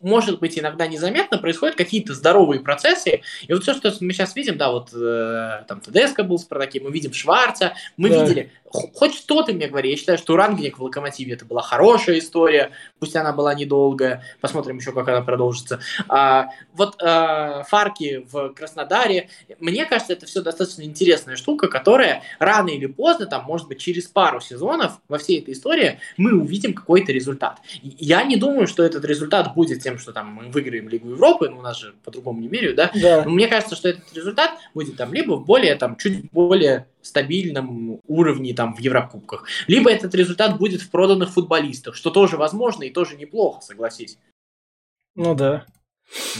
может 0.00 0.40
быть, 0.40 0.58
иногда 0.58 0.86
незаметно 0.86 1.38
происходят 1.38 1.76
какие-то 1.76 2.14
здоровые 2.14 2.60
процессы. 2.60 3.22
И 3.46 3.52
вот 3.52 3.62
все, 3.62 3.74
что 3.74 3.92
мы 4.00 4.12
сейчас 4.12 4.34
видим, 4.36 4.56
да, 4.58 4.70
вот 4.70 4.90
э, 4.92 5.64
там 5.68 5.80
ТДСК 5.80 6.22
был 6.22 6.38
в 6.38 6.40
Спартаке, 6.40 6.80
мы 6.80 6.90
видим 6.90 7.12
Шварца, 7.12 7.74
мы 7.96 8.08
да. 8.08 8.22
видели, 8.22 8.50
хоть 8.70 9.14
что 9.14 9.42
ты 9.42 9.52
мне 9.52 9.68
говори, 9.68 9.90
я 9.90 9.96
считаю, 9.96 10.18
что 10.18 10.36
Рангник 10.36 10.78
в 10.78 10.82
Локомотиве 10.82 11.34
это 11.34 11.44
была 11.44 11.62
хорошая 11.62 12.18
история, 12.18 12.70
пусть 12.98 13.16
она 13.16 13.32
была 13.32 13.54
недолгая, 13.54 14.22
посмотрим 14.40 14.78
еще, 14.78 14.92
как 14.92 15.08
она 15.08 15.22
продолжится. 15.22 15.80
А, 16.08 16.48
вот 16.74 16.96
а, 17.02 17.64
Фарки 17.64 18.26
в 18.30 18.50
Краснодаре, 18.50 19.28
мне 19.58 19.86
кажется, 19.86 20.12
это 20.12 20.26
все 20.26 20.42
достаточно 20.42 20.82
интересная 20.82 21.36
штука, 21.36 21.68
которая 21.68 22.22
рано 22.38 22.68
или 22.68 22.86
поздно, 22.86 23.26
там, 23.26 23.44
может 23.44 23.68
быть, 23.68 23.78
через 23.78 24.06
пару 24.06 24.40
сезонов 24.40 24.98
во 25.08 25.18
всей 25.18 25.40
этой 25.40 25.54
истории 25.54 26.00
мы 26.16 26.38
увидим 26.38 26.74
какой-то 26.74 27.12
результат. 27.12 27.58
Я 27.82 28.22
не 28.24 28.36
думаю, 28.36 28.66
что 28.66 28.82
этот 28.82 29.04
результат 29.04 29.54
будет 29.54 29.82
тем, 29.82 29.98
что 29.98 30.12
там 30.12 30.28
мы 30.28 30.50
выиграем 30.50 30.88
Лигу 30.88 31.10
Европы, 31.10 31.48
ну, 31.48 31.58
у 31.58 31.62
нас 31.62 31.78
же 31.78 31.94
по-другому 32.04 32.40
не 32.40 32.48
меряют, 32.48 32.76
да? 32.76 32.90
да. 32.94 33.24
Но 33.24 33.30
мне 33.30 33.48
кажется, 33.48 33.76
что 33.76 33.88
этот 33.88 34.12
результат 34.14 34.52
будет 34.74 34.96
там 34.96 35.12
либо 35.14 35.34
в 35.34 35.44
более, 35.44 35.74
там, 35.76 35.96
чуть 35.96 36.30
более 36.30 36.86
стабильном 37.08 38.00
уровне 38.06 38.54
там 38.54 38.74
в 38.74 38.80
Еврокубках. 38.80 39.46
Либо 39.66 39.90
этот 39.90 40.14
результат 40.14 40.58
будет 40.58 40.82
в 40.82 40.90
проданных 40.90 41.30
футболистах, 41.30 41.94
что 41.94 42.10
тоже 42.10 42.36
возможно 42.36 42.84
и 42.84 42.90
тоже 42.90 43.16
неплохо, 43.16 43.60
согласись. 43.62 44.18
Ну 45.14 45.34
да. 45.34 45.66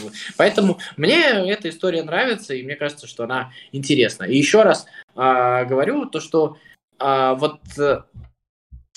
Вот. 0.02 0.12
Поэтому 0.36 0.78
мне 0.96 1.18
эта 1.18 1.68
история 1.68 2.02
нравится, 2.02 2.54
и 2.54 2.62
мне 2.62 2.76
кажется, 2.76 3.06
что 3.06 3.24
она 3.24 3.52
интересна. 3.72 4.24
И 4.24 4.36
еще 4.36 4.62
раз 4.62 4.86
э, 5.14 5.64
говорю, 5.66 6.06
то, 6.06 6.20
что 6.20 6.56
э, 6.98 7.34
вот 7.36 7.60
э, 7.78 8.02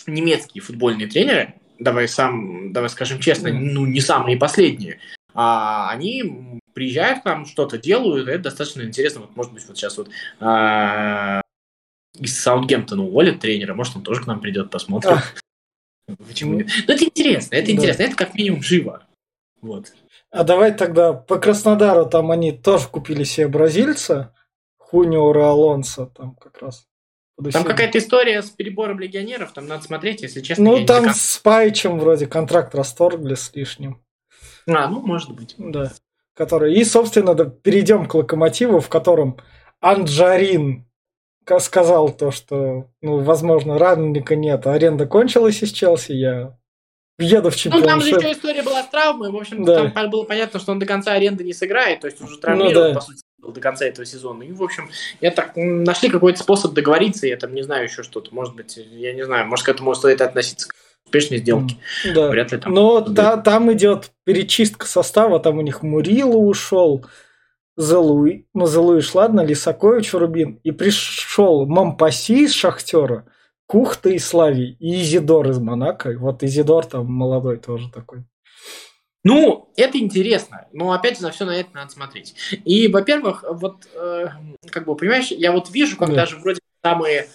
немецкие 0.08 0.62
футбольные 0.62 1.08
тренеры, 1.08 1.56
давай 1.80 2.08
сам, 2.08 2.72
давай 2.72 2.90
скажем 2.90 3.20
честно, 3.20 3.52
ну 3.52 3.86
не 3.86 4.00
самые 4.00 4.38
последние, 4.38 5.00
а 5.34 5.90
они 5.90 6.60
приезжают 6.74 7.22
к 7.22 7.26
нам, 7.26 7.46
что-то 7.46 7.78
делают, 7.78 8.28
и 8.28 8.32
это 8.32 8.44
достаточно 8.44 8.82
интересно. 8.84 9.22
Вот, 9.22 9.36
может 9.36 9.54
быть, 9.54 9.68
вот 9.68 9.78
сейчас 9.78 9.98
вот 9.98 10.10
а, 10.40 11.41
из 12.22 12.40
Саутгемптона 12.40 13.04
уволят 13.04 13.40
тренера, 13.40 13.74
может, 13.74 13.96
он 13.96 14.04
тоже 14.04 14.22
к 14.22 14.28
нам 14.28 14.40
придет, 14.40 14.70
посмотрим. 14.70 15.18
Почему 16.28 16.56
нет? 16.56 16.70
Ну, 16.88 16.94
это 16.94 17.04
интересно, 17.04 17.56
это 17.56 17.72
интересно, 17.72 18.04
это 18.04 18.16
как 18.16 18.34
минимум 18.36 18.62
живо. 18.62 19.04
Вот. 19.62 19.92
А 20.30 20.44
давай 20.44 20.74
тогда 20.74 21.14
по 21.14 21.38
Краснодару, 21.38 22.06
там 22.06 22.32
они 22.32 22.52
тоже 22.52 22.88
купили 22.88 23.24
себе 23.24 23.48
бразильца, 23.48 24.34
Хуниора 24.78 25.50
Алонса, 25.50 26.06
там 26.06 26.36
как 26.36 26.62
раз. 26.62 26.88
Там 27.52 27.64
какая-то 27.64 27.98
история 27.98 28.42
с 28.42 28.50
перебором 28.52 29.00
легионеров, 29.00 29.52
там 29.54 29.68
надо 29.68 29.84
смотреть, 29.84 30.22
если 30.22 30.42
честно. 30.42 30.64
Ну, 30.64 30.86
там 30.86 31.06
как... 31.06 31.16
с 31.16 31.38
Пайчем 31.38 31.98
вроде 31.98 32.28
контракт 32.28 32.76
расторгли 32.76 33.36
с 33.36 33.52
лишним. 33.56 34.04
А, 34.68 34.88
ну, 34.88 35.02
может 35.02 35.32
быть. 35.32 35.56
Да. 35.58 35.92
Который... 36.36 36.76
И, 36.76 36.84
собственно, 36.84 37.34
да, 37.34 37.46
перейдем 37.46 38.06
к 38.06 38.14
локомотиву, 38.14 38.80
в 38.80 38.90
котором 38.90 39.40
Анджарин 39.80 40.86
сказал 41.60 42.10
то, 42.12 42.32
что, 42.32 42.88
ну, 43.02 43.20
возможно, 43.20 43.78
ранника 43.78 44.36
нет, 44.36 44.68
а 44.68 44.74
аренда 44.74 45.06
кончилась 45.06 45.62
из 45.62 45.72
Челси, 45.72 46.12
я 46.14 46.58
еду 47.20 47.50
в 47.50 47.56
чемпионшип. 47.56 47.86
Ну, 47.86 47.92
там 47.92 48.02
же 48.02 48.10
еще 48.10 48.32
история 48.32 48.64
была 48.64 48.84
с 48.84 48.88
травмой, 48.90 49.32
в 49.32 49.36
общем 49.36 49.64
да. 49.64 49.90
там 49.90 50.10
было 50.10 50.24
понятно, 50.24 50.60
что 50.60 50.72
он 50.72 50.80
до 50.80 50.86
конца 50.86 51.14
аренды 51.14 51.44
не 51.44 51.54
сыграет, 51.54 52.02
то 52.02 52.08
есть 52.08 52.22
уже 52.22 52.38
травмирован, 52.38 52.74
ну, 52.74 52.90
да. 52.90 52.94
по 52.94 53.02
сути, 53.02 53.22
до 53.42 53.60
конца 53.60 53.86
этого 53.86 54.06
сезона. 54.06 54.44
И, 54.44 54.52
в 54.52 54.64
общем, 54.64 54.90
я 55.20 55.32
так, 55.32 55.54
нашли 55.56 56.10
какой-то 56.10 56.40
способ 56.40 56.74
договориться, 56.74 57.28
я 57.28 57.38
там 57.38 57.54
не 57.54 57.64
знаю 57.64 57.86
еще 57.86 58.04
что-то, 58.04 58.34
может 58.34 58.56
быть, 58.56 58.78
я 58.78 59.14
не 59.14 59.26
знаю, 59.26 59.48
может, 59.48 59.66
к 59.66 59.70
этому 59.70 59.94
стоит 59.96 60.22
относиться 60.22 60.70
к 60.70 60.76
успешной 61.06 61.40
сделки. 61.40 61.78
Да. 62.14 62.30
Вряд 62.30 62.52
ли 62.52 62.58
там. 62.58 62.74
Но 62.74 63.02
та, 63.02 63.38
там 63.38 63.72
идет 63.74 64.12
перечистка 64.24 64.86
состава, 64.86 65.40
там 65.40 65.58
у 65.58 65.62
них 65.62 65.82
Мурило 65.82 66.38
ушел, 66.38 67.06
Залуи, 67.76 68.48
ну 68.54 68.66
Залуиш, 68.66 69.14
ладно, 69.16 69.42
Лисакович, 69.42 70.14
Рубин, 70.14 70.60
и 70.64 70.72
пришел 70.72 71.66
Мампаси 71.66 72.44
из 72.44 72.54
Шахтера, 72.54 73.26
Кухта 73.66 74.10
из 74.10 74.26
Славии 74.26 74.76
и 74.80 75.02
Изидор 75.02 75.50
из 75.50 75.60
Монако. 75.60 76.18
Вот 76.18 76.44
Изидор 76.44 76.86
там 76.86 77.12
молодой 77.12 77.58
тоже 77.58 77.90
такой. 77.90 78.26
Ну, 79.24 79.72
это 79.78 80.00
интересно, 80.00 80.68
но 80.74 80.92
опять 80.92 81.18
же 81.18 81.24
на 81.24 81.32
все 81.32 81.46
на 81.46 81.56
это 81.56 81.70
надо 81.74 81.92
смотреть. 81.92 82.36
И, 82.66 82.88
во-первых, 82.88 83.46
вот, 83.48 83.88
э, 83.94 84.28
как 84.72 84.86
бы, 84.86 84.96
понимаешь, 84.96 85.30
я 85.30 85.52
вот 85.52 85.70
вижу, 85.70 85.96
как 85.96 86.10
да. 86.10 86.16
даже 86.16 86.38
вроде 86.38 86.60
самые 86.84 87.28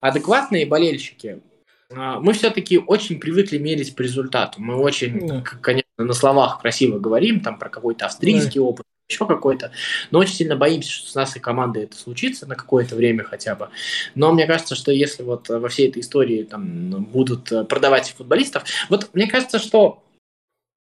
адекватные 0.00 0.66
болельщики, 0.66 1.42
э, 1.90 1.94
мы 2.20 2.32
все-таки 2.32 2.78
очень 2.78 3.18
привыкли 3.18 3.58
мерить 3.58 3.96
по 3.96 4.02
результату. 4.02 4.62
Мы 4.62 4.76
очень, 4.76 5.26
да. 5.26 5.40
конечно, 5.60 5.90
на 5.98 6.12
словах 6.12 6.60
красиво 6.60 7.00
говорим, 7.00 7.40
там, 7.40 7.58
про 7.58 7.68
какой-то 7.68 8.06
австрийский 8.06 8.60
да. 8.60 8.66
опыт, 8.66 8.86
еще 9.12 9.26
какой-то. 9.26 9.72
Но 10.10 10.18
очень 10.18 10.34
сильно 10.34 10.56
боимся, 10.56 10.90
что 10.90 11.10
с 11.10 11.14
нашей 11.14 11.40
командой 11.40 11.84
это 11.84 11.96
случится 11.96 12.46
на 12.46 12.54
какое-то 12.54 12.96
время 12.96 13.24
хотя 13.24 13.54
бы. 13.54 13.68
Но 14.14 14.32
мне 14.32 14.46
кажется, 14.46 14.74
что 14.74 14.90
если 14.92 15.22
вот 15.22 15.48
во 15.48 15.68
всей 15.68 15.88
этой 15.88 16.00
истории 16.00 16.42
там 16.42 17.04
будут 17.04 17.50
продавать 17.68 18.14
футболистов, 18.16 18.64
вот 18.88 19.10
мне 19.12 19.26
кажется, 19.26 19.58
что 19.58 20.02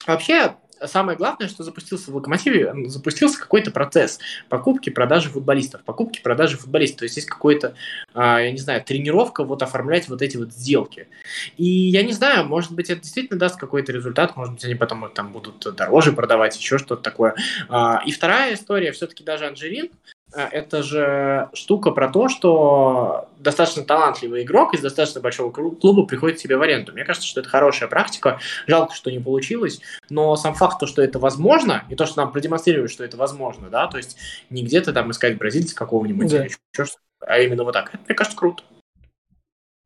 вообще 0.06 0.56
самое 0.86 1.16
главное, 1.16 1.48
что 1.48 1.62
запустился 1.62 2.10
в 2.10 2.16
Локомотиве, 2.16 2.74
запустился 2.88 3.38
какой-то 3.38 3.70
процесс 3.70 4.18
покупки, 4.48 4.90
продажи 4.90 5.28
футболистов, 5.28 5.82
покупки, 5.82 6.20
продажи 6.20 6.56
футболистов. 6.56 7.00
То 7.00 7.04
есть 7.04 7.16
есть 7.16 7.28
какой-то, 7.28 7.74
а, 8.14 8.40
я 8.40 8.52
не 8.52 8.58
знаю, 8.58 8.82
тренировка 8.82 9.44
вот 9.44 9.62
оформлять 9.62 10.08
вот 10.08 10.22
эти 10.22 10.36
вот 10.36 10.52
сделки. 10.52 11.08
И 11.56 11.64
я 11.64 12.02
не 12.02 12.12
знаю, 12.12 12.46
может 12.46 12.72
быть, 12.72 12.90
это 12.90 13.02
действительно 13.02 13.38
даст 13.38 13.58
какой-то 13.58 13.92
результат, 13.92 14.36
может 14.36 14.54
быть, 14.54 14.64
они 14.64 14.74
потом 14.74 15.10
там 15.14 15.32
будут 15.32 15.66
дороже 15.74 16.12
продавать, 16.12 16.56
еще 16.58 16.78
что-то 16.78 17.02
такое. 17.02 17.34
А, 17.68 18.02
и 18.04 18.12
вторая 18.12 18.54
история, 18.54 18.92
все-таки 18.92 19.24
даже 19.24 19.46
Анжерин, 19.46 19.86
э, 19.86 20.19
это 20.34 20.82
же 20.82 21.48
штука 21.54 21.90
про 21.90 22.08
то, 22.08 22.28
что 22.28 23.28
достаточно 23.38 23.82
талантливый 23.84 24.42
игрок 24.42 24.74
из 24.74 24.80
достаточно 24.80 25.20
большого 25.20 25.50
клуба 25.50 26.06
приходит 26.06 26.38
к 26.38 26.40
себе 26.40 26.56
в 26.56 26.62
аренду. 26.62 26.92
Мне 26.92 27.04
кажется, 27.04 27.28
что 27.28 27.40
это 27.40 27.48
хорошая 27.48 27.88
практика. 27.88 28.38
Жалко, 28.66 28.94
что 28.94 29.10
не 29.10 29.18
получилось, 29.18 29.80
но 30.08 30.36
сам 30.36 30.54
факт, 30.54 30.78
то, 30.78 30.86
что 30.86 31.02
это 31.02 31.18
возможно, 31.18 31.84
и 31.88 31.94
то, 31.94 32.06
что 32.06 32.22
нам 32.22 32.32
продемонстрирует, 32.32 32.90
что 32.90 33.04
это 33.04 33.16
возможно, 33.16 33.68
да, 33.70 33.86
то 33.86 33.96
есть 33.96 34.16
не 34.50 34.62
где-то 34.62 34.92
там 34.92 35.10
искать 35.10 35.38
бразильца 35.38 35.74
какого-нибудь 35.74 36.30
да. 36.30 36.44
еще 36.44 36.86
а 37.20 37.38
именно 37.38 37.64
вот 37.64 37.72
так. 37.72 37.94
Это, 37.94 38.02
мне 38.06 38.14
кажется, 38.14 38.38
круто. 38.38 38.62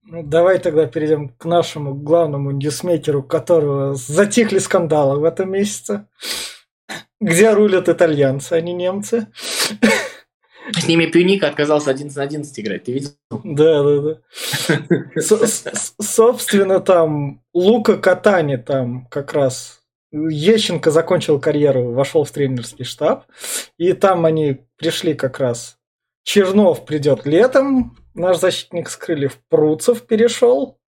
Ну, 0.07 0.23
давай 0.23 0.59
тогда 0.59 0.87
перейдем 0.87 1.31
к 1.31 1.45
нашему 1.47 1.95
главному 1.95 2.51
ньюсмейкеру, 2.51 3.23
которого 3.23 3.95
затихли 3.95 4.59
скандалы 4.59 5.19
в 5.19 5.25
этом 5.25 5.51
месяце. 5.51 6.07
Где 7.21 7.53
рулят 7.55 7.89
итальянцы, 7.89 8.53
а 8.53 8.61
не 8.61 8.75
немцы. 8.75 9.29
С 10.73 10.89
ними 10.89 11.07
Пюника 11.07 11.49
отказался 11.49 11.91
11 11.91 12.17
на 12.17 12.23
11 12.23 12.61
играть, 12.61 12.85
ты 12.85 12.93
видел? 12.93 13.11
Да, 13.31 13.83
да, 13.83 13.99
да. 14.01 15.21
Собственно, 16.01 16.81
там 16.81 17.43
Лука 17.53 17.97
Катани 17.97 18.57
там 18.57 19.07
как 19.11 19.33
раз 19.35 19.83
Ещенко 20.12 20.91
закончил 20.91 21.41
карьеру, 21.41 21.93
вошел 21.93 22.25
в 22.25 22.31
тренерский 22.31 22.85
штаб, 22.85 23.25
и 23.79 23.93
там 23.93 24.25
они 24.25 24.65
пришли 24.77 25.15
как 25.15 25.41
раз. 25.41 25.79
Чернов 26.23 26.87
придет 26.87 27.27
летом, 27.27 27.97
наш 28.15 28.39
защитник 28.39 28.89
с 28.89 28.97
крыльев 28.97 29.39
Пруцев 29.49 30.03
перешел. 30.07 30.79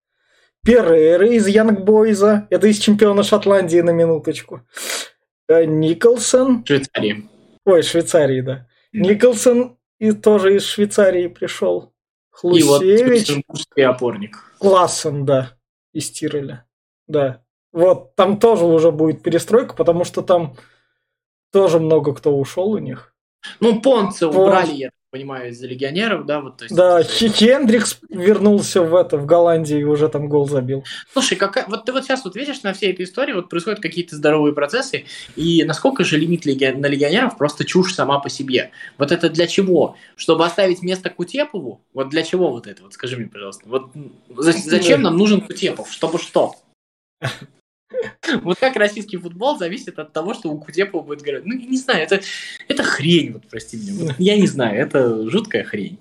Перейра 0.65 1.29
из 1.29 1.47
Янгбойза, 1.47 2.47
это 2.51 2.67
из 2.67 2.79
чемпиона 2.79 3.23
Шотландии 3.23 3.81
на 3.81 3.91
минуточку. 3.91 4.63
Э, 5.49 5.65
Николсон. 5.65 6.65
Швейцарии. 6.67 7.29
Ой, 7.65 7.83
Швейцарии, 7.83 8.41
да. 8.41 8.66
Николсон 9.01 9.79
и 9.99 10.13
тоже 10.13 10.57
из 10.57 10.65
Швейцарии 10.65 11.29
пришел. 11.29 11.93
Хлусевич. 12.31 13.31
И 13.31 13.45
вот 13.49 13.95
опорник. 13.95 14.55
Классен, 14.59 15.25
да, 15.25 15.57
из 15.93 16.11
Тиреля. 16.11 16.67
Да. 17.07 17.43
Вот, 17.73 18.15
там 18.15 18.39
тоже 18.39 18.65
уже 18.65 18.91
будет 18.91 19.23
перестройка, 19.23 19.75
потому 19.75 20.05
что 20.05 20.23
там 20.23 20.57
тоже 21.53 21.79
много 21.79 22.15
кто 22.15 22.37
ушел 22.37 22.71
у 22.71 22.79
них. 22.79 23.15
Ну, 23.61 23.81
Понца 23.81 24.29
убрали, 24.29 24.73
я 24.73 24.91
понимаю, 25.17 25.51
из-за 25.51 25.67
легионеров, 25.67 26.27
да, 26.27 26.41
вот. 26.41 26.59
То 26.59 26.65
есть, 26.65 26.77
да. 26.77 27.03
Хендрикс 27.03 27.99
вернулся 28.11 28.83
в 28.83 28.95
это 28.95 29.17
в 29.17 29.27
Голландии 29.27 29.81
и 29.81 29.85
уже 29.85 30.09
там 30.09 30.29
гол 30.29 30.49
забил. 30.49 30.85
Слушай, 31.13 31.37
какая, 31.37 31.67
вот 31.69 31.85
ты 31.85 31.93
вот 31.93 32.05
сейчас 32.05 32.25
вот 32.25 32.37
видишь 32.37 32.63
на 32.63 32.73
всей 32.73 32.93
этой 32.93 33.05
истории 33.05 33.33
вот 33.33 33.49
происходят 33.49 33.81
какие-то 33.81 34.17
здоровые 34.17 34.55
процессы, 34.55 35.05
и 35.37 35.65
насколько 35.65 36.05
же 36.05 36.19
лимит 36.19 36.45
леги... 36.47 36.67
на 36.67 36.87
легионеров 36.87 37.37
просто 37.39 37.65
чушь 37.65 37.95
сама 37.95 38.19
по 38.19 38.29
себе. 38.29 38.71
Вот 38.99 39.13
это 39.13 39.31
для 39.31 39.47
чего? 39.47 39.97
Чтобы 40.17 40.45
оставить 40.45 40.83
место 40.83 41.11
Кутепову? 41.11 41.81
Вот 41.95 42.11
для 42.11 42.23
чего 42.23 42.51
вот 42.51 42.67
это? 42.67 42.83
Вот 42.83 42.93
скажи 42.93 43.17
мне, 43.17 43.27
пожалуйста. 43.27 43.65
Вот 43.67 43.91
зачем 44.37 45.03
нам 45.03 45.17
нужен 45.17 45.41
Кутепов? 45.41 45.91
Чтобы 45.91 46.19
что? 46.19 46.55
Вот 48.43 48.59
как 48.59 48.77
российский 48.77 49.17
футбол 49.17 49.59
зависит 49.59 49.99
от 49.99 50.13
того, 50.13 50.35
что 50.35 50.51
у 50.51 50.61
Кутепова 50.61 51.03
будет 51.03 51.23
говорить. 51.23 51.45
Ну, 51.47 51.55
я 51.55 51.67
не 51.67 51.77
знаю, 51.77 52.03
это, 52.03 52.21
это 52.69 52.83
хрень, 52.83 53.33
вот 53.33 53.47
прости 53.49 53.77
меня. 53.77 53.93
Вот, 53.95 54.15
я 54.19 54.37
не 54.37 54.47
знаю, 54.47 54.79
это 54.79 55.29
жуткая 55.31 55.65
хрень. 55.65 55.99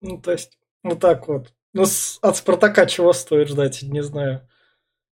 Ну, 0.00 0.20
то 0.20 0.32
есть, 0.32 0.58
вот 0.82 1.00
так 1.00 1.26
вот. 1.28 1.52
Ну, 1.72 1.84
с, 1.84 2.18
от 2.22 2.36
Спартака 2.36 2.86
чего 2.86 3.12
стоит 3.12 3.48
ждать, 3.48 3.82
не 3.82 4.02
знаю. 4.02 4.48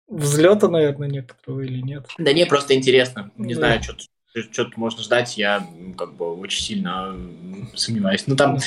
Взлета, 0.08 0.68
наверное, 0.68 1.10
некоторого 1.10 1.62
или 1.62 1.82
нет. 1.82 2.08
Да 2.18 2.34
не, 2.34 2.46
просто 2.46 2.76
интересно. 2.76 3.32
Не 3.38 3.56
да. 3.56 3.60
знаю, 3.60 3.84
что 3.84 3.96
что-то 4.34 4.80
можно 4.80 5.04
ждать, 5.04 5.38
я 5.38 5.68
как 5.98 6.16
бы 6.16 6.36
очень 6.36 6.64
сильно 6.64 7.16
сомневаюсь. 7.76 8.26
Ну, 8.28 8.36
там 8.36 8.58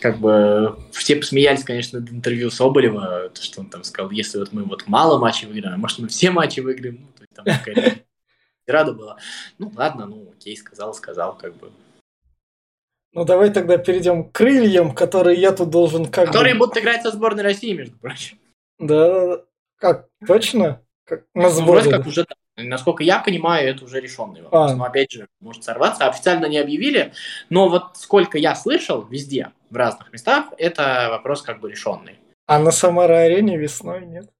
как 0.00 0.18
бы 0.18 0.78
все 0.92 1.16
посмеялись, 1.16 1.64
конечно, 1.64 2.00
над 2.00 2.10
интервью 2.10 2.50
Соболева, 2.50 3.30
то, 3.30 3.42
что 3.42 3.60
он 3.60 3.70
там 3.70 3.84
сказал, 3.84 4.10
если 4.10 4.38
вот 4.38 4.52
мы 4.52 4.64
вот 4.64 4.86
мало 4.86 5.18
матчей 5.18 5.48
выиграем, 5.48 5.74
а 5.74 5.78
может 5.78 5.98
мы 5.98 6.08
все 6.08 6.30
матчи 6.30 6.60
выиграем, 6.60 7.00
ну, 7.00 7.08
то 7.16 7.22
есть 7.22 7.34
там 7.34 7.44
какая-то 7.44 8.02
рада 8.66 8.92
была. 8.92 9.18
Ну, 9.58 9.72
ладно, 9.74 10.06
ну, 10.06 10.30
окей, 10.30 10.56
сказал, 10.56 10.94
сказал, 10.94 11.36
как 11.36 11.56
бы. 11.56 11.72
Ну, 13.12 13.24
давай 13.24 13.50
тогда 13.50 13.78
перейдем 13.78 14.24
к 14.24 14.32
крыльям, 14.32 14.94
которые 14.94 15.40
я 15.40 15.52
тут 15.52 15.70
должен 15.70 16.06
как 16.06 16.26
Которые 16.26 16.54
бы... 16.54 16.60
будут 16.60 16.76
играть 16.78 17.02
со 17.02 17.10
сборной 17.10 17.42
России, 17.42 17.72
между 17.72 17.96
прочим. 17.98 18.38
Да, 18.78 19.42
как, 19.76 20.08
точно? 20.26 20.82
Как, 21.04 21.24
на 21.34 21.48
сборе, 21.48 21.66
ну, 21.66 21.72
вроде 21.72 21.90
как 21.90 22.06
уже 22.06 22.26
Насколько 22.58 23.04
я 23.04 23.20
понимаю, 23.20 23.70
это 23.70 23.84
уже 23.84 24.00
решенный 24.00 24.42
вопрос. 24.42 24.72
А. 24.72 24.76
Но 24.76 24.84
опять 24.84 25.12
же, 25.12 25.28
может 25.40 25.62
сорваться. 25.62 26.08
Официально 26.08 26.46
не 26.46 26.58
объявили, 26.58 27.12
но 27.50 27.68
вот 27.68 27.96
сколько 27.96 28.36
я 28.36 28.54
слышал 28.54 29.02
везде, 29.02 29.52
в 29.70 29.76
разных 29.76 30.12
местах, 30.12 30.46
это 30.56 31.08
вопрос 31.10 31.42
как 31.42 31.60
бы 31.60 31.70
решенный. 31.70 32.18
А 32.46 32.58
на 32.58 32.70
Самара-арене 32.70 33.56
весной 33.56 34.06
нет? 34.06 34.30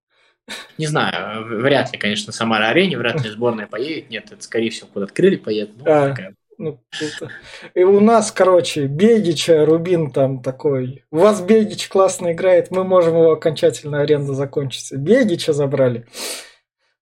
Не 0.78 0.86
знаю, 0.86 1.44
вряд 1.44 1.92
ли, 1.92 1.98
конечно, 1.98 2.32
Самара-арене, 2.32 2.96
вряд 2.96 3.22
ли 3.22 3.30
сборная 3.30 3.66
поедет. 3.66 4.10
Нет, 4.10 4.32
это, 4.32 4.42
скорее 4.42 4.70
всего, 4.70 4.88
куда-то 4.92 5.12
крылья 5.12 5.38
поедет. 5.38 5.76
Ну, 5.76 5.84
а, 5.86 6.08
такая. 6.08 6.34
ну, 6.56 6.80
это... 7.00 7.30
И 7.74 7.82
у 7.82 8.00
нас, 8.00 8.32
короче, 8.32 8.86
Бегича, 8.86 9.66
Рубин 9.66 10.10
там 10.10 10.42
такой. 10.42 11.04
У 11.10 11.18
вас 11.18 11.42
Бегич 11.42 11.88
классно 11.88 12.32
играет, 12.32 12.70
мы 12.70 12.84
можем 12.84 13.14
его 13.14 13.32
окончательно 13.32 14.00
аренда 14.00 14.32
закончить. 14.32 14.90
Бегича 14.92 15.52
забрали. 15.52 16.06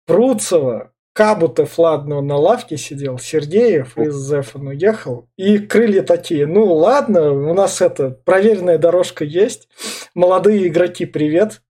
Пруцева, 0.06 0.93
Кабутов, 1.14 1.78
ладно, 1.78 2.16
он 2.16 2.26
на 2.26 2.36
лавке 2.36 2.76
сидел, 2.76 3.20
Сергеев 3.20 3.96
из 3.96 4.16
Зефон 4.16 4.66
уехал. 4.66 5.28
И 5.36 5.58
крылья 5.58 6.02
такие, 6.02 6.44
ну 6.44 6.74
ладно, 6.74 7.30
у 7.30 7.54
нас 7.54 7.80
это, 7.80 8.10
проверенная 8.10 8.78
дорожка 8.78 9.24
есть. 9.24 9.68
Молодые 10.16 10.66
игроки, 10.66 11.06
привет. 11.06 11.62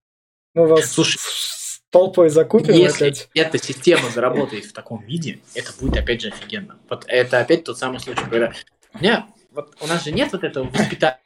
Мы 0.55 0.66
вас 0.66 0.86
Слушай, 0.86 1.18
с 1.20 1.82
толпой 1.90 2.30
закупим 2.30 2.72
если 2.72 3.09
опять. 3.09 3.28
эта 3.34 3.59
система 3.59 4.09
заработает 4.09 4.64
в 4.64 4.72
таком 4.72 5.05
виде, 5.05 5.40
это 5.55 5.72
будет 5.78 5.99
опять 5.99 6.22
же 6.22 6.28
офигенно. 6.28 6.78
Вот 6.88 7.05
это 7.07 7.40
опять 7.40 7.64
тот 7.64 7.76
самый 7.76 8.01
случай, 8.01 8.24
когда... 8.30 8.51
Не, 8.99 9.26
вот 9.53 9.76
у 9.82 9.86
нас 9.86 10.05
же 10.05 10.12
нет 10.12 10.32
вот 10.32 10.42
этого 10.42 10.70
воспитания 10.70 11.20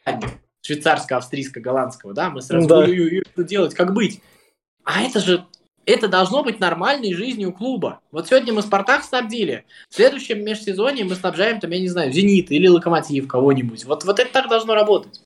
швейцарского, 0.63 1.19
австрийского, 1.19 1.63
голландского, 1.63 2.15
да, 2.15 2.31
мы 2.31 2.43
сразу, 2.43 2.67
да. 2.67 2.85
что 2.85 3.45
делать, 3.45 3.75
как 3.75 3.95
быть? 3.95 4.21
А 4.83 5.03
это 5.03 5.21
же 5.21 5.47
это 5.89 6.07
должно 6.09 6.43
быть 6.45 6.61
нормальной 6.61 7.15
жизнью 7.15 7.53
клуба. 7.53 8.01
Вот 8.11 8.29
сегодня 8.29 8.53
мы 8.53 8.63
Спартак 8.63 9.03
снабдили, 9.03 9.65
в 9.89 9.95
следующем 9.95 10.45
межсезонье 10.45 11.05
мы 11.05 11.15
снабжаем, 11.15 11.61
там, 11.61 11.71
я 11.71 11.81
не 11.81 11.89
знаю, 11.89 12.13
Зенит 12.13 12.51
или 12.51 12.69
Локомотив 12.69 13.27
кого-нибудь. 13.27 13.85
Вот, 13.85 14.05
вот 14.05 14.19
это 14.19 14.31
так 14.31 14.49
должно 14.49 14.75
работать. 14.75 15.23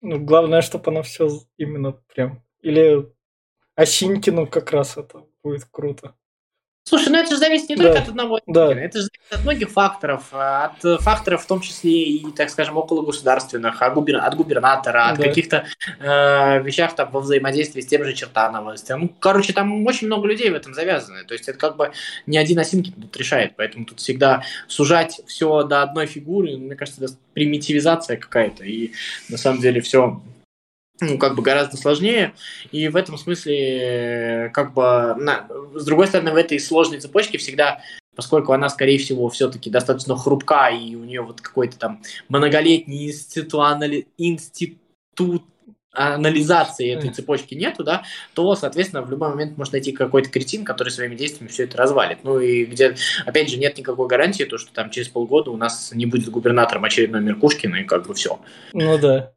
Ну, 0.00 0.18
главное, 0.18 0.62
чтобы 0.62 0.90
оно 0.90 1.02
все 1.02 1.28
именно 1.56 1.92
прям... 1.92 2.42
Или 2.60 3.10
Осинькину 3.74 4.46
как 4.46 4.72
раз 4.72 4.96
это 4.96 5.26
будет 5.42 5.64
круто. 5.70 6.14
Слушай, 6.86 7.08
ну 7.08 7.18
это 7.18 7.30
же 7.30 7.38
зависит 7.38 7.70
не 7.70 7.76
да. 7.76 7.84
только 7.84 8.02
от 8.02 8.08
одного 8.08 8.40
да. 8.46 8.72
это 8.72 8.98
же 8.98 9.04
зависит 9.04 9.32
от 9.32 9.42
многих 9.42 9.70
факторов, 9.70 10.24
от 10.32 10.82
факторов 11.00 11.42
в 11.42 11.46
том 11.46 11.60
числе 11.60 11.90
и, 11.90 12.30
так 12.32 12.50
скажем, 12.50 12.76
около 12.76 13.02
государственных, 13.02 13.80
от, 13.80 13.94
губер... 13.94 14.16
от 14.16 14.34
губернатора, 14.34 15.08
от 15.08 15.18
да. 15.18 15.24
каких-то 15.24 15.64
э, 15.98 16.62
вещах 16.62 16.94
там 16.94 17.10
во 17.10 17.20
взаимодействии 17.20 17.80
с 17.80 17.86
тем 17.86 18.04
же 18.04 18.12
Чертановым. 18.12 18.76
Ну, 18.90 19.08
короче, 19.18 19.54
там 19.54 19.86
очень 19.86 20.08
много 20.08 20.28
людей 20.28 20.50
в 20.50 20.54
этом 20.54 20.74
завязаны. 20.74 21.24
То 21.24 21.32
есть 21.32 21.48
это 21.48 21.58
как 21.58 21.76
бы 21.76 21.92
не 22.26 22.36
один 22.36 22.58
Осинкин 22.58 22.92
тут 22.92 23.16
решает, 23.16 23.54
поэтому 23.56 23.86
тут 23.86 24.00
всегда 24.00 24.42
сужать 24.68 25.22
все 25.26 25.62
до 25.62 25.82
одной 25.82 26.06
фигуры, 26.06 26.56
мне 26.58 26.76
кажется, 26.76 27.06
примитивизация 27.32 28.18
какая-то, 28.18 28.64
и 28.64 28.92
на 29.28 29.38
самом 29.38 29.60
деле 29.60 29.80
все 29.80 30.20
ну, 31.00 31.18
как 31.18 31.34
бы 31.34 31.42
гораздо 31.42 31.76
сложнее, 31.76 32.34
и 32.70 32.88
в 32.88 32.96
этом 32.96 33.18
смысле, 33.18 34.50
как 34.54 34.74
бы, 34.74 35.14
на, 35.18 35.48
с 35.74 35.84
другой 35.84 36.06
стороны, 36.06 36.32
в 36.32 36.36
этой 36.36 36.60
сложной 36.60 37.00
цепочке 37.00 37.38
всегда, 37.38 37.80
поскольку 38.14 38.52
она, 38.52 38.68
скорее 38.68 38.98
всего, 38.98 39.28
все-таки 39.28 39.70
достаточно 39.70 40.16
хрупка, 40.16 40.68
и 40.68 40.94
у 40.94 41.04
нее 41.04 41.22
вот 41.22 41.40
какой-то 41.40 41.78
там 41.78 42.02
многолетний 42.28 43.08
институционали... 43.08 44.06
институт 44.18 45.42
анализации 45.94 46.92
этой 46.92 47.10
цепочки 47.10 47.54
нету, 47.54 47.84
да, 47.84 48.02
то, 48.34 48.54
соответственно, 48.56 49.02
в 49.02 49.10
любой 49.10 49.28
момент 49.30 49.56
может 49.56 49.72
найти 49.72 49.92
какой-то 49.92 50.28
кретин, 50.28 50.64
который 50.64 50.88
своими 50.88 51.14
действиями 51.14 51.48
все 51.48 51.64
это 51.64 51.76
развалит. 51.76 52.24
Ну 52.24 52.40
и 52.40 52.64
где, 52.64 52.96
опять 53.24 53.48
же, 53.48 53.58
нет 53.58 53.78
никакой 53.78 54.08
гарантии, 54.08 54.44
то, 54.44 54.58
что 54.58 54.72
там 54.72 54.90
через 54.90 55.08
полгода 55.08 55.50
у 55.50 55.56
нас 55.56 55.92
не 55.94 56.06
будет 56.06 56.30
губернатором 56.30 56.84
очередной 56.84 57.20
Меркушкин, 57.20 57.76
и 57.76 57.84
как 57.84 58.06
бы 58.06 58.14
все. 58.14 58.40
Ну 58.72 58.98
да. 58.98 59.32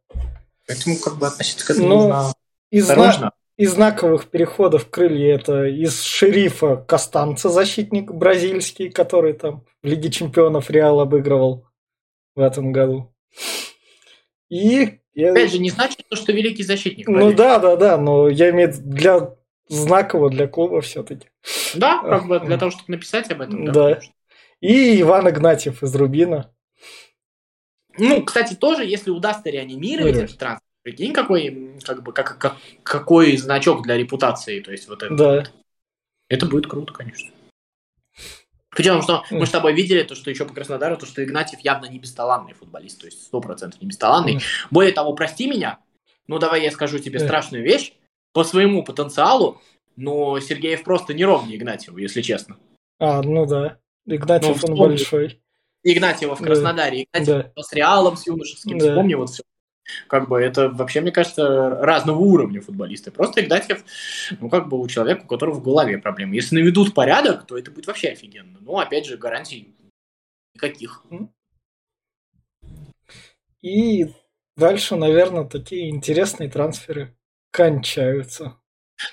Поэтому 0.68 0.96
как 0.96 1.16
бы 1.16 1.26
относиться 1.26 1.66
к 1.66 1.70
этому 1.70 1.88
ну, 1.88 1.94
нужно 1.96 2.32
из 2.70 2.88
осторожно. 2.88 3.32
Из 3.56 3.72
знаковых 3.72 4.26
переходов 4.26 4.88
крылья 4.88 5.34
это 5.34 5.64
из 5.64 6.02
шерифа 6.02 6.76
Костанца, 6.76 7.48
защитник 7.48 8.12
бразильский, 8.12 8.88
который 8.88 9.32
там 9.32 9.64
в 9.82 9.86
Лиге 9.86 10.10
Чемпионов 10.10 10.70
Реал 10.70 11.00
обыгрывал 11.00 11.66
в 12.36 12.40
этом 12.40 12.70
году. 12.70 13.12
И 14.48 15.00
Опять 15.16 15.50
же, 15.50 15.58
не 15.58 15.70
значит, 15.70 16.04
что 16.12 16.30
великий 16.30 16.62
защитник. 16.62 17.08
Ну 17.08 17.32
да, 17.32 17.58
да, 17.58 17.74
да, 17.74 17.96
но 17.96 18.28
я 18.28 18.50
имею 18.50 18.72
для 18.72 19.34
знакового 19.68 20.30
для 20.30 20.46
клуба 20.46 20.80
все-таки. 20.80 21.28
Да, 21.74 22.00
как 22.02 22.28
бы 22.28 22.38
для 22.38 22.58
того, 22.58 22.70
чтобы 22.70 22.92
написать 22.92 23.28
об 23.32 23.40
этом. 23.40 23.64
Да. 23.64 23.72
да. 23.72 24.00
И 24.60 25.00
Иван 25.00 25.28
Игнатьев 25.28 25.82
из 25.82 25.94
Рубина. 25.96 26.52
Ну, 27.98 28.22
кстати, 28.24 28.54
тоже, 28.54 28.84
если 28.84 29.10
удастся 29.10 29.50
реанимировать 29.50 30.14
Вырежь. 30.14 30.30
этот 30.30 30.38
трансфер, 30.38 30.68
прикинь, 30.82 31.12
какой, 31.12 31.76
как 31.84 32.02
бы, 32.02 32.12
как, 32.12 32.38
как, 32.38 32.56
какой 32.82 33.36
значок 33.36 33.82
для 33.82 33.96
репутации, 33.96 34.60
то 34.60 34.72
есть 34.72 34.88
вот 34.88 35.02
это. 35.02 35.14
Да. 35.14 35.44
Это 36.28 36.46
будет 36.46 36.66
круто, 36.66 36.92
конечно. 36.92 37.30
Причем, 38.70 39.02
что 39.02 39.24
мы 39.30 39.46
с 39.46 39.50
тобой 39.50 39.72
видели, 39.72 40.02
то, 40.02 40.14
что 40.14 40.30
еще 40.30 40.44
по 40.44 40.54
Краснодару, 40.54 40.96
то, 40.96 41.06
что 41.06 41.24
Игнатьев 41.24 41.60
явно 41.60 41.86
не 41.86 41.98
бесталанный 41.98 42.52
футболист, 42.52 43.00
то 43.00 43.06
есть 43.06 43.22
сто 43.22 43.40
процентов 43.40 43.80
не 43.80 43.88
бесталанный. 43.88 44.40
Более 44.70 44.92
того, 44.92 45.14
прости 45.14 45.48
меня, 45.48 45.78
ну 46.26 46.38
давай 46.38 46.62
я 46.62 46.70
скажу 46.70 46.98
тебе 46.98 47.18
страшную 47.18 47.64
вещь, 47.64 47.94
по 48.32 48.44
своему 48.44 48.84
потенциалу, 48.84 49.60
но 49.96 50.38
Сергеев 50.38 50.84
просто 50.84 51.12
не 51.14 51.24
ровнее 51.24 51.56
Игнатьеву, 51.56 51.98
если 51.98 52.22
честно. 52.22 52.56
А, 53.00 53.22
ну 53.22 53.46
да. 53.46 53.78
Игнатьев 54.06 54.62
ну, 54.62 54.74
он 54.74 54.78
большой. 54.78 55.40
Игнатьева 55.82 56.34
в 56.34 56.42
Краснодаре, 56.42 57.06
да. 57.12 57.20
Игнатьев 57.20 57.52
да. 57.54 57.62
с 57.62 57.72
Реалом, 57.72 58.16
с 58.16 58.26
Юношеским, 58.26 58.78
да. 58.78 58.88
вспомни 58.88 59.14
вот 59.14 59.30
все. 59.30 59.42
Как 60.06 60.28
бы 60.28 60.38
это 60.40 60.68
вообще, 60.68 61.00
мне 61.00 61.12
кажется, 61.12 61.70
разного 61.80 62.18
уровня 62.18 62.60
футболисты. 62.60 63.10
Просто 63.10 63.40
Игнатьев, 63.40 63.84
ну, 64.38 64.50
как 64.50 64.68
бы 64.68 64.78
у 64.78 64.86
человека, 64.86 65.22
у 65.24 65.26
которого 65.26 65.54
в 65.54 65.62
голове 65.62 65.98
проблемы. 65.98 66.34
Если 66.34 66.56
наведут 66.56 66.94
порядок, 66.94 67.46
то 67.46 67.56
это 67.56 67.70
будет 67.70 67.86
вообще 67.86 68.08
офигенно. 68.08 68.58
Но, 68.60 68.78
опять 68.78 69.06
же, 69.06 69.16
гарантий 69.16 69.74
никаких. 70.54 71.04
И 73.62 74.06
дальше, 74.56 74.96
наверное, 74.96 75.44
такие 75.44 75.88
интересные 75.88 76.50
трансферы 76.50 77.16
кончаются. 77.50 78.56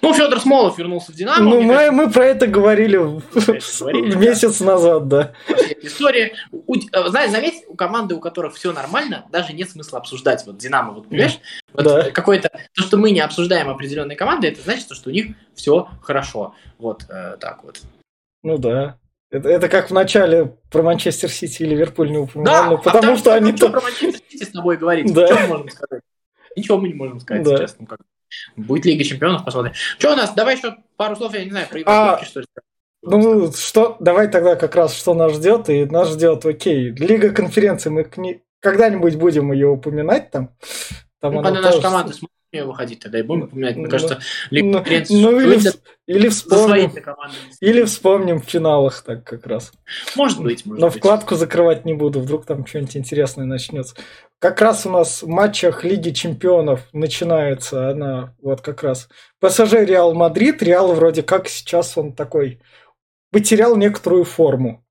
Ну, 0.01 0.13
Федор 0.13 0.39
Смолов 0.39 0.77
вернулся 0.77 1.11
в 1.11 1.15
Динамо. 1.15 1.43
Ну, 1.43 1.61
мы, 1.61 1.73
кажется, 1.73 1.91
мы 1.91 2.11
про 2.11 2.25
это 2.25 2.47
говорили, 2.47 2.97
говорили 2.97 4.15
месяц 4.17 4.59
да. 4.59 4.65
назад, 4.65 5.07
да. 5.07 5.33
История. 5.81 6.33
Э, 6.51 7.09
знаешь, 7.09 7.31
заметь, 7.31 7.63
у 7.67 7.75
команды, 7.75 8.15
у 8.15 8.19
которых 8.19 8.55
все 8.55 8.73
нормально, 8.73 9.25
даже 9.31 9.53
нет 9.53 9.69
смысла 9.69 9.99
обсуждать. 9.99 10.43
Вот 10.45 10.57
Динамо, 10.57 10.93
вот 10.93 11.09
понимаешь? 11.09 11.39
Вот 11.73 11.83
да. 11.83 12.11
какое-то. 12.11 12.49
То, 12.73 12.83
что 12.83 12.97
мы 12.97 13.11
не 13.11 13.19
обсуждаем 13.19 13.69
определенные 13.69 14.15
команды, 14.15 14.47
это 14.47 14.61
значит, 14.61 14.91
что 14.91 15.09
у 15.09 15.13
них 15.13 15.35
все 15.53 15.87
хорошо. 16.01 16.55
Вот 16.79 17.05
э, 17.09 17.37
так 17.39 17.63
вот. 17.63 17.81
Ну 18.43 18.57
да. 18.57 18.97
Это, 19.31 19.49
это 19.49 19.69
как 19.69 19.89
в 19.89 19.93
начале 19.93 20.55
про 20.71 20.81
Манчестер 20.81 21.29
Сити 21.29 21.63
и 21.63 21.65
Ливерпуль 21.65 22.11
не 22.11 22.19
упоминали, 22.19 22.75
да, 22.75 22.77
потому 22.77 23.13
а 23.13 23.17
что 23.17 23.33
они 23.33 23.53
то... 23.53 23.69
про 23.69 23.81
Манчестер 23.81 24.21
Сити 24.29 24.43
с 24.43 24.49
тобой 24.49 24.77
говорить? 24.77 25.13
Да. 25.13 25.27
Что 25.27 25.39
мы 25.41 25.47
можем 25.47 25.69
сказать? 25.69 26.01
Ничего 26.55 26.77
мы 26.77 26.87
не 26.87 26.93
можем 26.93 27.19
сказать, 27.19 27.43
да. 27.43 27.57
честно. 27.57 27.85
Как... 27.85 27.99
Будет 28.55 28.85
Лига 28.85 29.03
Чемпионов, 29.03 29.43
посмотрим. 29.45 29.73
Что 29.97 30.13
у 30.13 30.15
нас? 30.15 30.33
Давай 30.33 30.55
еще 30.55 30.75
пару 30.97 31.15
слов, 31.15 31.33
я 31.33 31.43
не 31.43 31.51
знаю, 31.51 31.67
про 31.69 31.81
а, 31.85 32.23
что 32.23 32.41
ли. 32.41 32.45
Ну, 33.01 33.51
что, 33.51 33.97
давай 33.99 34.27
тогда 34.29 34.55
как 34.55 34.75
раз, 34.75 34.95
что 34.95 35.13
нас 35.13 35.33
ждет, 35.33 35.69
и 35.69 35.85
нас 35.85 36.09
ждет, 36.11 36.43
окей, 36.45 36.89
Лига 36.89 37.31
конференции, 37.31 37.89
мы 37.89 38.03
к 38.03 38.17
ней 38.17 38.41
когда-нибудь 38.61 39.15
будем 39.15 39.51
ее 39.51 39.67
упоминать 39.67 40.31
там. 40.31 40.49
там 41.19 41.35
ну, 41.35 41.43
когда 41.43 41.61
наша 41.61 41.81
команда 41.81 42.13
сможет 42.13 42.31
выходить, 42.63 42.99
тогда 43.01 43.19
и 43.19 43.21
будем 43.21 43.43
упоминать. 43.43 43.75
Мне 43.75 43.87
кажется, 43.87 44.19
Лига 44.49 44.67
ну, 44.67 44.73
конференции... 44.79 45.21
Ну, 45.21 45.39
или, 45.39 45.57
в, 45.57 45.75
или 46.07 46.29
вспомним, 46.29 46.91
или 47.59 47.83
вспомним 47.83 48.41
в 48.41 48.45
финалах 48.45 49.03
так 49.03 49.23
как 49.23 49.45
раз. 49.45 49.71
Может 50.15 50.41
быть, 50.41 50.65
может 50.65 50.81
Но 50.81 50.87
быть. 50.87 50.97
вкладку 50.97 51.35
закрывать 51.35 51.85
не 51.85 51.93
буду, 51.93 52.21
вдруг 52.21 52.45
там 52.45 52.65
что-нибудь 52.65 52.97
интересное 52.97 53.45
начнется. 53.45 53.95
Как 54.39 54.61
раз 54.61 54.85
у 54.85 54.89
нас 54.89 55.23
в 55.23 55.27
матчах 55.27 55.83
Лиги 55.83 56.11
Чемпионов 56.11 56.81
начинается 56.93 57.89
она 57.89 58.35
вот 58.41 58.61
как 58.61 58.83
раз. 58.83 59.07
ПСЖ 59.39 59.73
Реал 59.73 60.13
Мадрид. 60.13 60.61
Реал 60.61 60.93
вроде 60.93 61.23
как 61.23 61.47
сейчас 61.47 61.97
он 61.97 62.13
такой 62.13 62.61
потерял 63.31 63.75
некоторую 63.75 64.23
форму. 64.23 64.85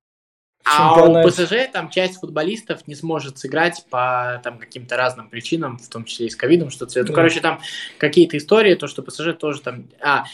А 0.64 1.04
у 1.04 1.28
ПСЖ 1.28 1.70
там 1.72 1.90
часть 1.90 2.20
футболистов 2.20 2.86
не 2.86 2.94
сможет 2.94 3.38
сыграть 3.38 3.84
по 3.90 4.40
там 4.42 4.58
каким-то 4.58 4.96
разным 4.96 5.28
причинам, 5.28 5.76
в 5.76 5.88
том 5.88 6.04
числе 6.04 6.26
и 6.26 6.30
с 6.30 6.36
ковидом, 6.36 6.70
что 6.70 6.86
цвет. 6.86 7.04
Да. 7.04 7.12
Ну, 7.12 7.16
короче, 7.16 7.40
там 7.40 7.60
какие-то 7.98 8.38
истории, 8.38 8.74
то, 8.74 8.86
что 8.86 9.02
ПСЖ 9.02 9.34
тоже 9.38 9.60
там... 9.60 9.90
А, 10.00 10.24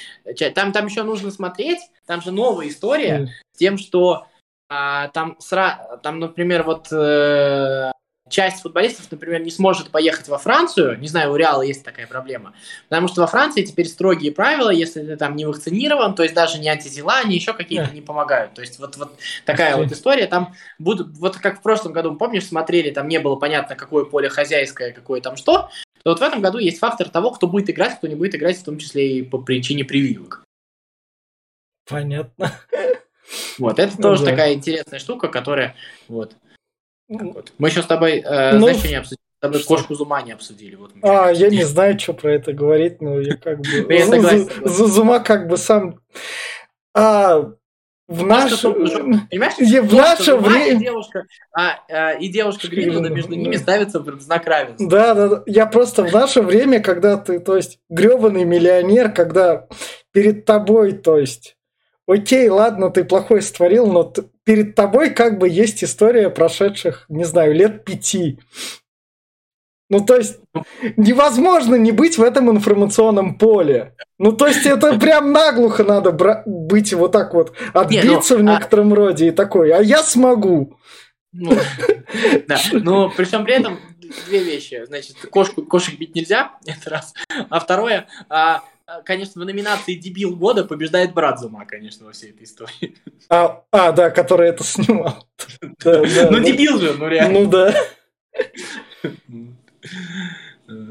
там, 0.55 0.73
там 0.73 0.87
еще 0.87 1.03
нужно 1.03 1.33
смотреть, 1.33 1.81
там 2.07 2.23
же 2.23 2.31
новая 2.31 2.69
история 2.69 3.29
с 3.53 3.59
тем, 3.59 3.77
что 3.77 4.29
а, 4.69 5.09
там, 5.09 5.37
сра... 5.41 5.99
там, 6.05 6.21
например, 6.21 6.63
вот 6.63 6.93
э, 6.93 7.91
часть 8.31 8.63
футболистов, 8.63 9.11
например, 9.11 9.43
не 9.43 9.51
сможет 9.51 9.91
поехать 9.91 10.29
во 10.29 10.39
Францию, 10.39 10.99
не 10.99 11.09
знаю, 11.09 11.33
у 11.33 11.37
Реала 11.37 11.63
есть 11.63 11.85
такая 11.85 12.07
проблема, 12.07 12.55
потому 12.89 13.09
что 13.09 13.21
во 13.21 13.27
Франции 13.27 13.63
теперь 13.63 13.87
строгие 13.87 14.33
правила, 14.33 14.71
если 14.71 15.03
ты 15.03 15.17
там 15.17 15.37
не 15.37 15.45
вакцинирован, 15.45 16.15
то 16.15 16.23
есть 16.23 16.35
даже 16.35 16.59
не 16.59 16.69
антитела, 16.69 17.25
ни 17.25 17.35
еще 17.35 17.53
какие-то 17.53 17.93
не 17.93 18.01
помогают. 18.01 18.55
То 18.55 18.63
есть 18.63 18.79
вот, 18.79 18.97
вот 18.97 19.19
такая 19.45 19.77
вот 19.77 19.93
история. 19.93 20.27
Там 20.27 20.55
будут, 20.79 21.19
вот 21.19 21.37
как 21.37 21.59
в 21.59 21.63
прошлом 21.63 21.93
году, 21.93 22.15
помнишь, 22.15 22.47
смотрели, 22.47 22.91
там 22.91 23.09
не 23.09 23.19
было 23.19 23.37
понятно, 23.37 23.77
какое 23.77 24.05
поле 24.05 24.29
хозяйское, 24.29 24.93
какое 24.93 25.21
там 25.21 25.37
что, 25.37 25.71
то 26.03 26.11
вот 26.11 26.21
в 26.21 26.23
этом 26.23 26.41
году 26.41 26.59
есть 26.59 26.79
фактор 26.79 27.11
того, 27.11 27.31
кто 27.33 27.47
будет 27.47 27.69
играть, 27.69 27.99
кто 27.99 28.07
не 28.07 28.15
будет 28.15 28.35
играть, 28.35 28.59
в 28.59 28.65
том 28.65 28.79
числе 28.79 29.19
и 29.19 29.23
по 29.23 29.39
причине 29.39 29.85
прививок. 29.85 30.45
Понятно. 31.87 32.53
Вот, 33.59 33.79
это 33.79 33.95
ну, 33.97 34.03
тоже 34.03 34.25
да. 34.25 34.31
такая 34.31 34.55
интересная 34.55 34.99
штука, 34.99 35.29
которая 35.29 35.77
вот 36.09 36.35
вот. 37.11 37.53
Мы 37.59 37.69
еще 37.69 37.83
с 37.83 37.87
тобой, 37.87 38.21
э, 38.21 38.53
ну, 38.53 38.61
знаешь, 38.61 38.79
что 38.79 38.89
не 38.89 38.95
обсудили? 38.95 39.19
С 39.39 39.41
тобой 39.41 39.63
кошку 39.65 39.95
Зума 39.95 40.23
не 40.23 40.33
обсудили. 40.33 40.77
Вот 40.77 40.93
а, 41.03 41.31
я 41.31 41.49
не 41.49 41.65
знаю, 41.65 41.99
что 41.99 42.13
про 42.13 42.33
это 42.33 42.53
говорить, 42.53 43.01
но 43.01 43.21
я 43.21 43.37
как 43.37 43.59
бы... 43.59 44.49
Зума 44.69 45.21
как 45.21 45.49
бы 45.49 45.57
сам... 45.57 45.99
А, 46.95 47.51
в 48.07 48.27
наше, 48.27 48.69
в 48.69 49.95
наше 49.95 50.37
время... 50.37 50.75
И 50.75 50.77
девушка, 50.77 51.27
а, 51.53 51.79
а, 51.89 52.13
и 52.13 52.29
девушка 52.29 52.69
Гринвуда 52.69 53.09
между 53.09 53.35
ними 53.35 53.57
ставится 53.57 54.01
в 54.01 54.21
знак 54.21 54.47
равенства. 54.47 54.89
Да, 54.89 55.15
да, 55.15 55.29
да. 55.29 55.43
Я 55.47 55.67
просто 55.67 56.05
в 56.05 56.13
наше 56.13 56.43
время, 56.43 56.81
когда 56.81 57.17
ты, 57.17 57.39
то 57.39 57.57
есть, 57.57 57.79
гребаный 57.89 58.45
миллионер, 58.45 59.13
когда 59.13 59.69
перед 60.13 60.45
тобой, 60.45 60.93
то 60.93 61.19
есть, 61.19 61.57
окей, 62.07 62.49
ладно, 62.49 62.91
ты 62.91 63.05
плохой 63.05 63.43
створил, 63.43 63.87
но 63.87 64.13
перед 64.45 64.75
тобой 64.75 65.11
как 65.11 65.39
бы 65.39 65.49
есть 65.49 65.85
история 65.85 66.31
прошедших, 66.31 67.07
не 67.09 67.25
знаю, 67.25 67.55
лет 67.55 67.85
пяти. 67.85 68.39
Ну, 69.91 69.99
то 70.01 70.17
есть, 70.17 70.39
невозможно 70.97 71.75
не 71.75 71.91
быть 71.91 72.17
в 72.17 72.23
этом 72.23 72.49
информационном 72.51 73.37
поле. 73.37 73.97
Ну, 74.19 74.33
то 74.33 74.47
есть, 74.47 74.65
это 74.65 74.97
прям 75.01 75.33
наглухо 75.33 75.83
надо 75.83 76.13
бра- 76.13 76.45
быть 76.47 76.93
вот 76.93 77.11
так 77.11 77.35
вот, 77.35 77.53
отбиться 77.75 78.37
не, 78.37 78.43
ну, 78.43 78.53
в 78.53 78.55
а 78.55 78.57
некотором 78.57 78.93
а... 78.93 78.97
роде 78.97 79.29
и 79.29 79.31
такой, 79.33 79.73
а 79.73 79.83
я 79.83 80.05
смогу. 80.05 80.79
Ну, 81.33 81.53
да, 82.47 82.59
но 82.73 83.11
при 83.11 83.25
всем 83.25 83.45
при 83.45 83.55
этом 83.55 83.79
две 84.27 84.43
вещи. 84.43 84.85
Значит, 84.87 85.17
кошку, 85.31 85.63
кошек 85.63 85.99
бить 85.99 86.15
нельзя, 86.15 86.53
это 86.67 86.91
раз. 86.91 87.13
А 87.49 87.61
второе, 87.61 88.07
а, 88.29 88.63
конечно, 89.05 89.43
в 89.43 89.45
номинации 89.45 89.95
«Дебил 89.95 90.37
года» 90.37 90.65
побеждает 90.65 91.15
брат 91.15 91.39
Зума, 91.41 91.65
конечно, 91.67 92.07
во 92.07 92.13
всей 92.13 92.31
этой 92.31 92.45
истории. 92.45 92.97
А, 93.29 93.63
а 93.71 93.93
да, 93.93 94.11
который 94.11 94.49
это 94.49 94.65
снимал. 94.65 95.27
Ну, 95.85 96.41
дебил 96.41 96.79
же, 96.79 96.95
ну 96.95 97.09
реально. 97.09 97.41
Ну 97.41 97.51
да. 97.51 97.75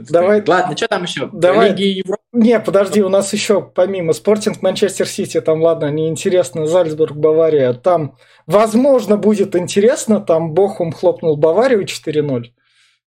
Давай. 0.09 0.43
Ладно, 0.45 0.75
что 0.75 0.87
там 0.87 1.03
еще? 1.03 1.29
Давай. 1.31 1.69
Лиги 1.69 1.83
Европы? 1.83 2.19
Не, 2.31 2.59
подожди, 2.59 3.01
у 3.01 3.09
нас 3.09 3.33
еще 3.33 3.61
помимо 3.61 4.13
Спортинг 4.13 4.61
Манчестер 4.61 5.07
Сити, 5.07 5.41
там, 5.41 5.61
ладно, 5.61 5.89
неинтересно, 5.89 6.67
Зальцбург, 6.67 7.15
Бавария, 7.15 7.73
там, 7.73 8.17
возможно, 8.45 9.17
будет 9.17 9.55
интересно, 9.55 10.19
там 10.19 10.53
Бохум 10.53 10.91
хлопнул 10.91 11.37
Баварию 11.37 11.85
4-0. 11.85 12.51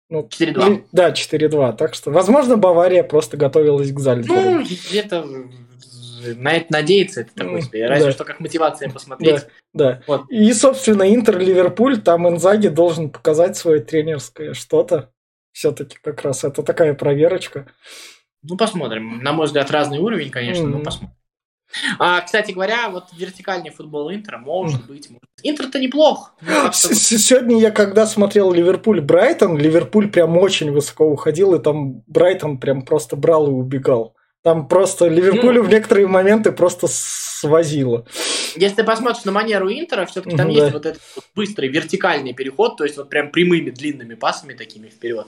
Ну, 0.10 0.28
4-2. 0.28 0.84
Да, 0.92 1.12
4-2. 1.12 1.76
Так 1.76 1.94
что, 1.94 2.12
возможно, 2.12 2.58
Бавария 2.58 3.04
просто 3.04 3.36
готовилась 3.36 3.92
к 3.92 4.00
Зальцбургу. 4.00 4.50
Ну, 4.50 4.64
где-то 4.64 5.26
на 6.36 6.54
это 6.54 6.66
надеяться, 6.70 7.22
это 7.22 7.34
такое 7.36 7.62
себе. 7.62 7.88
Разве 7.88 8.08
да. 8.08 8.12
что 8.12 8.26
как 8.26 8.40
мотивация 8.40 8.90
посмотреть. 8.90 9.46
Да, 9.74 9.92
да. 9.92 10.04
Вот. 10.08 10.30
И, 10.30 10.52
собственно, 10.54 11.14
Интер-Ливерпуль, 11.14 12.02
там 12.02 12.28
Инзаги 12.28 12.68
должен 12.68 13.10
показать 13.10 13.58
свое 13.58 13.82
тренерское 13.82 14.54
что-то. 14.54 15.12
Все-таки 15.52 15.98
как 16.02 16.22
раз 16.22 16.44
это 16.44 16.64
такая 16.64 16.94
проверочка. 16.94 17.68
Ну, 18.44 18.58
посмотрим. 18.58 19.20
На 19.24 19.34
мой 19.34 19.48
взгляд, 19.48 19.72
разный 19.72 20.00
уровень, 20.00 20.30
конечно, 20.30 20.66
mm-hmm. 20.66 20.78
но 20.78 20.84
посмотрим. 20.84 21.17
А, 22.00 22.22
кстати 22.22 22.52
говоря, 22.52 22.90
вот 22.90 23.06
вертикальный 23.14 23.70
футбол 23.70 24.12
Интера 24.12 24.38
может 24.38 24.86
быть. 24.88 25.10
Может. 25.10 25.24
Интер-то 25.44 25.80
неплох. 25.80 26.34
Сегодня 26.74 27.60
я 27.60 27.72
когда 27.72 28.06
смотрел 28.06 28.52
Ливерпуль 28.52 29.02
Брайтон, 29.02 29.58
Ливерпуль 29.58 30.10
прям 30.10 30.38
очень 30.38 30.72
высоко 30.72 31.06
уходил, 31.06 31.54
и 31.54 31.62
там 31.62 32.04
Брайтон 32.08 32.58
прям 32.58 32.84
просто 32.84 33.16
брал 33.16 33.48
и 33.48 33.52
убегал. 33.52 34.17
Там 34.44 34.68
просто 34.68 35.08
Ливерпулю 35.08 35.62
ну, 35.62 35.68
в 35.68 35.72
некоторые 35.72 36.08
моменты 36.08 36.52
просто 36.52 36.88
свозило. 36.90 38.06
Если 38.56 38.78
ты 38.78 38.84
посмотришь 38.84 39.26
на 39.26 39.32
манеру 39.32 39.70
Интера, 39.70 40.06
все-таки 40.06 40.38
там 40.38 40.48
да. 40.48 40.54
есть 40.54 40.74
вот 40.74 40.86
этот 40.86 41.02
вот 41.16 41.26
быстрый 41.36 41.70
вертикальный 41.70 42.34
переход, 42.34 42.78
то 42.78 42.84
есть 42.84 42.98
вот 42.98 43.10
прям 43.10 43.32
прямыми 43.32 43.72
длинными 43.72 44.16
пасами 44.16 44.54
такими 44.54 44.88
вперед. 44.88 45.28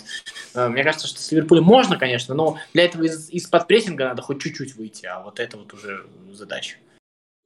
Э, 0.53 0.69
мне 0.69 0.83
кажется, 0.83 1.07
что 1.07 1.19
с 1.19 1.31
Ливерпулем 1.31 1.63
можно, 1.63 1.97
конечно, 1.97 2.33
но 2.33 2.57
для 2.73 2.85
этого 2.85 3.03
из- 3.03 3.29
из-под 3.29 3.67
прессинга 3.67 4.05
надо 4.05 4.21
хоть 4.21 4.41
чуть-чуть 4.41 4.75
выйти, 4.75 5.05
а 5.05 5.21
вот 5.21 5.39
это 5.39 5.57
вот 5.57 5.73
уже 5.73 6.05
задача. 6.31 6.77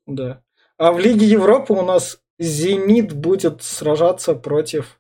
Да. 0.06 0.42
А 0.78 0.92
в 0.92 1.00
Лиге 1.00 1.26
Европы 1.26 1.74
у 1.74 1.82
нас 1.82 2.20
Зенит 2.40 3.14
будет 3.14 3.64
сражаться 3.64 4.36
против 4.36 5.00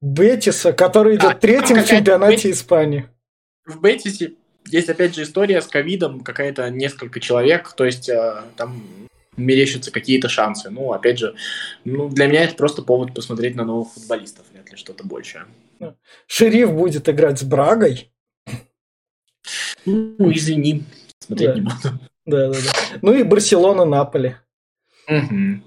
Бетиса, 0.00 0.72
который 0.72 1.16
идет 1.16 1.32
а, 1.32 1.34
третьим 1.34 1.82
в 1.82 1.86
чемпионате 1.86 2.48
Бет... 2.48 2.56
Испании. 2.56 3.08
В 3.64 3.80
Бетисе 3.80 4.34
есть 4.70 4.88
опять 4.88 5.14
же 5.14 5.22
история 5.22 5.60
с 5.60 5.66
ковидом, 5.66 6.20
какая-то 6.20 6.70
несколько 6.70 7.20
человек, 7.20 7.72
то 7.74 7.84
есть 7.84 8.08
э, 8.08 8.42
там 8.56 8.82
мерещатся 9.36 9.90
какие-то 9.90 10.28
шансы. 10.28 10.70
Ну, 10.70 10.92
опять 10.92 11.18
же, 11.18 11.34
ну, 11.84 12.08
для 12.08 12.26
меня 12.26 12.44
это 12.44 12.54
просто 12.54 12.82
повод 12.82 13.14
посмотреть 13.14 13.56
на 13.56 13.64
новых 13.64 13.92
футболистов, 13.92 14.46
вряд 14.52 14.70
ли 14.70 14.76
что-то 14.76 15.04
большее. 15.04 15.46
Шериф 16.26 16.72
будет 16.72 17.08
играть 17.08 17.38
с 17.38 17.42
Брагой. 17.42 18.10
Ну, 19.84 20.32
извини, 20.32 20.84
смотреть 21.18 21.48
да. 21.48 21.54
не 21.54 21.60
буду. 21.60 22.00
Да, 22.26 22.48
да, 22.48 22.52
да. 22.52 22.98
Ну 23.02 23.12
и 23.12 23.22
Барселона, 23.22 23.84
Наполи. 23.84 24.36
Угу. 25.08 25.60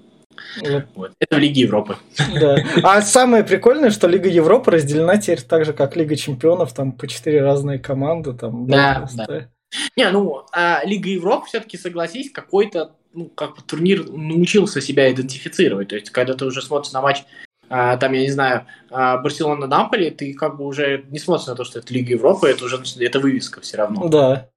Вот. 0.60 0.84
Вот. 0.94 1.12
Это 1.18 1.36
в 1.36 1.38
Лиге 1.38 1.62
Европы. 1.62 1.96
Да. 2.40 2.56
А 2.82 3.02
самое 3.02 3.44
прикольное, 3.44 3.90
что 3.90 4.08
Лига 4.08 4.28
Европы 4.28 4.70
разделена 4.70 5.18
теперь 5.18 5.42
так 5.42 5.64
же, 5.64 5.72
как 5.72 5.96
Лига 5.96 6.16
Чемпионов, 6.16 6.72
там 6.72 6.92
по 6.92 7.06
четыре 7.06 7.42
разные 7.42 7.78
команды. 7.78 8.32
Там, 8.32 8.66
да, 8.66 9.08
да. 9.14 9.48
Не, 9.96 10.10
ну, 10.10 10.46
а 10.52 10.82
Лига 10.84 11.10
Европы 11.10 11.46
все-таки, 11.46 11.76
согласись, 11.76 12.30
какой-то 12.30 12.96
ну, 13.12 13.26
как 13.26 13.56
бы 13.56 13.62
турнир 13.62 14.08
научился 14.08 14.80
себя 14.80 15.10
идентифицировать. 15.10 15.88
То 15.88 15.96
есть, 15.96 16.10
когда 16.10 16.34
ты 16.34 16.44
уже 16.44 16.62
смотришь 16.62 16.92
на 16.92 17.00
матч, 17.00 17.24
а, 17.68 17.96
там, 17.96 18.12
я 18.12 18.22
не 18.22 18.30
знаю, 18.30 18.66
а, 18.90 19.18
Барселона-Наполи, 19.18 20.10
ты 20.10 20.32
как 20.34 20.56
бы 20.56 20.64
уже 20.64 21.04
не 21.10 21.18
смотришь 21.18 21.46
на 21.46 21.54
то, 21.54 21.64
что 21.64 21.80
это 21.80 21.92
Лига 21.92 22.10
Европы, 22.12 22.48
это 22.48 22.64
уже 22.64 22.82
это 22.98 23.20
вывеска 23.20 23.60
все 23.60 23.76
равно. 23.76 24.08
Да. 24.08 24.50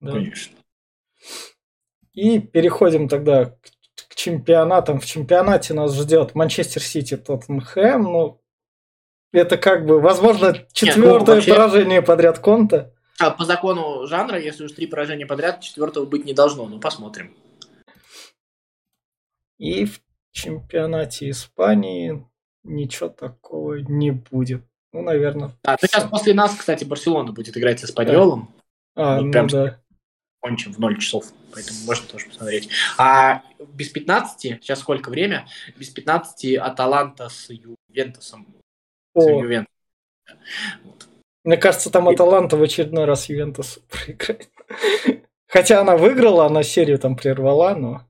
да. 0.00 0.12
Конечно. 0.12 0.56
И 2.14 2.40
переходим 2.40 3.08
тогда 3.08 3.46
к, 3.46 3.56
к 4.22 4.24
чемпионатам. 4.24 5.00
В 5.00 5.04
чемпионате 5.06 5.74
нас 5.74 5.96
ждет 5.96 6.36
Манчестер 6.36 6.80
Сити, 6.80 7.16
Тоттенхэм. 7.16 8.02
Ну, 8.02 8.40
это 9.32 9.56
как 9.56 9.84
бы, 9.84 10.00
возможно, 10.00 10.54
четвертое 10.72 11.08
Нет, 11.10 11.26
ну, 11.26 11.34
вообще... 11.34 11.54
поражение 11.54 12.02
подряд 12.02 12.38
Конта. 12.38 12.94
А 13.18 13.32
по 13.32 13.44
закону 13.44 14.06
жанра, 14.06 14.38
если 14.38 14.64
уж 14.64 14.72
три 14.72 14.86
поражения 14.86 15.26
подряд, 15.26 15.60
четвертого 15.60 16.06
быть 16.06 16.24
не 16.24 16.34
должно. 16.34 16.66
Ну, 16.66 16.78
посмотрим. 16.78 17.36
И 19.58 19.86
в 19.86 20.00
чемпионате 20.30 21.30
Испании 21.30 22.24
ничего 22.62 23.08
такого 23.08 23.74
не 23.74 24.12
будет. 24.12 24.62
Ну, 24.92 25.02
наверное. 25.02 25.50
А, 25.64 25.72
ну 25.72 25.88
сейчас 25.88 26.04
после 26.04 26.32
нас, 26.32 26.54
кстати, 26.54 26.84
Барселона 26.84 27.32
будет 27.32 27.56
играть 27.56 27.80
с 27.80 27.84
Эспаньолом. 27.84 28.54
Да. 28.94 29.16
А, 29.16 29.20
ну, 29.20 29.32
прям 29.32 29.48
да. 29.48 29.81
Кончим 30.42 30.74
в 30.74 30.78
0 30.80 30.98
часов, 30.98 31.26
поэтому 31.54 31.78
можно 31.86 32.06
тоже 32.08 32.26
посмотреть. 32.26 32.68
А 32.98 33.42
без 33.60 33.90
15, 33.90 34.60
сейчас 34.60 34.80
сколько 34.80 35.08
время? 35.08 35.46
Без 35.76 35.88
15 35.88 36.56
Аталанта 36.56 37.28
с 37.28 37.48
Ювентусом. 37.48 38.48
О. 39.14 39.20
С 39.20 39.28
Ювентусом. 39.28 39.68
Вот. 40.82 41.08
Мне 41.44 41.56
кажется, 41.56 41.90
там 41.90 42.08
Аталанта 42.08 42.56
в 42.56 42.62
очередной 42.62 43.04
раз 43.04 43.28
Ювентус 43.28 43.78
проиграет. 43.88 44.50
Хотя 45.46 45.80
она 45.80 45.96
выиграла, 45.96 46.46
она 46.46 46.64
серию 46.64 46.98
там 46.98 47.14
прервала, 47.14 47.76
но... 47.76 48.02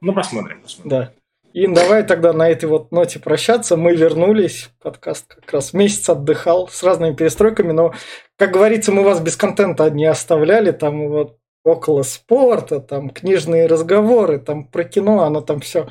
Ну, 0.00 0.12
посмотрим, 0.12 0.60
посмотрим. 0.60 0.90
Да. 0.90 1.12
И 1.52 1.68
давай 1.68 2.02
тогда 2.02 2.32
на 2.32 2.48
этой 2.48 2.64
вот 2.64 2.90
ноте 2.90 3.20
прощаться. 3.20 3.76
Мы 3.76 3.94
вернулись. 3.94 4.70
Подкаст 4.82 5.36
как 5.36 5.52
раз 5.52 5.72
месяц 5.72 6.08
отдыхал 6.08 6.66
с 6.66 6.82
разными 6.82 7.14
перестройками, 7.14 7.70
но, 7.70 7.94
как 8.36 8.50
говорится, 8.50 8.90
мы 8.90 9.04
вас 9.04 9.20
без 9.20 9.36
контента 9.36 9.88
не 9.88 10.04
оставляли. 10.04 10.72
Там 10.72 11.08
вот 11.08 11.38
около 11.64 12.02
спорта, 12.02 12.78
там 12.78 13.10
книжные 13.10 13.66
разговоры, 13.66 14.38
там 14.38 14.64
про 14.66 14.84
кино, 14.84 15.22
оно 15.22 15.40
там 15.40 15.60
все. 15.60 15.88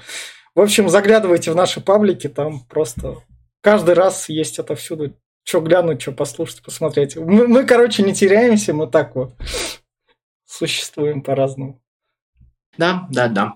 В 0.56 0.62
общем, 0.62 0.88
заглядывайте 0.88 1.52
в 1.52 1.56
наши 1.56 1.82
паблики, 1.82 2.30
там 2.30 2.62
просто 2.62 3.18
каждый 3.62 3.96
раз 3.96 4.30
есть 4.30 4.60
это 4.60 4.76
всюду. 4.76 5.16
Что 5.46 5.60
глянуть, 5.60 6.02
что 6.02 6.14
послушать, 6.14 6.64
посмотреть. 6.64 7.18
Мы, 7.18 7.50
мы, 7.50 7.66
короче, 7.66 8.02
не 8.02 8.14
теряемся, 8.14 8.74
мы 8.74 8.88
так 8.88 9.14
вот 9.14 9.34
существуем 10.46 11.22
по-разному. 11.22 11.82
Да, 12.78 13.08
да, 13.12 13.28
да. 13.28 13.54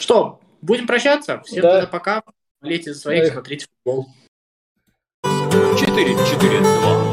Что, 0.00 0.40
будем 0.60 0.88
прощаться? 0.88 1.40
Всем 1.44 1.62
да. 1.62 1.86
пока. 1.86 2.24
Болейте 2.60 2.92
за 2.92 3.00
своих, 3.00 3.32
смотрите 3.32 3.66
футбол. 3.84 4.08
4-4-2. 5.24 7.09